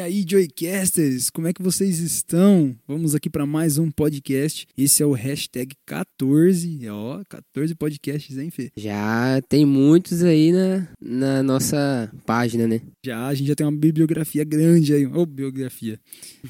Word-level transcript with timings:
E 0.00 0.02
aí, 0.02 0.24
Joycasters, 0.26 1.28
como 1.28 1.46
é 1.46 1.52
que 1.52 1.62
vocês 1.62 1.98
estão? 1.98 2.74
Vamos 2.88 3.14
aqui 3.14 3.28
para 3.28 3.44
mais 3.44 3.76
um 3.76 3.90
podcast. 3.90 4.66
Esse 4.74 5.02
é 5.02 5.06
o 5.06 5.12
hashtag 5.12 5.76
14. 5.84 6.88
Ó, 6.88 7.22
14 7.28 7.74
podcasts, 7.74 8.38
hein, 8.38 8.48
Fê? 8.48 8.72
Já 8.74 9.42
tem 9.46 9.66
muitos 9.66 10.24
aí 10.24 10.52
na, 10.52 10.88
na 10.98 11.42
nossa 11.42 12.10
página, 12.24 12.66
né? 12.66 12.80
Já, 13.04 13.26
a 13.26 13.34
gente 13.34 13.48
já 13.48 13.54
tem 13.54 13.66
uma 13.66 13.78
bibliografia 13.78 14.42
grande 14.42 14.94
aí. 14.94 15.04
Ô, 15.06 15.26
biografia. 15.26 16.00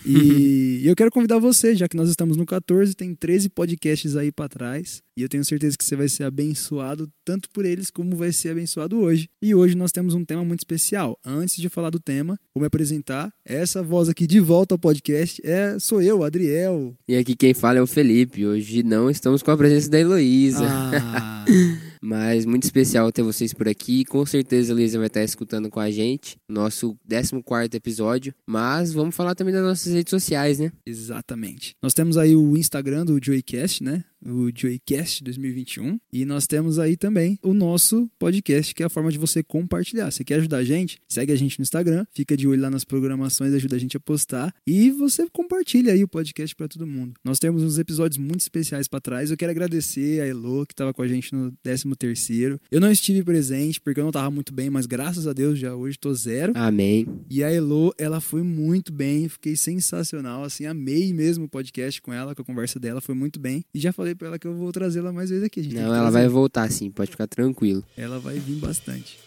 E 0.06 0.82
eu 0.86 0.94
quero 0.94 1.10
convidar 1.10 1.40
você, 1.40 1.74
já 1.74 1.88
que 1.88 1.96
nós 1.96 2.08
estamos 2.08 2.36
no 2.36 2.46
14, 2.46 2.94
tem 2.94 3.16
13 3.16 3.48
podcasts 3.48 4.14
aí 4.14 4.30
para 4.30 4.48
trás. 4.48 5.02
E 5.20 5.22
eu 5.22 5.28
tenho 5.28 5.44
certeza 5.44 5.76
que 5.76 5.84
você 5.84 5.94
vai 5.94 6.08
ser 6.08 6.24
abençoado 6.24 7.06
tanto 7.22 7.50
por 7.50 7.66
eles 7.66 7.90
como 7.90 8.16
vai 8.16 8.32
ser 8.32 8.52
abençoado 8.52 8.98
hoje. 8.98 9.28
E 9.42 9.54
hoje 9.54 9.76
nós 9.76 9.92
temos 9.92 10.14
um 10.14 10.24
tema 10.24 10.42
muito 10.42 10.60
especial. 10.60 11.18
Antes 11.22 11.56
de 11.56 11.68
falar 11.68 11.90
do 11.90 12.00
tema, 12.00 12.40
vou 12.54 12.62
me 12.62 12.66
apresentar. 12.66 13.30
Essa 13.44 13.82
voz 13.82 14.08
aqui 14.08 14.26
de 14.26 14.40
volta 14.40 14.74
ao 14.74 14.78
podcast 14.78 15.38
é 15.44 15.78
sou 15.78 16.00
eu, 16.00 16.24
Adriel. 16.24 16.96
E 17.06 17.18
aqui 17.18 17.36
quem 17.36 17.52
fala 17.52 17.78
é 17.78 17.82
o 17.82 17.86
Felipe. 17.86 18.46
Hoje 18.46 18.82
não 18.82 19.10
estamos 19.10 19.42
com 19.42 19.50
a 19.50 19.58
presença 19.58 19.90
da 19.90 20.00
Heloísa. 20.00 20.64
Ah, 20.66 21.44
Mas 22.02 22.46
muito 22.46 22.62
especial 22.62 23.12
ter 23.12 23.22
vocês 23.22 23.52
por 23.52 23.68
aqui. 23.68 24.06
Com 24.06 24.24
certeza 24.24 24.72
a 24.72 24.74
Heloísa 24.74 24.96
vai 24.96 25.08
estar 25.08 25.22
escutando 25.22 25.68
com 25.68 25.78
a 25.78 25.90
gente. 25.90 26.38
Nosso 26.48 26.96
14 27.06 27.68
episódio. 27.74 28.34
Mas 28.46 28.90
vamos 28.90 29.14
falar 29.14 29.34
também 29.34 29.52
das 29.52 29.62
nossas 29.62 29.92
redes 29.92 30.10
sociais, 30.10 30.58
né? 30.58 30.72
exatamente. 30.86 31.76
Nós 31.82 31.92
temos 31.92 32.16
aí 32.16 32.34
o 32.34 32.56
Instagram 32.56 33.04
do 33.04 33.18
Joycast, 33.22 33.84
né? 33.84 34.02
O 34.24 34.50
Joycast 34.54 35.24
2021. 35.24 35.98
E 36.12 36.24
nós 36.24 36.46
temos 36.46 36.78
aí 36.78 36.96
também 36.96 37.38
o 37.42 37.54
nosso 37.54 38.10
podcast, 38.18 38.74
que 38.74 38.82
é 38.82 38.86
a 38.86 38.90
forma 38.90 39.10
de 39.10 39.18
você 39.18 39.42
compartilhar. 39.42 40.10
Você 40.10 40.24
quer 40.24 40.36
ajudar 40.36 40.58
a 40.58 40.64
gente? 40.64 40.98
Segue 41.08 41.32
a 41.32 41.36
gente 41.36 41.58
no 41.58 41.62
Instagram, 41.62 42.04
fica 42.12 42.36
de 42.36 42.46
olho 42.46 42.62
lá 42.62 42.70
nas 42.70 42.84
programações, 42.84 43.54
ajuda 43.54 43.76
a 43.76 43.78
gente 43.78 43.96
a 43.96 44.00
postar. 44.00 44.54
E 44.66 44.90
você 44.90 45.26
compartilha 45.32 45.92
aí 45.92 46.04
o 46.04 46.08
podcast 46.08 46.54
para 46.54 46.68
todo 46.68 46.86
mundo. 46.86 47.14
Nós 47.24 47.38
temos 47.38 47.62
uns 47.62 47.78
episódios 47.78 48.18
muito 48.18 48.40
especiais 48.40 48.86
para 48.88 49.00
trás. 49.00 49.30
Eu 49.30 49.36
quero 49.36 49.50
agradecer 49.50 50.20
a 50.20 50.26
Elo, 50.26 50.66
que 50.66 50.72
estava 50.72 50.92
com 50.92 51.02
a 51.02 51.08
gente 51.08 51.34
no 51.34 51.52
13 51.62 51.90
terceiro. 51.96 52.60
Eu 52.70 52.80
não 52.80 52.90
estive 52.90 53.22
presente 53.22 53.80
porque 53.80 54.00
eu 54.00 54.04
não 54.04 54.12
tava 54.12 54.30
muito 54.30 54.52
bem, 54.52 54.70
mas 54.70 54.86
graças 54.86 55.26
a 55.26 55.32
Deus 55.32 55.58
já 55.58 55.74
hoje 55.74 55.98
tô 55.98 56.12
zero. 56.14 56.52
Amém. 56.54 57.06
E 57.28 57.42
a 57.42 57.50
Elo, 57.50 57.94
ela 57.98 58.20
foi 58.20 58.42
muito 58.42 58.92
bem, 58.92 59.28
fiquei 59.28 59.56
sensacional, 59.56 60.44
assim, 60.44 60.66
amei 60.66 61.12
mesmo 61.12 61.44
o 61.44 61.48
podcast 61.48 62.00
com 62.02 62.12
ela, 62.12 62.34
com 62.34 62.42
a 62.42 62.44
conversa 62.44 62.78
dela, 62.78 63.00
foi 63.00 63.14
muito 63.14 63.40
bem. 63.40 63.64
E 63.74 63.80
já 63.80 63.92
falei 63.92 64.09
pra 64.14 64.28
ela 64.28 64.38
que 64.38 64.46
eu 64.46 64.54
vou 64.54 64.70
trazê-la 64.72 65.12
mais 65.12 65.30
vezes 65.30 65.44
aqui. 65.44 65.62
Não, 65.72 65.82
ela 65.82 65.96
trazer. 66.02 66.12
vai 66.12 66.28
voltar 66.28 66.70
sim, 66.70 66.90
pode 66.90 67.10
ficar 67.10 67.26
tranquilo. 67.26 67.84
Ela 67.96 68.18
vai 68.18 68.38
vir 68.38 68.56
bastante. 68.56 69.18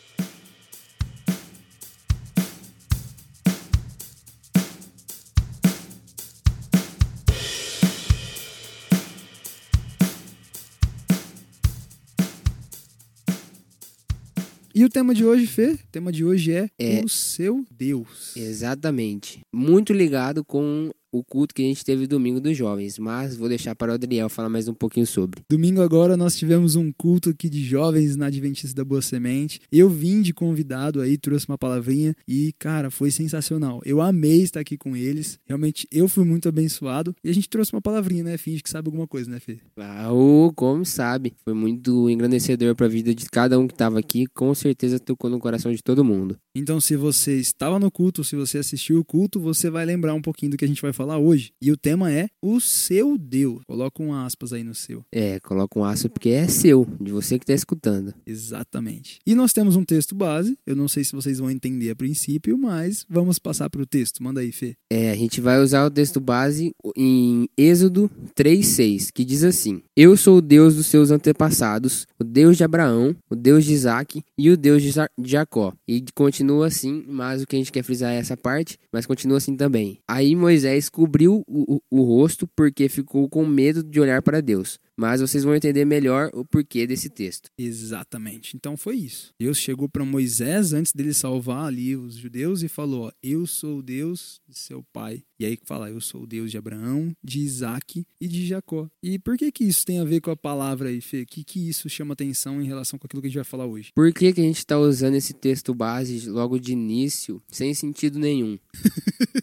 E 14.75 14.83
o 14.83 14.89
tema 14.89 15.13
de 15.13 15.23
hoje, 15.23 15.45
Fê? 15.45 15.73
O 15.73 15.79
tema 15.91 16.11
de 16.11 16.25
hoje 16.25 16.51
é, 16.51 16.67
É. 16.79 17.01
o 17.03 17.07
seu 17.09 17.63
Deus. 17.69 18.35
Exatamente. 18.35 19.41
Muito 19.53 19.93
ligado 19.93 20.43
com 20.43 20.89
o 21.13 21.23
culto 21.23 21.53
que 21.53 21.61
a 21.61 21.65
gente 21.65 21.85
teve 21.85 22.07
domingo 22.07 22.41
dos 22.41 22.57
jovens. 22.57 22.97
Mas 22.97 23.37
vou 23.37 23.47
deixar 23.47 23.75
para 23.75 23.91
o 23.91 23.95
Adriel 23.95 24.27
falar 24.27 24.49
mais 24.49 24.67
um 24.67 24.73
pouquinho 24.73 25.05
sobre. 25.05 25.41
Domingo 25.49 25.81
agora 25.81 26.17
nós 26.17 26.35
tivemos 26.35 26.75
um 26.75 26.91
culto 26.91 27.29
aqui 27.29 27.47
de 27.47 27.63
jovens 27.63 28.15
na 28.15 28.25
Adventista 28.25 28.75
da 28.75 28.83
Boa 28.83 29.01
Semente. 29.01 29.61
Eu 29.71 29.89
vim 29.89 30.21
de 30.21 30.33
convidado 30.33 30.99
aí, 30.99 31.17
trouxe 31.17 31.47
uma 31.47 31.57
palavrinha 31.57 32.15
e, 32.27 32.51
cara, 32.57 32.89
foi 32.89 33.11
sensacional. 33.11 33.79
Eu 33.85 34.01
amei 34.01 34.41
estar 34.41 34.59
aqui 34.59 34.75
com 34.75 34.97
eles. 34.97 35.39
Realmente, 35.45 35.87
eu 35.91 36.09
fui 36.09 36.25
muito 36.25 36.49
abençoado. 36.49 37.15
E 37.23 37.29
a 37.29 37.33
gente 37.33 37.47
trouxe 37.47 37.71
uma 37.73 37.81
palavrinha, 37.81 38.23
né? 38.23 38.37
Finge 38.37 38.63
que 38.63 38.69
sabe 38.69 38.87
alguma 38.87 39.07
coisa, 39.07 39.29
né, 39.29 39.39
Fê? 39.39 39.59
Ah, 39.77 40.11
ô, 40.11 40.51
como 40.55 40.83
sabe, 40.83 41.33
foi 41.43 41.53
muito 41.53 42.09
engrandecedor 42.09 42.75
para 42.75 42.87
a 42.87 42.89
vida 42.89 43.13
de 43.13 43.25
cada 43.25 43.59
um 43.59 43.67
que 43.67 43.73
estava 43.73 43.99
aqui. 43.99 44.25
Com 44.33 44.53
certeza 44.55 44.99
tocou 44.99 45.29
no 45.29 45.39
coração 45.39 45.71
de 45.71 45.83
todo 45.83 46.03
mundo. 46.03 46.37
Então, 46.55 46.79
se 46.79 46.95
você 46.95 47.37
estava 47.37 47.79
no 47.79 47.89
culto, 47.89 48.23
se 48.23 48.35
você 48.35 48.59
assistiu 48.59 48.99
o 48.99 49.03
culto, 49.03 49.39
você 49.39 49.71
vai 49.71 49.83
lembrar 49.85 50.13
um 50.13 50.21
pouquinho 50.21 50.51
do 50.51 50.57
que 50.57 50.63
a 50.63 50.67
gente 50.67 50.83
vai 50.83 50.93
falar 50.93 51.17
hoje. 51.17 51.51
E 51.59 51.71
o 51.71 51.77
tema 51.77 52.11
é 52.11 52.27
o 52.39 52.59
seu 52.59 53.17
Deus. 53.17 53.63
Coloca 53.65 54.03
um 54.03 54.13
aspas 54.13 54.53
aí 54.53 54.63
no 54.63 54.75
seu. 54.75 55.03
É, 55.11 55.39
coloca 55.39 55.79
um 55.79 55.83
aço 55.83 56.07
porque 56.11 56.29
é 56.29 56.47
seu, 56.47 56.87
de 57.01 57.11
você 57.11 57.39
que 57.39 57.43
está 57.43 57.55
escutando. 57.55 58.13
Exatamente. 58.23 59.17
E 59.25 59.33
nós 59.33 59.51
temos 59.51 59.75
um 59.75 59.83
texto 59.83 60.13
base. 60.13 60.55
Eu 60.63 60.75
não 60.75 60.87
sei 60.87 61.03
se 61.03 61.15
vocês 61.15 61.39
vão 61.39 61.49
entender 61.49 61.89
a 61.89 61.95
princípio, 61.95 62.55
mas 62.55 63.03
vamos 63.09 63.39
passar 63.39 63.67
para 63.67 63.81
o 63.81 63.87
texto. 63.87 64.21
Manda 64.21 64.41
aí, 64.41 64.51
Fê. 64.51 64.75
É, 64.91 65.09
a 65.09 65.15
gente 65.15 65.41
vai 65.41 65.59
usar 65.59 65.83
o 65.87 65.89
texto 65.89 66.19
base 66.19 66.71
em 66.95 67.49
Êxodo 67.57 68.11
3,6, 68.37 69.09
que 69.11 69.25
diz 69.25 69.43
assim: 69.43 69.81
Eu 69.97 70.15
sou 70.15 70.37
o 70.37 70.41
Deus 70.41 70.75
dos 70.75 70.85
seus 70.85 71.09
antepassados, 71.09 72.05
o 72.19 72.23
Deus 72.23 72.57
de 72.57 72.63
Abraão, 72.63 73.15
o 73.27 73.35
Deus 73.35 73.65
de 73.65 73.73
Isaac 73.73 74.23
e 74.37 74.51
o 74.51 74.57
Deus 74.57 74.83
de 74.83 74.91
Jacó. 75.23 75.73
E 75.87 76.05
continua 76.13 76.42
assim, 76.63 77.03
mas 77.07 77.41
o 77.41 77.47
que 77.47 77.55
a 77.55 77.59
gente 77.59 77.71
quer 77.71 77.83
frisar 77.83 78.11
é 78.11 78.17
essa 78.17 78.35
parte, 78.35 78.77
mas 78.91 79.05
continua 79.05 79.37
assim 79.37 79.55
também. 79.55 79.99
Aí 80.07 80.35
Moisés 80.35 80.89
cobriu 80.89 81.43
o, 81.47 81.75
o, 81.75 81.81
o 81.89 82.03
rosto 82.03 82.47
porque 82.55 82.89
ficou 82.89 83.29
com 83.29 83.45
medo 83.45 83.81
de 83.81 83.99
olhar 83.99 84.21
para 84.21 84.41
Deus. 84.41 84.79
Mas 84.97 85.21
vocês 85.21 85.43
vão 85.43 85.55
entender 85.55 85.85
melhor 85.85 86.29
o 86.33 86.45
porquê 86.45 86.85
desse 86.85 87.09
texto. 87.09 87.49
Exatamente. 87.57 88.55
Então 88.55 88.77
foi 88.77 88.97
isso. 88.97 89.31
Deus 89.39 89.57
chegou 89.57 89.89
para 89.89 90.05
Moisés 90.05 90.73
antes 90.73 90.93
dele 90.93 91.13
salvar 91.13 91.65
ali 91.65 91.95
os 91.95 92.15
judeus 92.15 92.61
e 92.63 92.67
falou: 92.67 93.07
ó, 93.07 93.11
Eu 93.21 93.45
sou 93.47 93.79
o 93.79 93.83
Deus 93.83 94.39
de 94.47 94.57
seu 94.57 94.83
pai. 94.93 95.23
E 95.39 95.45
aí 95.45 95.57
fala: 95.65 95.89
Eu 95.89 95.99
sou 95.99 96.23
o 96.23 96.27
Deus 96.27 96.51
de 96.51 96.57
Abraão, 96.57 97.11
de 97.23 97.39
Isaac 97.39 98.05
e 98.21 98.27
de 98.27 98.45
Jacó. 98.45 98.87
E 99.01 99.17
por 99.19 99.37
que 99.37 99.51
que 99.51 99.63
isso 99.63 99.85
tem 99.85 99.99
a 99.99 100.05
ver 100.05 100.21
com 100.21 100.31
a 100.31 100.37
palavra 100.37 100.89
aí, 100.89 101.01
Fê? 101.01 101.21
O 101.21 101.25
que 101.25 101.43
que 101.43 101.69
isso 101.69 101.89
chama 101.89 102.13
atenção 102.13 102.61
em 102.61 102.65
relação 102.65 102.99
com 102.99 103.07
aquilo 103.07 103.21
que 103.21 103.27
a 103.27 103.29
gente 103.29 103.37
vai 103.37 103.43
falar 103.43 103.65
hoje? 103.65 103.91
Por 103.95 104.13
que, 104.13 104.31
que 104.31 104.41
a 104.41 104.43
gente 104.43 104.57
está 104.57 104.77
usando 104.79 105.15
esse 105.15 105.33
texto 105.33 105.73
base 105.73 106.29
logo 106.29 106.59
de 106.59 106.71
início, 106.71 107.41
sem 107.49 107.73
sentido 107.73 108.19
nenhum? 108.19 108.57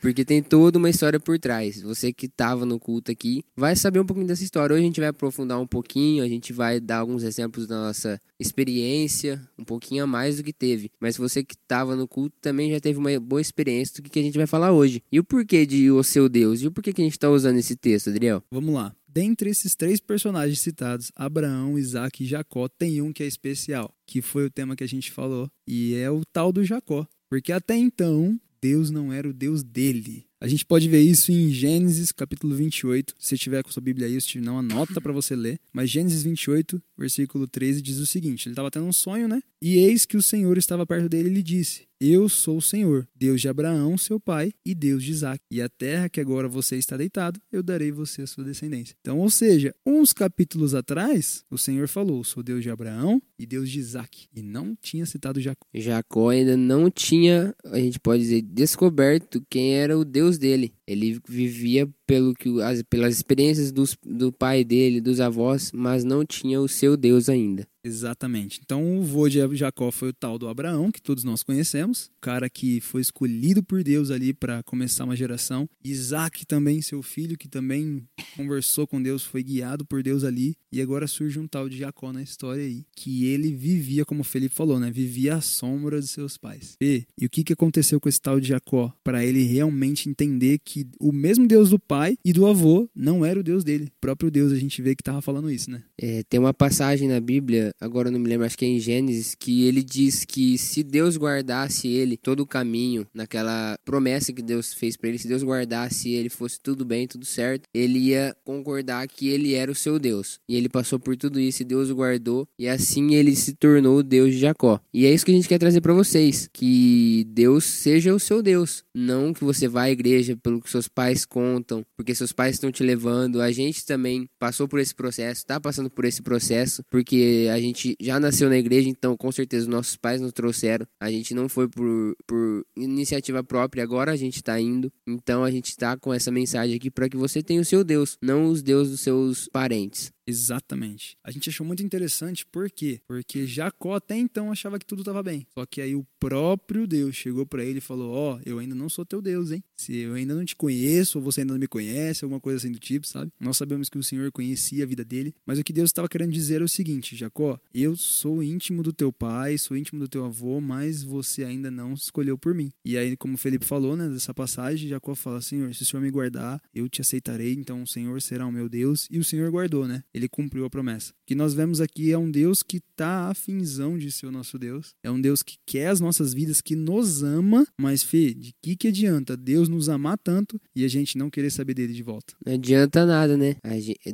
Porque 0.00 0.24
tem 0.24 0.42
toda 0.42 0.78
uma 0.78 0.88
história 0.88 1.20
por 1.20 1.38
trás. 1.38 1.82
Você 1.82 2.12
que 2.12 2.26
estava 2.26 2.64
no 2.64 2.80
culto 2.80 3.12
aqui 3.12 3.44
vai 3.54 3.76
saber 3.76 4.00
um 4.00 4.06
pouquinho 4.06 4.26
dessa 4.26 4.42
história. 4.42 4.72
Hoje 4.74 4.82
a 4.82 4.86
gente 4.86 5.00
vai 5.00 5.10
aprofundar 5.10 5.60
um 5.60 5.66
pouquinho, 5.66 6.24
a 6.24 6.28
gente 6.28 6.52
vai 6.52 6.80
dar 6.80 6.98
alguns 6.98 7.22
exemplos 7.22 7.66
da 7.66 7.76
nossa 7.76 8.18
experiência, 8.38 9.40
um 9.58 9.64
pouquinho 9.64 10.04
a 10.04 10.06
mais 10.06 10.38
do 10.38 10.42
que 10.42 10.52
teve. 10.52 10.90
Mas 10.98 11.18
você 11.18 11.44
que 11.44 11.54
estava 11.54 11.94
no 11.94 12.08
culto 12.08 12.34
também 12.40 12.70
já 12.70 12.80
teve 12.80 12.98
uma 12.98 13.20
boa 13.20 13.40
experiência 13.40 14.02
do 14.02 14.08
que 14.08 14.18
a 14.18 14.22
gente 14.22 14.38
vai 14.38 14.46
falar 14.46 14.72
hoje. 14.72 15.02
E 15.12 15.20
o 15.20 15.24
porquê 15.24 15.66
de 15.66 15.90
o 15.90 16.02
seu 16.02 16.28
Deus? 16.28 16.62
E 16.62 16.66
o 16.66 16.72
porquê 16.72 16.92
que 16.92 17.02
a 17.02 17.04
gente 17.04 17.12
está 17.12 17.28
usando 17.28 17.58
esse 17.58 17.76
texto, 17.76 18.08
Adriel? 18.08 18.42
Vamos 18.50 18.74
lá. 18.74 18.94
Dentre 19.06 19.50
esses 19.50 19.74
três 19.74 20.00
personagens 20.00 20.60
citados, 20.60 21.10
Abraão, 21.16 21.76
Isaac 21.76 22.22
e 22.22 22.26
Jacó, 22.26 22.68
tem 22.68 23.02
um 23.02 23.12
que 23.12 23.24
é 23.24 23.26
especial, 23.26 23.92
que 24.06 24.22
foi 24.22 24.46
o 24.46 24.50
tema 24.50 24.76
que 24.76 24.84
a 24.84 24.88
gente 24.88 25.10
falou, 25.10 25.50
e 25.66 25.94
é 25.94 26.08
o 26.08 26.22
tal 26.32 26.52
do 26.52 26.64
Jacó. 26.64 27.06
Porque 27.28 27.52
até 27.52 27.76
então, 27.76 28.38
Deus 28.62 28.90
não 28.90 29.12
era 29.12 29.28
o 29.28 29.32
Deus 29.32 29.62
dele. 29.62 30.26
A 30.40 30.48
gente 30.48 30.64
pode 30.64 30.88
ver 30.88 31.00
isso 31.00 31.32
em 31.32 31.50
Gênesis 31.50 32.12
capítulo 32.12 32.54
28. 32.54 33.14
Se 33.18 33.36
tiver 33.36 33.62
com 33.62 33.70
sua 33.70 33.82
Bíblia 33.82 34.06
aí, 34.06 34.20
se 34.20 34.40
não 34.40 34.58
anota 34.58 35.00
para 35.00 35.12
você 35.12 35.34
ler. 35.36 35.58
Mas 35.72 35.90
Gênesis 35.90 36.22
28, 36.22 36.82
versículo 36.96 37.46
13 37.46 37.82
diz 37.82 37.98
o 37.98 38.06
seguinte: 38.06 38.46
ele 38.46 38.52
estava 38.52 38.70
tendo 38.70 38.86
um 38.86 38.92
sonho, 38.92 39.28
né? 39.28 39.42
E 39.62 39.78
eis 39.78 40.06
que 40.06 40.16
o 40.16 40.22
Senhor 40.22 40.56
estava 40.56 40.86
perto 40.86 41.08
dele 41.08 41.28
e 41.28 41.34
lhe 41.34 41.42
disse: 41.42 41.89
Eu 42.02 42.30
sou 42.30 42.56
o 42.56 42.62
Senhor, 42.62 43.06
Deus 43.14 43.42
de 43.42 43.48
Abraão, 43.48 43.98
seu 43.98 44.18
pai, 44.18 44.54
e 44.64 44.74
Deus 44.74 45.04
de 45.04 45.10
Isaac. 45.10 45.38
E 45.50 45.60
a 45.60 45.68
terra 45.68 46.08
que 46.08 46.18
agora 46.18 46.48
você 46.48 46.76
está 46.76 46.96
deitado, 46.96 47.38
eu 47.52 47.62
darei 47.62 47.92
você 47.92 48.22
a 48.22 48.26
sua 48.26 48.42
descendência. 48.42 48.96
Então, 49.02 49.18
ou 49.18 49.28
seja, 49.28 49.74
uns 49.84 50.14
capítulos 50.14 50.74
atrás, 50.74 51.44
o 51.50 51.58
Senhor 51.58 51.88
falou: 51.88 52.24
Sou 52.24 52.42
Deus 52.42 52.62
de 52.62 52.70
Abraão 52.70 53.20
e 53.38 53.44
Deus 53.44 53.68
de 53.68 53.80
Isaac. 53.80 54.28
E 54.34 54.40
não 54.40 54.74
tinha 54.80 55.04
citado 55.04 55.42
Jacó. 55.42 55.66
Jacó 55.74 56.30
ainda 56.30 56.56
não 56.56 56.90
tinha, 56.90 57.54
a 57.66 57.78
gente 57.78 58.00
pode 58.00 58.22
dizer, 58.22 58.40
descoberto 58.40 59.44
quem 59.50 59.74
era 59.74 59.98
o 59.98 60.02
Deus 60.02 60.38
dele. 60.38 60.72
Ele 60.90 61.20
vivia 61.28 61.88
pelo 62.06 62.34
que, 62.34 62.60
as, 62.60 62.82
pelas 62.82 63.14
experiências 63.14 63.70
dos, 63.70 63.96
do 64.04 64.32
pai 64.32 64.64
dele, 64.64 65.00
dos 65.00 65.20
avós, 65.20 65.70
mas 65.72 66.02
não 66.02 66.24
tinha 66.24 66.60
o 66.60 66.68
seu 66.68 66.96
Deus 66.96 67.28
ainda. 67.28 67.68
Exatamente. 67.82 68.60
Então, 68.62 68.98
o 68.98 69.02
vô 69.02 69.28
de 69.28 69.40
Jacó 69.56 69.90
foi 69.90 70.10
o 70.10 70.12
tal 70.12 70.38
do 70.38 70.48
Abraão, 70.48 70.92
que 70.92 71.00
todos 71.00 71.24
nós 71.24 71.42
conhecemos, 71.42 72.06
o 72.06 72.20
cara 72.20 72.50
que 72.50 72.80
foi 72.80 73.00
escolhido 73.00 73.62
por 73.62 73.82
Deus 73.82 74.10
ali 74.10 74.34
para 74.34 74.62
começar 74.62 75.04
uma 75.04 75.16
geração. 75.16 75.68
Isaac 75.82 76.44
também, 76.46 76.82
seu 76.82 77.02
filho, 77.02 77.38
que 77.38 77.48
também 77.48 78.06
conversou 78.36 78.86
com 78.86 79.02
Deus, 79.02 79.24
foi 79.24 79.42
guiado 79.42 79.84
por 79.84 80.02
Deus 80.02 80.24
ali. 80.24 80.56
E 80.72 80.80
agora 80.80 81.06
surge 81.06 81.38
um 81.38 81.46
tal 81.46 81.68
de 81.68 81.78
Jacó 81.78 82.12
na 82.12 82.22
história 82.22 82.62
aí, 82.62 82.84
que 82.94 83.26
ele 83.26 83.52
vivia, 83.52 84.04
como 84.04 84.20
o 84.20 84.24
Felipe 84.24 84.54
falou, 84.54 84.78
né? 84.78 84.90
Vivia 84.90 85.36
à 85.36 85.40
sombra 85.40 86.00
de 86.00 86.06
seus 86.06 86.36
pais. 86.36 86.76
E, 86.80 87.04
e 87.18 87.26
o 87.26 87.30
que, 87.30 87.42
que 87.42 87.52
aconteceu 87.52 87.98
com 88.00 88.08
esse 88.08 88.20
tal 88.20 88.38
de 88.38 88.48
Jacó? 88.48 88.92
Para 89.02 89.24
ele 89.24 89.42
realmente 89.42 90.08
entender 90.08 90.60
que 90.62 90.79
que 90.80 90.86
o 90.98 91.12
mesmo 91.12 91.46
Deus 91.46 91.70
do 91.70 91.78
pai 91.78 92.16
e 92.24 92.32
do 92.32 92.46
avô 92.46 92.88
não 92.94 93.24
era 93.24 93.38
o 93.38 93.42
Deus 93.42 93.64
dele. 93.64 93.84
O 93.84 94.00
próprio 94.00 94.30
Deus 94.30 94.52
a 94.52 94.56
gente 94.56 94.80
vê 94.80 94.94
que 94.94 95.02
tava 95.02 95.20
falando 95.20 95.50
isso, 95.50 95.70
né? 95.70 95.82
É, 96.00 96.22
tem 96.28 96.40
uma 96.40 96.54
passagem 96.54 97.08
na 97.08 97.20
Bíblia, 97.20 97.72
agora 97.80 98.10
não 98.10 98.18
me 98.18 98.28
lembro, 98.28 98.46
acho 98.46 98.56
que 98.56 98.64
é 98.64 98.68
em 98.68 98.80
Gênesis, 98.80 99.34
que 99.38 99.66
ele 99.66 99.82
diz 99.82 100.24
que 100.24 100.56
se 100.56 100.82
Deus 100.82 101.16
guardasse 101.16 101.88
ele 101.88 102.16
todo 102.16 102.40
o 102.40 102.46
caminho, 102.46 103.06
naquela 103.12 103.76
promessa 103.84 104.32
que 104.32 104.42
Deus 104.42 104.72
fez 104.72 104.96
para 104.96 105.08
ele, 105.08 105.18
se 105.18 105.28
Deus 105.28 105.42
guardasse 105.42 106.10
ele, 106.10 106.28
fosse 106.28 106.60
tudo 106.60 106.84
bem, 106.84 107.06
tudo 107.06 107.24
certo, 107.24 107.64
ele 107.74 107.98
ia 107.98 108.34
concordar 108.44 109.06
que 109.08 109.28
ele 109.28 109.54
era 109.54 109.70
o 109.70 109.74
seu 109.74 109.98
Deus. 109.98 110.38
E 110.48 110.56
ele 110.56 110.68
passou 110.68 110.98
por 110.98 111.16
tudo 111.16 111.38
isso 111.38 111.62
e 111.62 111.64
Deus 111.64 111.90
o 111.90 111.94
guardou, 111.94 112.48
e 112.58 112.68
assim 112.68 113.14
ele 113.14 113.34
se 113.36 113.54
tornou 113.54 113.98
o 113.98 114.02
Deus 114.02 114.32
de 114.32 114.38
Jacó. 114.38 114.80
E 114.92 115.06
é 115.06 115.12
isso 115.12 115.24
que 115.24 115.32
a 115.32 115.34
gente 115.34 115.48
quer 115.48 115.58
trazer 115.58 115.80
para 115.80 115.92
vocês, 115.92 116.48
que 116.52 117.26
Deus 117.28 117.64
seja 117.64 118.14
o 118.14 118.20
seu 118.20 118.42
Deus, 118.42 118.84
não 118.94 119.32
que 119.32 119.44
você 119.44 119.68
vá 119.68 119.82
à 119.82 119.90
igreja 119.90 120.36
pelo 120.36 120.60
que 120.60 120.69
seus 120.70 120.88
pais 120.88 121.24
contam, 121.24 121.84
porque 121.96 122.14
seus 122.14 122.32
pais 122.32 122.54
estão 122.54 122.70
te 122.70 122.82
levando. 122.82 123.40
A 123.40 123.50
gente 123.50 123.84
também 123.84 124.28
passou 124.38 124.66
por 124.66 124.78
esse 124.78 124.94
processo, 124.94 125.40
está 125.40 125.60
passando 125.60 125.90
por 125.90 126.04
esse 126.04 126.22
processo, 126.22 126.82
porque 126.90 127.48
a 127.52 127.60
gente 127.60 127.96
já 128.00 128.18
nasceu 128.18 128.48
na 128.48 128.56
igreja, 128.56 128.88
então 128.88 129.16
com 129.16 129.30
certeza 129.30 129.68
nossos 129.68 129.96
pais 129.96 130.20
nos 130.20 130.32
trouxeram. 130.32 130.86
A 131.00 131.10
gente 131.10 131.34
não 131.34 131.48
foi 131.48 131.68
por, 131.68 132.16
por 132.26 132.64
iniciativa 132.76 133.42
própria, 133.42 133.82
agora 133.82 134.12
a 134.12 134.16
gente 134.16 134.36
está 134.36 134.60
indo. 134.60 134.92
Então 135.06 135.44
a 135.44 135.50
gente 135.50 135.70
está 135.70 135.96
com 135.96 136.12
essa 136.12 136.30
mensagem 136.30 136.76
aqui 136.76 136.90
para 136.90 137.08
que 137.08 137.16
você 137.16 137.42
tenha 137.42 137.60
o 137.60 137.64
seu 137.64 137.84
Deus, 137.84 138.16
não 138.22 138.46
os 138.46 138.62
deuses 138.62 138.92
dos 138.92 139.00
seus 139.00 139.48
parentes. 139.48 140.12
Exatamente. 140.30 141.16
A 141.24 141.30
gente 141.32 141.50
achou 141.50 141.66
muito 141.66 141.82
interessante, 141.82 142.46
por 142.46 142.70
quê? 142.70 143.00
Porque 143.06 143.46
Jacó 143.46 143.94
até 143.94 144.16
então 144.16 144.52
achava 144.52 144.78
que 144.78 144.86
tudo 144.86 145.00
estava 145.00 145.22
bem. 145.24 145.44
Só 145.52 145.66
que 145.66 145.80
aí 145.80 145.96
o 145.96 146.06
próprio 146.20 146.86
Deus 146.86 147.16
chegou 147.16 147.44
para 147.44 147.64
ele 147.64 147.78
e 147.78 147.80
falou: 147.80 148.12
Ó, 148.12 148.36
oh, 148.36 148.40
eu 148.46 148.58
ainda 148.60 148.74
não 148.74 148.88
sou 148.88 149.04
teu 149.04 149.20
Deus, 149.20 149.50
hein? 149.50 149.62
Se 149.76 149.96
eu 149.96 150.14
ainda 150.14 150.34
não 150.34 150.44
te 150.44 150.54
conheço, 150.54 151.18
ou 151.18 151.24
você 151.24 151.40
ainda 151.40 151.54
não 151.54 151.60
me 151.60 151.66
conhece, 151.66 152.24
alguma 152.24 152.40
coisa 152.40 152.58
assim 152.58 152.70
do 152.70 152.78
tipo, 152.78 153.06
sabe? 153.06 153.32
Nós 153.40 153.56
sabemos 153.56 153.88
que 153.88 153.98
o 153.98 154.02
Senhor 154.04 154.30
conhecia 154.30 154.84
a 154.84 154.86
vida 154.86 155.04
dele, 155.04 155.34
mas 155.44 155.58
o 155.58 155.64
que 155.64 155.72
Deus 155.72 155.88
estava 155.88 156.08
querendo 156.08 156.30
dizer 156.30 156.60
é 156.60 156.64
o 156.64 156.68
seguinte: 156.68 157.16
Jacó, 157.16 157.58
eu 157.74 157.96
sou 157.96 158.40
íntimo 158.40 158.84
do 158.84 158.92
teu 158.92 159.12
pai, 159.12 159.58
sou 159.58 159.76
íntimo 159.76 159.98
do 159.98 160.08
teu 160.08 160.24
avô, 160.24 160.60
mas 160.60 161.02
você 161.02 161.42
ainda 161.42 161.70
não 161.70 161.92
escolheu 161.94 162.38
por 162.38 162.54
mim. 162.54 162.70
E 162.84 162.96
aí, 162.96 163.16
como 163.16 163.34
o 163.34 163.38
Felipe 163.38 163.64
falou, 163.64 163.96
né, 163.96 164.08
dessa 164.08 164.32
passagem, 164.32 164.88
Jacó 164.88 165.16
fala: 165.16 165.40
Senhor, 165.40 165.74
se 165.74 165.82
o 165.82 165.86
Senhor 165.86 166.02
me 166.02 166.10
guardar, 166.10 166.62
eu 166.72 166.88
te 166.88 167.00
aceitarei, 167.00 167.54
então 167.54 167.82
o 167.82 167.86
Senhor 167.86 168.20
será 168.22 168.46
o 168.46 168.52
meu 168.52 168.68
Deus. 168.68 169.08
E 169.10 169.18
o 169.18 169.24
Senhor 169.24 169.50
guardou, 169.50 169.88
né? 169.88 170.04
Ele 170.14 170.19
cumpriu 170.28 170.64
a 170.64 170.70
promessa. 170.70 171.12
O 171.12 171.14
que 171.26 171.34
nós 171.34 171.54
vemos 171.54 171.80
aqui 171.80 172.12
é 172.12 172.18
um 172.18 172.30
Deus 172.30 172.62
que 172.62 172.78
está 172.78 173.28
afinzão 173.28 173.98
de 173.98 174.10
ser 174.10 174.26
o 174.26 174.32
nosso 174.32 174.58
Deus. 174.58 174.94
É 175.02 175.10
um 175.10 175.20
Deus 175.20 175.42
que 175.42 175.56
quer 175.66 175.88
as 175.88 176.00
nossas 176.00 176.34
vidas, 176.34 176.60
que 176.60 176.76
nos 176.76 177.22
ama, 177.22 177.66
mas, 177.80 178.02
Fê, 178.02 178.34
de 178.34 178.52
que, 178.62 178.76
que 178.76 178.88
adianta 178.88 179.36
Deus 179.36 179.68
nos 179.68 179.88
amar 179.88 180.18
tanto 180.18 180.60
e 180.74 180.84
a 180.84 180.88
gente 180.88 181.16
não 181.16 181.30
querer 181.30 181.50
saber 181.50 181.74
dele 181.74 181.92
de 181.92 182.02
volta? 182.02 182.34
Não 182.44 182.54
adianta 182.54 183.04
nada, 183.06 183.36
né? 183.36 183.56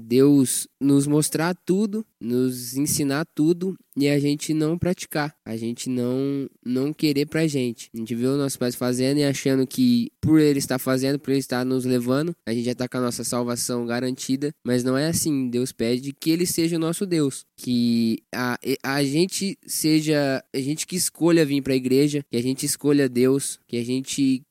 Deus 0.00 0.68
nos 0.80 1.06
mostrar 1.06 1.54
tudo, 1.64 2.04
nos 2.20 2.76
ensinar 2.76 3.26
tudo 3.34 3.76
e 3.96 4.08
a 4.08 4.18
gente 4.18 4.52
não 4.52 4.76
praticar, 4.76 5.34
a 5.44 5.56
gente 5.56 5.88
não 5.88 6.48
não 6.64 6.92
querer 6.92 7.26
pra 7.26 7.46
gente. 7.46 7.90
A 7.94 7.98
gente 7.98 8.14
vê 8.14 8.26
os 8.26 8.36
nossos 8.36 8.56
pais 8.56 8.74
fazendo 8.74 9.18
e 9.18 9.24
achando 9.24 9.66
que 9.66 10.10
por 10.20 10.40
ele 10.40 10.58
estar 10.58 10.78
fazendo, 10.78 11.18
por 11.18 11.30
ele 11.30 11.38
estar 11.38 11.64
nos 11.64 11.84
levando, 11.84 12.34
a 12.44 12.52
gente 12.52 12.64
já 12.64 12.74
tá 12.74 12.88
com 12.88 12.98
a 12.98 13.00
nossa 13.00 13.24
salvação 13.24 13.86
garantida, 13.86 14.52
mas 14.64 14.84
não 14.84 14.96
é 14.96 15.06
assim. 15.06 15.48
Deus 15.48 15.72
pede 15.72 16.12
que 16.12 16.30
ele 16.30 16.44
seja 16.44 16.76
o 16.76 16.80
nosso 16.80 17.06
Deus, 17.06 17.44
que 17.56 18.22
a, 18.34 18.58
a 18.82 19.02
gente 19.04 19.58
seja, 19.66 20.42
a 20.54 20.58
gente 20.58 20.86
que 20.86 20.96
escolha 20.96 21.46
vir 21.46 21.62
pra 21.62 21.74
igreja, 21.74 22.24
que 22.30 22.36
a 22.36 22.42
gente 22.42 22.66
escolha 22.66 23.08
Deus, 23.08 23.58
que 23.66 23.76
a 23.76 23.84
gente 23.84 24.42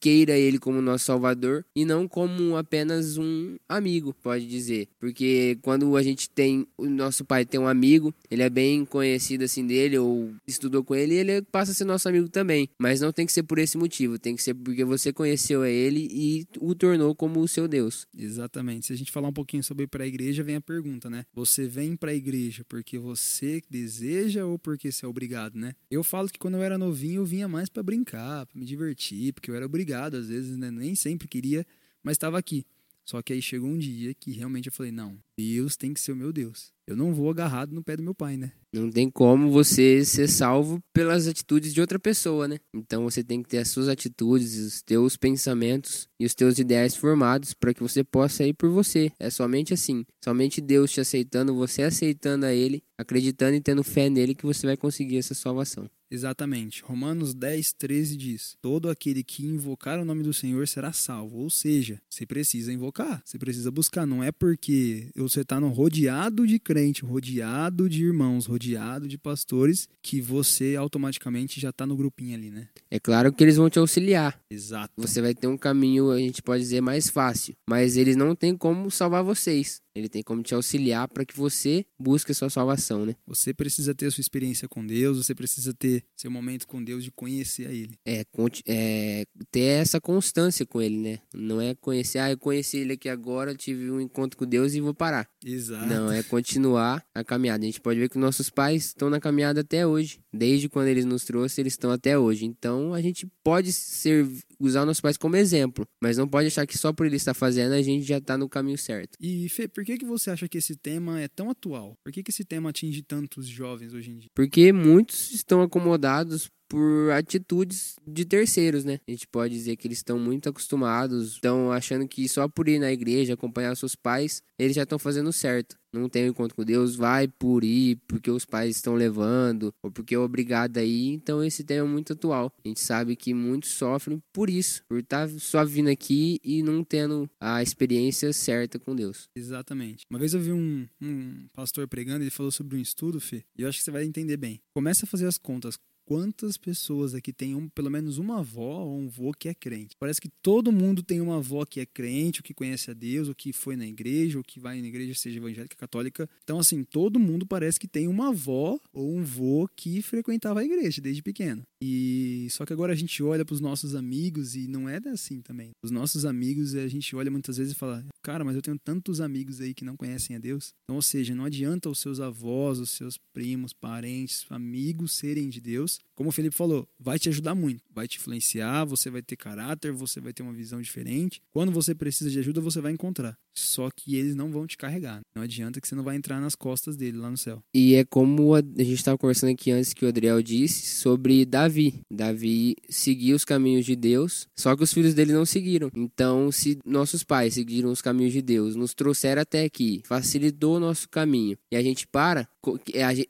queira 0.00 0.36
ele 0.36 0.58
como 0.58 0.80
nosso 0.80 1.04
salvador 1.04 1.64
e 1.74 1.84
não 1.84 2.08
como 2.08 2.56
apenas 2.56 3.18
um 3.18 3.56
amigo, 3.68 4.14
pode 4.22 4.46
dizer. 4.46 4.88
Porque 4.98 5.58
quando 5.62 5.96
a 5.96 6.02
gente 6.02 6.28
tem 6.28 6.66
o 6.78 6.86
nosso 6.86 7.24
pai 7.24 7.44
tem 7.44 7.60
um 7.60 7.68
amigo, 7.68 8.14
ele 8.30 8.42
é 8.42 8.50
bem 8.50 8.83
conhecido 8.86 9.44
assim 9.44 9.66
dele 9.66 9.98
ou 9.98 10.32
estudou 10.46 10.84
com 10.84 10.94
ele, 10.94 11.14
ele 11.14 11.42
passa 11.42 11.72
a 11.72 11.74
ser 11.74 11.84
nosso 11.84 12.08
amigo 12.08 12.28
também. 12.28 12.68
Mas 12.78 13.00
não 13.00 13.12
tem 13.12 13.26
que 13.26 13.32
ser 13.32 13.42
por 13.42 13.58
esse 13.58 13.76
motivo, 13.76 14.18
tem 14.18 14.36
que 14.36 14.42
ser 14.42 14.54
porque 14.54 14.84
você 14.84 15.12
conheceu 15.12 15.64
ele 15.64 16.08
e 16.10 16.46
o 16.60 16.74
tornou 16.74 17.14
como 17.14 17.40
o 17.40 17.48
seu 17.48 17.68
Deus. 17.68 18.06
Exatamente. 18.16 18.86
Se 18.86 18.92
a 18.92 18.96
gente 18.96 19.12
falar 19.12 19.28
um 19.28 19.32
pouquinho 19.32 19.62
sobre 19.62 19.86
para 19.86 20.04
a 20.04 20.06
igreja, 20.06 20.42
vem 20.42 20.56
a 20.56 20.60
pergunta, 20.60 21.08
né? 21.08 21.24
Você 21.34 21.66
vem 21.66 21.96
para 21.96 22.10
a 22.10 22.14
igreja 22.14 22.64
porque 22.68 22.98
você 22.98 23.62
deseja 23.70 24.44
ou 24.44 24.58
porque 24.58 24.90
você 24.90 25.04
é 25.04 25.08
obrigado, 25.08 25.56
né? 25.56 25.74
Eu 25.90 26.02
falo 26.02 26.28
que 26.28 26.38
quando 26.38 26.54
eu 26.54 26.62
era 26.62 26.78
novinho 26.78 27.22
eu 27.22 27.24
vinha 27.24 27.48
mais 27.48 27.68
para 27.68 27.82
brincar, 27.82 28.46
para 28.46 28.58
me 28.58 28.64
divertir, 28.64 29.32
porque 29.32 29.50
eu 29.50 29.54
era 29.54 29.66
obrigado 29.66 30.16
às 30.16 30.28
vezes, 30.28 30.56
né? 30.56 30.70
Nem 30.70 30.94
sempre 30.94 31.28
queria, 31.28 31.66
mas 32.02 32.14
estava 32.14 32.38
aqui. 32.38 32.64
Só 33.04 33.20
que 33.22 33.32
aí 33.32 33.42
chegou 33.42 33.68
um 33.68 33.78
dia 33.78 34.14
que 34.14 34.32
realmente 34.32 34.66
eu 34.66 34.72
falei: 34.72 34.90
não, 34.90 35.18
Deus 35.38 35.76
tem 35.76 35.92
que 35.92 36.00
ser 36.00 36.12
o 36.12 36.16
meu 36.16 36.32
Deus. 36.32 36.72
Eu 36.86 36.96
não 36.96 37.14
vou 37.14 37.30
agarrado 37.30 37.74
no 37.74 37.82
pé 37.82 37.96
do 37.96 38.02
meu 38.02 38.14
pai, 38.14 38.36
né? 38.36 38.52
Não 38.72 38.90
tem 38.90 39.08
como 39.08 39.50
você 39.50 40.04
ser 40.04 40.28
salvo 40.28 40.82
pelas 40.92 41.26
atitudes 41.26 41.72
de 41.72 41.80
outra 41.80 41.98
pessoa, 41.98 42.46
né? 42.46 42.58
Então 42.74 43.04
você 43.04 43.24
tem 43.24 43.42
que 43.42 43.48
ter 43.48 43.58
as 43.58 43.68
suas 43.68 43.88
atitudes, 43.88 44.58
os 44.58 44.82
teus 44.82 45.16
pensamentos 45.16 46.08
e 46.20 46.26
os 46.26 46.34
teus 46.34 46.58
ideais 46.58 46.94
formados 46.94 47.54
para 47.54 47.72
que 47.72 47.82
você 47.82 48.04
possa 48.04 48.44
ir 48.44 48.52
por 48.52 48.68
você. 48.68 49.10
É 49.18 49.30
somente 49.30 49.72
assim, 49.72 50.04
somente 50.22 50.60
Deus 50.60 50.90
te 50.90 51.00
aceitando, 51.00 51.54
você 51.54 51.82
aceitando 51.82 52.44
a 52.44 52.52
Ele, 52.52 52.82
acreditando 52.98 53.56
e 53.56 53.60
tendo 53.60 53.82
fé 53.82 54.10
nele 54.10 54.34
que 54.34 54.44
você 54.44 54.66
vai 54.66 54.76
conseguir 54.76 55.16
essa 55.16 55.34
salvação. 55.34 55.88
Exatamente. 56.14 56.80
Romanos 56.84 57.34
10, 57.34 57.72
13 57.72 58.16
diz: 58.16 58.56
Todo 58.62 58.88
aquele 58.88 59.24
que 59.24 59.44
invocar 59.44 59.98
o 59.98 60.04
nome 60.04 60.22
do 60.22 60.32
Senhor 60.32 60.66
será 60.68 60.92
salvo. 60.92 61.38
Ou 61.38 61.50
seja, 61.50 62.00
você 62.08 62.24
precisa 62.24 62.72
invocar, 62.72 63.20
você 63.24 63.36
precisa 63.36 63.68
buscar. 63.68 64.06
Não 64.06 64.22
é 64.22 64.30
porque 64.30 65.08
você 65.16 65.40
está 65.40 65.58
rodeado 65.58 66.46
de 66.46 66.60
crente, 66.60 67.04
rodeado 67.04 67.88
de 67.88 68.04
irmãos, 68.04 68.46
rodeado 68.46 69.08
de 69.08 69.18
pastores, 69.18 69.88
que 70.00 70.20
você 70.20 70.76
automaticamente 70.76 71.60
já 71.60 71.70
está 71.70 71.84
no 71.84 71.96
grupinho 71.96 72.36
ali, 72.36 72.50
né? 72.50 72.68
É 72.88 73.00
claro 73.00 73.32
que 73.32 73.42
eles 73.42 73.56
vão 73.56 73.68
te 73.68 73.80
auxiliar. 73.80 74.38
Exato. 74.48 74.92
Você 74.96 75.20
vai 75.20 75.34
ter 75.34 75.48
um 75.48 75.58
caminho, 75.58 76.12
a 76.12 76.18
gente 76.18 76.42
pode 76.42 76.62
dizer, 76.62 76.80
mais 76.80 77.08
fácil. 77.08 77.56
Mas 77.68 77.96
eles 77.96 78.14
não 78.14 78.36
têm 78.36 78.56
como 78.56 78.88
salvar 78.88 79.24
vocês. 79.24 79.82
Ele 79.94 80.08
tem 80.08 80.22
como 80.22 80.42
te 80.42 80.54
auxiliar 80.54 81.08
para 81.08 81.24
que 81.24 81.36
você 81.36 81.86
busque 81.98 82.32
a 82.32 82.34
sua 82.34 82.50
salvação, 82.50 83.06
né? 83.06 83.14
Você 83.26 83.54
precisa 83.54 83.94
ter 83.94 84.06
a 84.06 84.10
sua 84.10 84.20
experiência 84.20 84.68
com 84.68 84.84
Deus, 84.84 85.18
você 85.18 85.34
precisa 85.34 85.72
ter 85.72 86.04
seu 86.16 86.30
momento 86.30 86.66
com 86.66 86.82
Deus 86.82 87.04
de 87.04 87.10
conhecer 87.10 87.66
a 87.66 87.72
Ele. 87.72 87.96
É, 88.04 88.24
é 88.66 89.24
ter 89.50 89.60
essa 89.60 90.00
constância 90.00 90.66
com 90.66 90.82
Ele, 90.82 90.96
né? 90.96 91.18
Não 91.32 91.60
é 91.60 91.74
conhecer, 91.74 92.18
ah, 92.18 92.30
eu 92.30 92.38
conheci 92.38 92.78
Ele 92.78 92.94
aqui 92.94 93.08
agora, 93.08 93.54
tive 93.54 93.90
um 93.90 94.00
encontro 94.00 94.36
com 94.36 94.44
Deus 94.44 94.74
e 94.74 94.80
vou 94.80 94.94
parar. 94.94 95.28
Exato. 95.44 95.86
Não, 95.86 96.10
é 96.10 96.22
continuar 96.22 97.04
a 97.14 97.22
caminhada. 97.22 97.62
A 97.62 97.66
gente 97.66 97.80
pode 97.80 98.00
ver 98.00 98.08
que 98.08 98.18
nossos 98.18 98.50
pais 98.50 98.86
estão 98.86 99.08
na 99.08 99.20
caminhada 99.20 99.60
até 99.60 99.86
hoje. 99.86 100.18
Desde 100.32 100.68
quando 100.68 100.88
eles 100.88 101.04
nos 101.04 101.24
trouxeram, 101.24 101.64
eles 101.64 101.74
estão 101.74 101.90
até 101.90 102.18
hoje. 102.18 102.44
Então 102.44 102.92
a 102.92 103.00
gente 103.00 103.26
pode 103.42 103.72
ser, 103.72 104.26
usar 104.58 104.84
nossos 104.84 105.00
pais 105.00 105.16
como 105.16 105.36
exemplo, 105.36 105.86
mas 106.02 106.16
não 106.16 106.28
pode 106.28 106.48
achar 106.48 106.66
que 106.66 106.76
só 106.76 106.92
por 106.92 107.06
ele 107.06 107.16
estar 107.16 107.34
fazendo 107.34 107.72
a 107.72 107.82
gente 107.82 108.04
já 108.04 108.18
está 108.18 108.36
no 108.36 108.48
caminho 108.48 108.78
certo. 108.78 109.16
E 109.20 109.48
Fê, 109.48 109.68
por 109.68 109.84
que, 109.84 109.98
que 109.98 110.04
você 110.04 110.30
acha 110.30 110.48
que 110.48 110.58
esse 110.58 110.76
tema 110.76 111.20
é 111.20 111.28
tão 111.28 111.50
atual? 111.50 111.96
Por 112.02 112.12
que, 112.12 112.22
que 112.22 112.30
esse 112.30 112.44
tema 112.44 112.70
atinge 112.70 113.02
tantos 113.02 113.46
jovens 113.46 113.92
hoje 113.92 114.10
em 114.10 114.16
dia? 114.18 114.30
Porque 114.34 114.72
muitos 114.72 115.32
estão 115.32 115.62
acomodados 115.62 116.50
por 116.74 117.12
atitudes 117.12 117.94
de 118.04 118.24
terceiros, 118.24 118.84
né? 118.84 118.98
A 119.06 119.10
gente 119.12 119.28
pode 119.28 119.54
dizer 119.54 119.76
que 119.76 119.86
eles 119.86 119.98
estão 119.98 120.18
muito 120.18 120.48
acostumados, 120.48 121.34
estão 121.34 121.70
achando 121.70 122.08
que 122.08 122.28
só 122.28 122.48
por 122.48 122.68
ir 122.68 122.80
na 122.80 122.90
igreja, 122.90 123.34
acompanhar 123.34 123.76
seus 123.76 123.94
pais, 123.94 124.42
eles 124.58 124.74
já 124.74 124.82
estão 124.82 124.98
fazendo 124.98 125.32
certo. 125.32 125.76
Não 125.92 126.08
tem 126.08 126.24
um 126.24 126.30
encontro 126.30 126.56
com 126.56 126.64
Deus, 126.64 126.96
vai 126.96 127.28
por 127.28 127.62
ir, 127.62 128.00
porque 128.08 128.28
os 128.28 128.44
pais 128.44 128.74
estão 128.74 128.94
levando, 128.94 129.72
ou 129.84 129.92
porque 129.92 130.16
é 130.16 130.18
obrigado 130.18 130.78
a 130.78 130.82
ir. 130.82 131.12
Então 131.12 131.44
esse 131.44 131.62
tema 131.62 131.86
é 131.86 131.90
muito 131.90 132.12
atual. 132.12 132.52
A 132.64 132.66
gente 132.66 132.80
sabe 132.80 133.14
que 133.14 133.32
muitos 133.32 133.70
sofrem 133.70 134.20
por 134.32 134.50
isso, 134.50 134.82
por 134.88 134.98
estar 134.98 135.28
tá 135.28 135.34
só 135.38 135.64
vindo 135.64 135.88
aqui 135.88 136.40
e 136.42 136.60
não 136.60 136.82
tendo 136.82 137.30
a 137.40 137.62
experiência 137.62 138.32
certa 138.32 138.80
com 138.80 138.96
Deus. 138.96 139.28
Exatamente. 139.36 140.04
Uma 140.10 140.18
vez 140.18 140.34
eu 140.34 140.40
vi 140.40 140.50
um, 140.50 140.88
um 141.00 141.46
pastor 141.52 141.86
pregando, 141.86 142.24
ele 142.24 142.30
falou 142.30 142.50
sobre 142.50 142.76
um 142.76 142.80
estudo, 142.80 143.20
Fê, 143.20 143.44
e 143.56 143.62
eu 143.62 143.68
acho 143.68 143.78
que 143.78 143.84
você 143.84 143.92
vai 143.92 144.04
entender 144.04 144.36
bem. 144.36 144.60
Começa 144.74 145.04
a 145.04 145.08
fazer 145.08 145.28
as 145.28 145.38
contas 145.38 145.78
quantas 146.04 146.56
pessoas 146.56 147.14
aqui 147.14 147.32
tem 147.32 147.54
um, 147.54 147.68
pelo 147.68 147.90
menos 147.90 148.18
uma 148.18 148.38
avó 148.40 148.84
ou 148.84 149.00
um 149.00 149.06
avô 149.06 149.32
que 149.32 149.48
é 149.48 149.54
crente. 149.54 149.96
Parece 149.98 150.20
que 150.20 150.28
todo 150.42 150.72
mundo 150.72 151.02
tem 151.02 151.20
uma 151.20 151.38
avó 151.38 151.64
que 151.64 151.80
é 151.80 151.86
crente, 151.86 152.40
ou 152.40 152.44
que 152.44 152.54
conhece 152.54 152.90
a 152.90 152.94
Deus, 152.94 153.28
ou 153.28 153.34
que 153.34 153.52
foi 153.52 153.76
na 153.76 153.86
igreja, 153.86 154.38
ou 154.38 154.44
que 154.44 154.60
vai 154.60 154.80
na 154.80 154.86
igreja, 154.86 155.14
seja 155.14 155.38
evangélica, 155.38 155.76
católica. 155.76 156.28
Então, 156.42 156.58
assim, 156.58 156.84
todo 156.84 157.18
mundo 157.18 157.46
parece 157.46 157.78
que 157.78 157.88
tem 157.88 158.08
uma 158.08 158.28
avó 158.28 158.78
ou 158.92 159.14
um 159.14 159.22
vô 159.22 159.68
que 159.74 160.02
frequentava 160.02 160.60
a 160.60 160.64
igreja 160.64 161.00
desde 161.00 161.22
pequeno. 161.22 161.62
E 161.80 162.48
só 162.50 162.64
que 162.64 162.72
agora 162.72 162.92
a 162.92 162.96
gente 162.96 163.22
olha 163.22 163.44
para 163.44 163.54
os 163.54 163.60
nossos 163.60 163.94
amigos 163.94 164.56
e 164.56 164.66
não 164.66 164.88
é 164.88 165.00
assim 165.12 165.42
também. 165.42 165.72
Os 165.82 165.90
nossos 165.90 166.24
amigos, 166.24 166.74
a 166.74 166.88
gente 166.88 167.14
olha 167.14 167.30
muitas 167.30 167.58
vezes 167.58 167.72
e 167.72 167.76
fala: 167.76 168.04
"Cara, 168.22 168.44
mas 168.44 168.56
eu 168.56 168.62
tenho 168.62 168.78
tantos 168.78 169.20
amigos 169.20 169.60
aí 169.60 169.74
que 169.74 169.84
não 169.84 169.96
conhecem 169.96 170.34
a 170.34 170.38
Deus". 170.38 170.72
Então, 170.84 170.96
ou 170.96 171.02
seja, 171.02 171.34
não 171.34 171.44
adianta 171.44 171.90
os 171.90 171.98
seus 171.98 172.20
avós, 172.20 172.78
os 172.78 172.90
seus 172.90 173.18
primos, 173.34 173.72
parentes, 173.72 174.46
amigos 174.48 175.12
serem 175.12 175.48
de 175.50 175.60
Deus 175.60 175.93
Como 176.14 176.28
o 176.28 176.32
Felipe 176.32 176.56
falou, 176.56 176.88
vai 176.98 177.18
te 177.18 177.28
ajudar 177.28 177.54
muito, 177.54 177.82
vai 177.90 178.06
te 178.06 178.18
influenciar, 178.18 178.84
você 178.84 179.10
vai 179.10 179.22
ter 179.22 179.36
caráter, 179.36 179.92
você 179.92 180.20
vai 180.20 180.32
ter 180.32 180.42
uma 180.42 180.52
visão 180.52 180.80
diferente. 180.80 181.42
Quando 181.50 181.72
você 181.72 181.94
precisa 181.94 182.30
de 182.30 182.38
ajuda, 182.38 182.60
você 182.60 182.80
vai 182.80 182.92
encontrar. 182.92 183.38
Só 183.54 183.88
que 183.90 184.16
eles 184.16 184.34
não 184.34 184.50
vão 184.50 184.66
te 184.66 184.76
carregar. 184.76 185.20
Não 185.34 185.42
adianta 185.42 185.80
que 185.80 185.86
você 185.86 185.94
não 185.94 186.02
vai 186.02 186.16
entrar 186.16 186.40
nas 186.40 186.54
costas 186.54 186.96
dele 186.96 187.18
lá 187.18 187.30
no 187.30 187.36
céu. 187.36 187.62
E 187.72 187.94
é 187.94 188.04
como 188.04 188.54
a, 188.54 188.60
gente 188.60 188.94
estava 188.94 189.16
conversando 189.16 189.50
aqui 189.50 189.70
antes 189.70 189.92
que 189.92 190.04
o 190.04 190.08
Adriel 190.08 190.42
disse 190.42 190.96
sobre 190.96 191.44
Davi. 191.44 192.00
Davi 192.10 192.76
seguiu 192.88 193.36
os 193.36 193.44
caminhos 193.44 193.86
de 193.86 193.94
Deus, 193.94 194.48
só 194.56 194.76
que 194.76 194.82
os 194.82 194.92
filhos 194.92 195.14
dele 195.14 195.32
não 195.32 195.44
seguiram. 195.44 195.90
Então, 195.94 196.50
se 196.50 196.78
nossos 196.84 197.22
pais 197.22 197.54
seguiram 197.54 197.90
os 197.90 198.02
caminhos 198.02 198.32
de 198.32 198.42
Deus, 198.42 198.74
nos 198.74 198.94
trouxeram 198.94 199.42
até 199.42 199.64
aqui, 199.64 200.02
facilitou 200.04 200.76
o 200.76 200.80
nosso 200.80 201.08
caminho, 201.08 201.56
e 201.70 201.76
a 201.76 201.82
gente 201.82 202.06
para, 202.06 202.48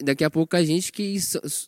daqui 0.02 0.24
a 0.24 0.30
pouco 0.30 0.56
a 0.56 0.64
gente 0.64 0.92
que 0.92 1.16